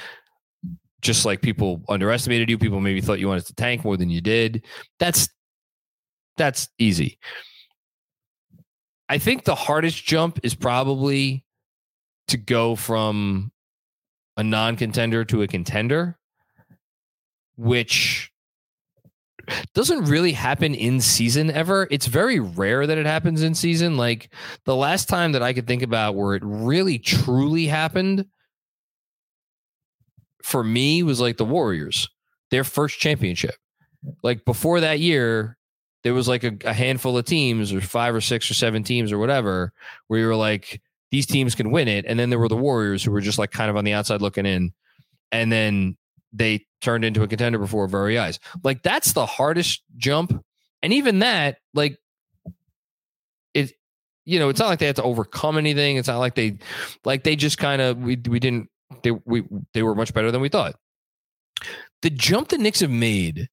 Just 1.01 1.25
like 1.25 1.41
people 1.41 1.83
underestimated 1.89 2.51
you, 2.51 2.59
people 2.59 2.81
maybe 2.81 3.01
thought 3.01 3.21
you 3.21 3.29
wanted 3.29 3.47
to 3.47 3.55
tank 3.55 3.85
more 3.85 3.97
than 3.97 4.11
you 4.11 4.21
did. 4.21 4.67
That's 4.99 5.31
that's 6.41 6.71
easy. 6.79 7.19
I 9.11 9.19
think 9.19 9.45
the 9.45 9.55
hardest 9.55 10.03
jump 10.03 10.41
is 10.43 10.55
probably 10.55 11.45
to 12.29 12.39
go 12.39 12.77
from 12.77 13.53
a 14.39 14.43
non 14.43 14.77
contender 14.77 15.23
to 15.27 15.43
a 15.43 15.47
contender, 15.47 16.19
which 17.57 18.33
doesn't 19.75 20.05
really 20.05 20.33
happen 20.33 20.75
in 20.75 21.03
season 21.03 21.51
ever. 21.51 21.87
It's 21.91 22.07
very 22.07 22.41
rare 22.41 22.87
that 22.87 22.97
it 22.97 23.05
happens 23.05 23.43
in 23.43 23.55
season. 23.55 23.99
Like 23.99 24.33
the 24.65 24.77
last 24.77 25.11
time 25.11 25.33
that 25.33 25.43
I 25.43 25.53
could 25.53 25.67
think 25.67 25.83
about 25.83 26.15
where 26.15 26.35
it 26.35 26.43
really 26.43 26.99
truly 26.99 27.67
happened 27.67 28.25
for 30.43 30.65
me 30.65 31.03
was 31.03 31.21
like 31.21 31.37
the 31.37 31.45
Warriors, 31.45 32.09
their 32.51 32.65
first 32.65 32.99
championship. 32.99 33.57
Like 34.23 34.47
before 34.47 34.81
that 34.81 35.01
year, 35.01 35.59
there 36.03 36.15
was 36.15 36.29
like 36.29 36.45
a, 36.45 36.57
a, 36.65 36.73
handful 36.73 37.17
of 37.17 37.25
teams 37.25 37.73
or 37.73 37.81
five 37.81 38.15
or 38.15 38.21
six 38.21 38.51
or 38.51 38.55
seven 38.55 38.83
teams 38.83 39.13
or 39.13 39.19
whatever 39.19 39.73
where 40.07 40.21
you 40.21 40.27
were 40.27 40.37
like 40.37 40.81
these 41.11 41.27
teams 41.27 41.55
can 41.55 41.71
win 41.71 41.89
it. 41.89 42.05
And 42.07 42.19
then 42.19 42.31
there 42.31 42.39
were 42.39 42.49
the 42.49 42.57
warriors 42.57 43.03
who 43.03 43.11
were 43.11 43.21
just 43.21 43.39
like 43.39 43.51
kind 43.51 43.71
of 43.71 43.77
on 43.77 43.85
the 43.85 43.93
outside 43.93 44.23
looking 44.23 44.47
in. 44.47 44.73
And 45.33 45.51
then 45.51 45.97
they 46.33 46.67
turned 46.81 47.05
into 47.05 47.23
a 47.23 47.29
contender 47.29 47.59
before 47.59 47.87
very 47.89 48.19
eyes. 48.19 48.39
Like 48.63 48.83
that's 48.83 49.13
the 49.13 49.27
hardest 49.27 49.83
jump. 49.97 50.45
And 50.83 50.93
even 50.93 51.19
that 51.21 51.59
like 51.75 51.99
it 53.53 53.73
you 54.25 54.39
know 54.39 54.49
it's 54.49 54.61
not 54.61 54.69
like 54.69 54.79
they 54.79 54.87
had 54.87 54.97
to 54.97 55.03
overcome 55.03 55.59
anything. 55.59 55.97
It's 55.97 56.09
not 56.09 56.19
like 56.19 56.35
they 56.35 56.59
like 57.05 57.25
they 57.25 57.37
just 57.37 57.59
kind 57.59 57.83
of 57.83 57.99
we, 57.99 58.17
we 58.29 58.41
didn't 58.41 58.71
they 59.03 59.11
we 59.11 59.45
they 59.75 59.83
were 59.83 59.95
much 59.95 60.15
better 60.15 60.31
than 60.31 60.41
we 60.41 60.49
thought. 60.49 60.77
The 62.03 62.11
jump 62.11 62.49
the 62.49 62.59
Knicks 62.59 62.81
have 62.81 62.91
made 62.91 63.49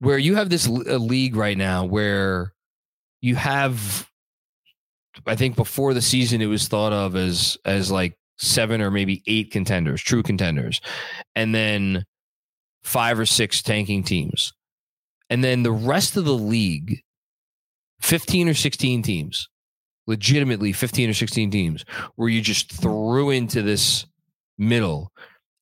where 0.00 0.18
you 0.18 0.34
have 0.36 0.50
this 0.50 0.66
league 0.68 1.36
right 1.36 1.56
now 1.56 1.84
where 1.84 2.52
you 3.20 3.34
have 3.34 4.08
I 5.26 5.36
think 5.36 5.56
before 5.56 5.94
the 5.94 6.02
season 6.02 6.42
it 6.42 6.46
was 6.46 6.68
thought 6.68 6.92
of 6.92 7.16
as 7.16 7.56
as 7.64 7.90
like 7.90 8.16
seven 8.38 8.82
or 8.82 8.90
maybe 8.90 9.22
eight 9.26 9.50
contenders, 9.50 10.02
true 10.02 10.22
contenders, 10.22 10.80
and 11.34 11.54
then 11.54 12.04
five 12.82 13.18
or 13.18 13.26
six 13.26 13.62
tanking 13.62 14.02
teams. 14.02 14.52
And 15.30 15.42
then 15.42 15.62
the 15.62 15.72
rest 15.72 16.16
of 16.16 16.24
the 16.24 16.34
league, 16.34 17.00
15 18.00 18.48
or 18.50 18.54
16 18.54 19.02
teams, 19.02 19.48
legitimately 20.06 20.72
15 20.72 21.10
or 21.10 21.14
16 21.14 21.50
teams, 21.50 21.84
where 22.14 22.28
you 22.28 22.40
just 22.40 22.70
threw 22.70 23.30
into 23.30 23.62
this 23.62 24.06
middle. 24.58 25.10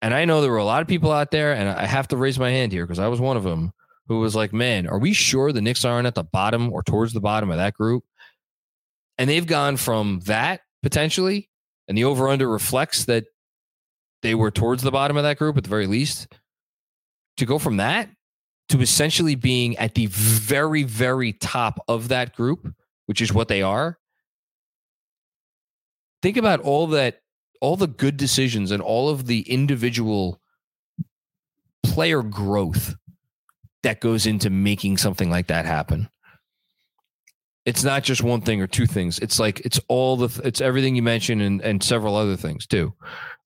And 0.03 0.13
I 0.13 0.27
know 0.27 0.43
there 0.43 0.51
were 0.51 0.59
a 0.59 0.65
lot 0.65 0.83
of 0.83 0.89
people 0.89 1.13
out 1.13 1.31
there, 1.31 1.55
and 1.55 1.69
I 1.69 1.87
have 1.87 2.09
to 2.09 2.17
raise 2.17 2.39
my 2.39 2.51
hand 2.51 2.73
here 2.73 2.85
because 2.85 2.99
I 2.99 3.09
was 3.09 3.21
one 3.21 3.39
of 3.39 3.45
them 3.45 3.73
who 4.07 4.21
was 4.21 4.35
like, 4.35 4.53
man, 4.53 4.87
are 4.87 4.99
we 4.99 5.13
sure 5.13 5.53
the 5.53 5.63
Knicks 5.63 5.85
aren't 5.85 6.07
at 6.07 6.15
the 6.15 6.25
bottom 6.25 6.73
or 6.73 6.83
towards 6.83 7.13
the 7.13 7.21
bottom 7.21 7.51
of 7.51 7.57
that 7.57 7.75
group? 7.75 8.05
And 9.17 9.31
they've 9.31 9.47
gone 9.47 9.77
from 9.77 10.21
that 10.27 10.61
potentially, 10.83 11.49
and 11.89 11.97
the 11.97 12.05
over 12.05 12.29
under 12.29 12.49
reflects 12.49 13.07
that 13.07 13.25
they 14.23 14.35
were 14.35 14.51
towards 14.51 14.83
the 14.83 14.91
bottom 14.91 15.17
of 15.17 15.23
that 15.23 15.39
group 15.39 15.57
at 15.57 15.65
the 15.65 15.71
very 15.71 15.87
least, 15.87 16.29
to 17.37 17.47
go 17.47 17.59
from 17.59 17.79
that 17.79 18.11
to 18.71 18.81
essentially 18.81 19.35
being 19.35 19.77
at 19.77 19.95
the 19.95 20.07
very, 20.07 20.83
very 20.83 21.33
top 21.33 21.79
of 21.89 22.09
that 22.09 22.35
group, 22.35 22.75
which 23.07 23.21
is 23.21 23.33
what 23.33 23.49
they 23.49 23.63
are. 23.63 23.99
Think 26.23 26.37
about 26.37 26.61
all 26.61 26.87
that, 26.89 27.21
all 27.61 27.77
the 27.77 27.87
good 27.87 28.17
decisions 28.17 28.71
and 28.71 28.83
all 28.83 29.11
of 29.11 29.27
the 29.27 29.43
individual 29.43 30.41
player 31.83 32.23
growth 32.23 32.95
that 33.85 34.01
goes 34.01 34.27
into 34.27 34.51
making 34.51 34.99
something 34.99 35.31
like 35.31 35.47
that 35.47 35.65
happen. 35.65 36.09
It's 37.65 37.83
not 37.83 38.03
just 38.03 38.23
one 38.23 38.43
thing 38.43 38.61
or 38.61 38.67
two 38.67 38.87
things. 38.87 39.19
It's 39.21 39.39
like 39.39 39.61
it's 39.61 39.81
all 39.89 40.17
the 40.17 40.43
it's 40.47 40.61
everything 40.61 40.97
you 40.97 41.03
mentioned 41.03 41.41
and 41.41 41.63
and 41.63 41.83
several 41.83 42.15
other 42.15 42.37
things 42.37 42.67
too. 42.67 42.93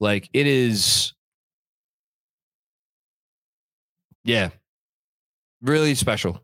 Like 0.01 0.29
it 0.33 0.47
is 0.49 1.13
Yeah. 4.29 4.51
Really 5.63 5.95
special. 5.95 6.43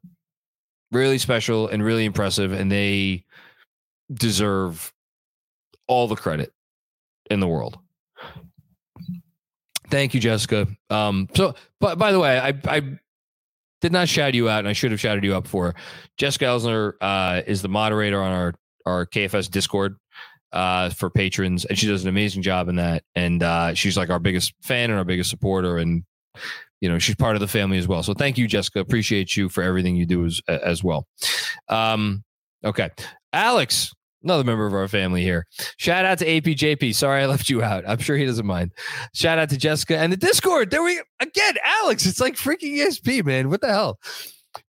Really 0.91 1.19
special 1.19 1.69
and 1.69 1.85
really 1.85 2.07
impressive. 2.07 2.53
And 2.53 2.73
they 2.73 3.27
deserve 4.13 4.93
all 5.87 6.09
the 6.09 6.17
credit 6.17 6.53
in 7.31 7.41
the 7.41 7.47
world. 7.47 7.79
Thank 9.91 10.15
you, 10.15 10.21
Jessica. 10.21 10.67
Um, 10.89 11.29
so, 11.35 11.55
but 11.79 11.99
by 11.99 12.11
the 12.11 12.19
way, 12.19 12.39
I, 12.39 12.55
I 12.67 12.99
did 13.85 13.93
not 13.93 14.09
shout 14.09 14.33
you 14.33 14.49
out, 14.49 14.61
and 14.61 14.69
I 14.69 14.73
should 14.73 14.93
have 14.93 15.01
shouted 15.01 15.25
you 15.25 15.37
up 15.37 15.47
for. 15.47 15.75
Jessica 16.17 16.47
Elsner 16.47 16.95
uh, 17.03 17.43
is 17.47 17.61
the 17.61 17.69
moderator 17.69 18.23
on 18.23 18.33
our 18.33 18.55
our 18.87 19.05
KFS 19.05 19.51
Discord 19.51 19.97
uh, 20.55 20.89
for 20.89 21.11
patrons, 21.11 21.67
and 21.67 21.79
she 21.79 21.87
does 21.87 22.03
an 22.03 22.09
amazing 22.09 22.41
job 22.41 22.71
in 22.71 22.77
that. 22.77 23.03
And 23.15 23.43
uh, 23.43 23.75
she's 23.75 23.99
like 23.99 24.09
our 24.09 24.19
biggest 24.19 24.55
fan 24.63 24.89
and 24.89 24.99
our 24.99 25.05
biggest 25.05 25.29
supporter, 25.29 25.77
and 25.77 26.03
you 26.81 26.89
know 26.89 26.99
she's 26.99 27.15
part 27.17 27.37
of 27.37 27.41
the 27.41 27.47
family 27.47 27.77
as 27.77 27.87
well. 27.87 28.03
So 28.03 28.15
thank 28.15 28.39
you, 28.39 28.49
Jessica. 28.49 28.81
Appreciate 28.81 29.37
you 29.37 29.51
for 29.51 29.63
everything 29.63 29.97
you 29.97 30.07
do 30.07 30.25
as 30.25 30.41
as 30.49 30.83
well. 30.83 31.07
Um, 31.69 32.25
okay, 32.65 32.89
Alex, 33.35 33.93
another 34.25 34.45
member 34.45 34.67
of 34.67 34.75
our 34.75 34.89
family 34.89 35.23
here. 35.23 35.47
Shout 35.77 36.05
out 36.05 36.19
to 36.19 36.27
APJP. 36.27 36.95
Sorry 36.95 37.23
I 37.23 37.27
left 37.27 37.49
you 37.49 37.63
out. 37.63 37.85
I'm 37.87 37.99
sure 37.99 38.17
he 38.17 38.25
doesn't 38.27 38.47
mind. 38.47 38.73
Shout 39.15 39.39
out 39.39 39.51
to 39.51 39.57
Jessica 39.57 39.99
and 39.99 40.13
the 40.13 40.17
Discord. 40.17 40.71
There 40.71 40.83
we 40.83 41.01
again, 41.21 41.55
Alex. 41.63 42.07
It's 42.07 42.21
like 42.21 42.35
freaking 42.35 42.77
ESP, 42.79 43.25
man. 43.25 43.51
What 43.51 43.61
the 43.61 43.69
hell? 43.69 43.99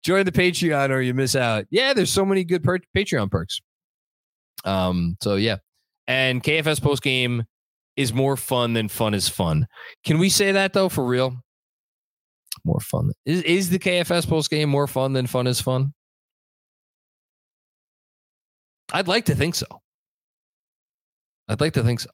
Join 0.03 0.25
the 0.25 0.31
Patreon 0.31 0.89
or 0.89 1.01
you 1.01 1.13
miss 1.13 1.35
out. 1.35 1.65
Yeah, 1.69 1.93
there's 1.93 2.11
so 2.11 2.25
many 2.25 2.43
good 2.43 2.63
per- 2.63 2.79
Patreon 2.95 3.31
perks. 3.31 3.59
Um, 4.63 5.17
so 5.21 5.35
yeah. 5.35 5.57
And 6.07 6.43
KFS 6.43 6.81
post 6.81 7.01
game 7.01 7.43
is 7.95 8.13
more 8.13 8.37
fun 8.37 8.73
than 8.73 8.87
fun 8.87 9.13
is 9.13 9.29
fun. 9.29 9.67
Can 10.03 10.19
we 10.19 10.29
say 10.29 10.51
that 10.51 10.73
though 10.73 10.89
for 10.89 11.05
real? 11.05 11.35
More 12.63 12.79
fun. 12.79 13.11
Is 13.25 13.41
is 13.43 13.69
the 13.69 13.79
KFS 13.79 14.27
post 14.27 14.49
game 14.49 14.69
more 14.69 14.87
fun 14.87 15.13
than 15.13 15.27
fun 15.27 15.47
is 15.47 15.61
fun? 15.61 15.93
I'd 18.93 19.07
like 19.07 19.25
to 19.25 19.35
think 19.35 19.55
so. 19.55 19.65
I'd 21.47 21.61
like 21.61 21.73
to 21.73 21.83
think 21.83 21.99
so. 21.99 22.09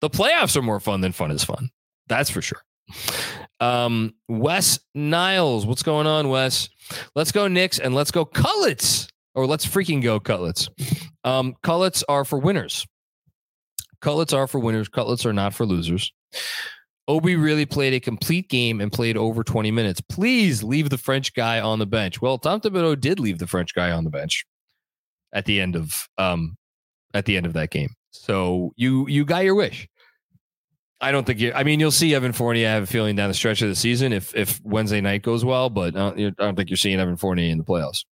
The 0.00 0.10
playoffs 0.10 0.56
are 0.56 0.62
more 0.62 0.80
fun 0.80 1.00
than 1.00 1.12
fun 1.12 1.30
is 1.30 1.44
fun. 1.44 1.70
That's 2.08 2.30
for 2.30 2.42
sure. 2.42 2.62
Um, 3.60 4.14
Wes 4.28 4.80
Niles, 4.94 5.66
what's 5.66 5.82
going 5.82 6.06
on, 6.06 6.28
Wes? 6.28 6.68
Let's 7.14 7.32
go 7.32 7.46
Knicks 7.46 7.78
and 7.78 7.94
let's 7.94 8.10
go 8.10 8.24
Cutlets, 8.24 9.08
or 9.34 9.46
let's 9.46 9.66
freaking 9.66 10.02
go 10.02 10.18
Cutlets. 10.18 10.68
Um, 11.24 11.54
Cutlets 11.62 12.02
are 12.08 12.24
for 12.24 12.38
winners. 12.38 12.86
Cutlets 14.00 14.32
are 14.32 14.46
for 14.46 14.58
winners. 14.58 14.88
Cutlets 14.88 15.26
are 15.26 15.32
not 15.32 15.52
for 15.52 15.66
losers. 15.66 16.10
Obi 17.06 17.36
really 17.36 17.66
played 17.66 17.92
a 17.92 18.00
complete 18.00 18.48
game 18.48 18.80
and 18.80 18.90
played 18.90 19.16
over 19.16 19.44
20 19.44 19.70
minutes. 19.70 20.00
Please 20.00 20.62
leave 20.62 20.90
the 20.90 20.98
French 20.98 21.34
guy 21.34 21.60
on 21.60 21.78
the 21.78 21.86
bench. 21.86 22.22
Well, 22.22 22.38
Tom 22.38 22.60
Thibodeau 22.60 22.98
did 22.98 23.20
leave 23.20 23.38
the 23.38 23.46
French 23.46 23.74
guy 23.74 23.90
on 23.90 24.04
the 24.04 24.10
bench 24.10 24.46
at 25.32 25.44
the 25.44 25.60
end 25.60 25.76
of 25.76 26.08
um 26.18 26.56
at 27.14 27.24
the 27.24 27.36
end 27.36 27.46
of 27.46 27.52
that 27.54 27.70
game. 27.70 27.90
So 28.10 28.72
you 28.76 29.06
you 29.08 29.24
got 29.24 29.44
your 29.44 29.54
wish. 29.54 29.88
I 31.00 31.12
don't 31.12 31.26
think 31.26 31.40
you. 31.40 31.52
I 31.54 31.64
mean, 31.64 31.80
you'll 31.80 31.90
see 31.90 32.14
Evan 32.14 32.32
Fournier. 32.32 32.68
I 32.68 32.72
have 32.72 32.82
a 32.82 32.86
feeling 32.86 33.16
down 33.16 33.28
the 33.28 33.34
stretch 33.34 33.62
of 33.62 33.68
the 33.68 33.74
season 33.74 34.12
if 34.12 34.34
if 34.34 34.60
Wednesday 34.64 35.00
night 35.00 35.22
goes 35.22 35.44
well, 35.44 35.70
but 35.70 35.96
uh, 35.96 36.12
I 36.16 36.30
don't 36.38 36.56
think 36.56 36.68
you're 36.68 36.76
seeing 36.76 37.00
Evan 37.00 37.16
Fournier 37.16 37.50
in 37.50 37.58
the 37.58 37.64
playoffs. 37.64 38.04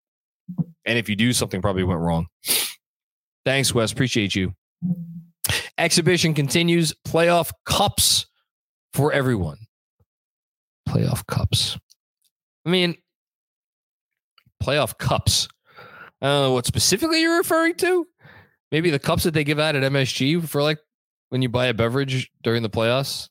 And 0.86 0.98
if 0.98 1.10
you 1.10 1.16
do, 1.18 1.34
something 1.34 1.62
probably 1.62 1.84
went 1.84 2.00
wrong. 2.00 2.28
Thanks, 3.46 3.74
Wes. 3.74 3.92
Appreciate 3.92 4.36
you. 4.36 4.54
Exhibition 5.78 6.34
continues. 6.34 6.94
Playoff 7.06 7.52
cups 7.66 8.28
for 8.94 9.12
everyone. 9.12 9.58
Playoff 10.88 11.26
cups. 11.28 11.78
I 12.66 12.70
mean, 12.70 12.96
playoff 14.64 14.98
cups. 14.98 15.50
I 16.22 16.28
don't 16.28 16.44
know 16.44 16.54
what 16.54 16.66
specifically 16.66 17.22
you're 17.22 17.38
referring 17.38 17.76
to. 17.76 18.08
Maybe 18.72 18.90
the 18.90 19.00
cups 19.00 19.24
that 19.24 19.34
they 19.34 19.44
give 19.44 19.60
out 19.60 19.76
at 19.76 19.84
MSG 19.92 20.48
for 20.48 20.62
like 20.62 20.80
when 21.30 21.42
you 21.42 21.50
buy 21.50 21.68
a 21.68 21.74
beverage 21.74 22.32
during 22.44 22.64
the 22.64 22.70
playoffs. 22.70 23.30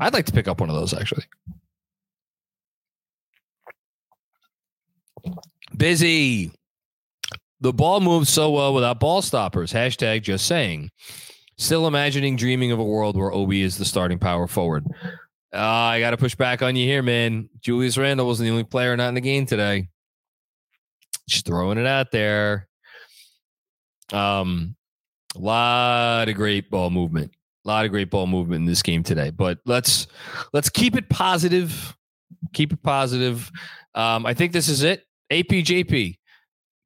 I'd 0.00 0.14
like 0.14 0.26
to 0.26 0.32
pick 0.32 0.48
up 0.48 0.60
one 0.60 0.70
of 0.70 0.76
those 0.76 0.94
actually. 0.94 1.24
Busy. 5.76 6.52
The 7.60 7.72
ball 7.72 8.00
moves 8.00 8.28
so 8.28 8.50
well 8.50 8.74
without 8.74 9.00
ball 9.00 9.22
stoppers. 9.22 9.72
Hashtag 9.72 10.22
just 10.22 10.46
saying. 10.46 10.90
Still 11.58 11.86
imagining, 11.86 12.36
dreaming 12.36 12.72
of 12.72 12.78
a 12.78 12.84
world 12.84 13.16
where 13.16 13.32
Obi 13.32 13.62
is 13.62 13.78
the 13.78 13.84
starting 13.84 14.18
power 14.18 14.46
forward. 14.46 14.84
Uh, 15.54 15.58
I 15.58 16.00
got 16.00 16.10
to 16.10 16.16
push 16.16 16.34
back 16.34 16.62
on 16.62 16.76
you 16.76 16.86
here, 16.86 17.02
man. 17.02 17.48
Julius 17.60 17.98
Randle 17.98 18.26
wasn't 18.26 18.46
the 18.46 18.50
only 18.50 18.64
player 18.64 18.96
not 18.96 19.08
in 19.08 19.14
the 19.14 19.20
game 19.20 19.46
today. 19.46 19.88
Just 21.28 21.46
throwing 21.46 21.78
it 21.78 21.86
out 21.86 22.10
there. 22.10 22.68
Um, 24.12 24.76
a 25.34 25.38
lot 25.38 26.28
of 26.28 26.34
great 26.34 26.70
ball 26.70 26.90
movement. 26.90 27.32
A 27.64 27.68
lot 27.68 27.84
of 27.84 27.90
great 27.90 28.10
ball 28.10 28.26
movement 28.26 28.62
in 28.62 28.66
this 28.66 28.82
game 28.82 29.02
today. 29.02 29.30
But 29.30 29.58
let's 29.64 30.06
let's 30.52 30.68
keep 30.68 30.96
it 30.96 31.08
positive. 31.08 31.96
Keep 32.52 32.72
it 32.72 32.82
positive. 32.82 33.50
Um, 33.94 34.26
I 34.26 34.34
think 34.34 34.52
this 34.52 34.68
is 34.68 34.82
it. 34.82 35.04
APJP. 35.32 36.18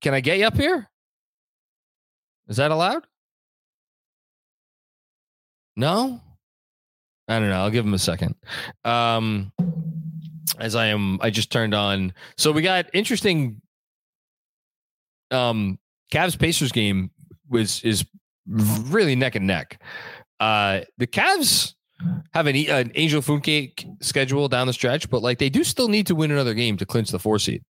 Can 0.03 0.15
I 0.15 0.21
get 0.21 0.39
you 0.39 0.47
up 0.47 0.57
here? 0.57 0.89
Is 2.49 2.59
that 2.59 2.71
allowed? 2.71 3.07
No? 5.77 6.21
I 7.29 7.39
don't 7.39 7.49
know. 7.49 7.57
I'll 7.57 7.71
give 7.71 7.85
him 7.85 7.95
a 7.95 7.99
second. 7.99 8.37
Um, 8.85 9.53
as 10.59 10.75
I 10.75 10.87
am, 10.87 11.19
I 11.21 11.31
just 11.31 11.51
turned 11.51 11.75
on. 11.75 12.13
So 12.37 12.53
we 12.53 12.63
got 12.63 12.87
interesting. 12.93 13.61
Um, 15.31 15.79
Cavs 16.13 16.39
Pacers 16.39 16.73
game 16.73 17.11
was 17.49 17.83
is 17.83 18.05
really 18.47 19.17
neck 19.17 19.35
and 19.35 19.47
neck. 19.47 19.83
Uh, 20.41 20.81
the 20.99 21.07
Cavs 21.07 21.75
have 22.35 22.47
an, 22.47 22.57
an 22.57 22.93
Angel 22.95 23.23
Funke 23.23 23.73
schedule 24.03 24.49
down 24.49 24.67
the 24.67 24.73
stretch, 24.73 25.09
but 25.11 25.23
like 25.23 25.39
they 25.39 25.49
do 25.49 25.65
still 25.65 25.89
need 25.89 26.07
to 26.07 26.15
win 26.15 26.31
another 26.31 26.55
game 26.55 26.77
to 26.77 26.87
clinch 26.87 27.11
the 27.11 27.19
four 27.19 27.39
seed. 27.39 27.63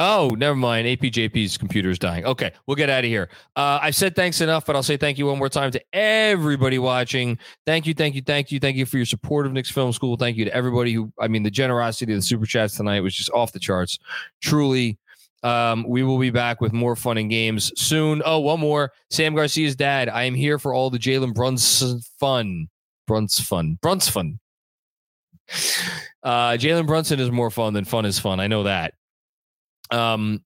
Oh, 0.00 0.30
never 0.38 0.54
mind. 0.54 0.86
APJP's 0.86 1.58
computer 1.58 1.90
is 1.90 1.98
dying. 1.98 2.24
Okay, 2.24 2.52
we'll 2.66 2.76
get 2.76 2.88
out 2.88 3.02
of 3.02 3.10
here. 3.10 3.28
Uh, 3.56 3.80
I've 3.82 3.96
said 3.96 4.14
thanks 4.14 4.40
enough, 4.40 4.64
but 4.64 4.76
I'll 4.76 4.82
say 4.84 4.96
thank 4.96 5.18
you 5.18 5.26
one 5.26 5.38
more 5.38 5.48
time 5.48 5.72
to 5.72 5.82
everybody 5.92 6.78
watching. 6.78 7.36
Thank 7.66 7.84
you, 7.84 7.94
thank 7.94 8.14
you, 8.14 8.22
thank 8.22 8.52
you, 8.52 8.60
thank 8.60 8.76
you 8.76 8.86
for 8.86 8.96
your 8.96 9.06
support 9.06 9.44
of 9.44 9.52
Knicks 9.52 9.72
Film 9.72 9.92
School. 9.92 10.16
Thank 10.16 10.36
you 10.36 10.44
to 10.44 10.54
everybody 10.54 10.92
who, 10.92 11.12
I 11.18 11.26
mean, 11.26 11.42
the 11.42 11.50
generosity 11.50 12.12
of 12.12 12.18
the 12.18 12.22
super 12.22 12.46
chats 12.46 12.76
tonight 12.76 13.00
was 13.00 13.12
just 13.12 13.30
off 13.32 13.50
the 13.50 13.58
charts. 13.58 13.98
Truly, 14.40 14.98
um, 15.42 15.84
we 15.86 16.02
will 16.02 16.18
be 16.18 16.30
back 16.30 16.60
with 16.60 16.72
more 16.72 16.96
fun 16.96 17.18
and 17.18 17.30
games 17.30 17.72
soon. 17.76 18.22
Oh, 18.24 18.40
one 18.40 18.60
more. 18.60 18.92
Sam 19.10 19.34
Garcia's 19.34 19.76
dad. 19.76 20.08
I 20.08 20.24
am 20.24 20.34
here 20.34 20.58
for 20.58 20.74
all 20.74 20.90
the 20.90 20.98
Jalen 20.98 21.34
Brunson 21.34 22.00
fun. 22.18 22.68
Brunson 23.06 23.44
fun. 23.44 23.78
Brunson 23.80 24.12
fun. 24.12 24.40
Uh, 26.22 26.52
Jalen 26.52 26.86
Brunson 26.86 27.20
is 27.20 27.30
more 27.30 27.50
fun 27.50 27.72
than 27.72 27.84
fun 27.84 28.04
is 28.04 28.18
fun. 28.18 28.40
I 28.40 28.48
know 28.48 28.64
that. 28.64 28.94
Um, 29.90 30.44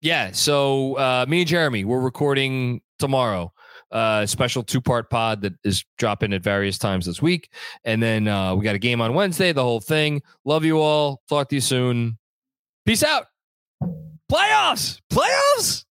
yeah. 0.00 0.30
So 0.32 0.94
uh, 0.94 1.26
me 1.28 1.40
and 1.40 1.48
Jeremy, 1.48 1.84
we're 1.84 2.00
recording 2.00 2.80
tomorrow. 2.98 3.52
Uh, 3.92 4.26
special 4.26 4.62
two 4.62 4.80
part 4.80 5.10
pod 5.10 5.42
that 5.42 5.54
is 5.64 5.84
dropping 5.98 6.32
at 6.32 6.42
various 6.42 6.76
times 6.76 7.06
this 7.06 7.22
week, 7.22 7.52
and 7.84 8.02
then 8.02 8.26
uh, 8.26 8.52
we 8.54 8.64
got 8.64 8.74
a 8.74 8.80
game 8.80 9.00
on 9.00 9.14
Wednesday. 9.14 9.52
The 9.52 9.62
whole 9.62 9.80
thing. 9.80 10.22
Love 10.44 10.64
you 10.64 10.80
all. 10.80 11.22
Talk 11.28 11.48
to 11.50 11.54
you 11.54 11.60
soon. 11.60 12.18
Peace 12.84 13.04
out. 13.04 13.26
Playoffs. 14.30 15.00
Playoffs. 15.10 15.85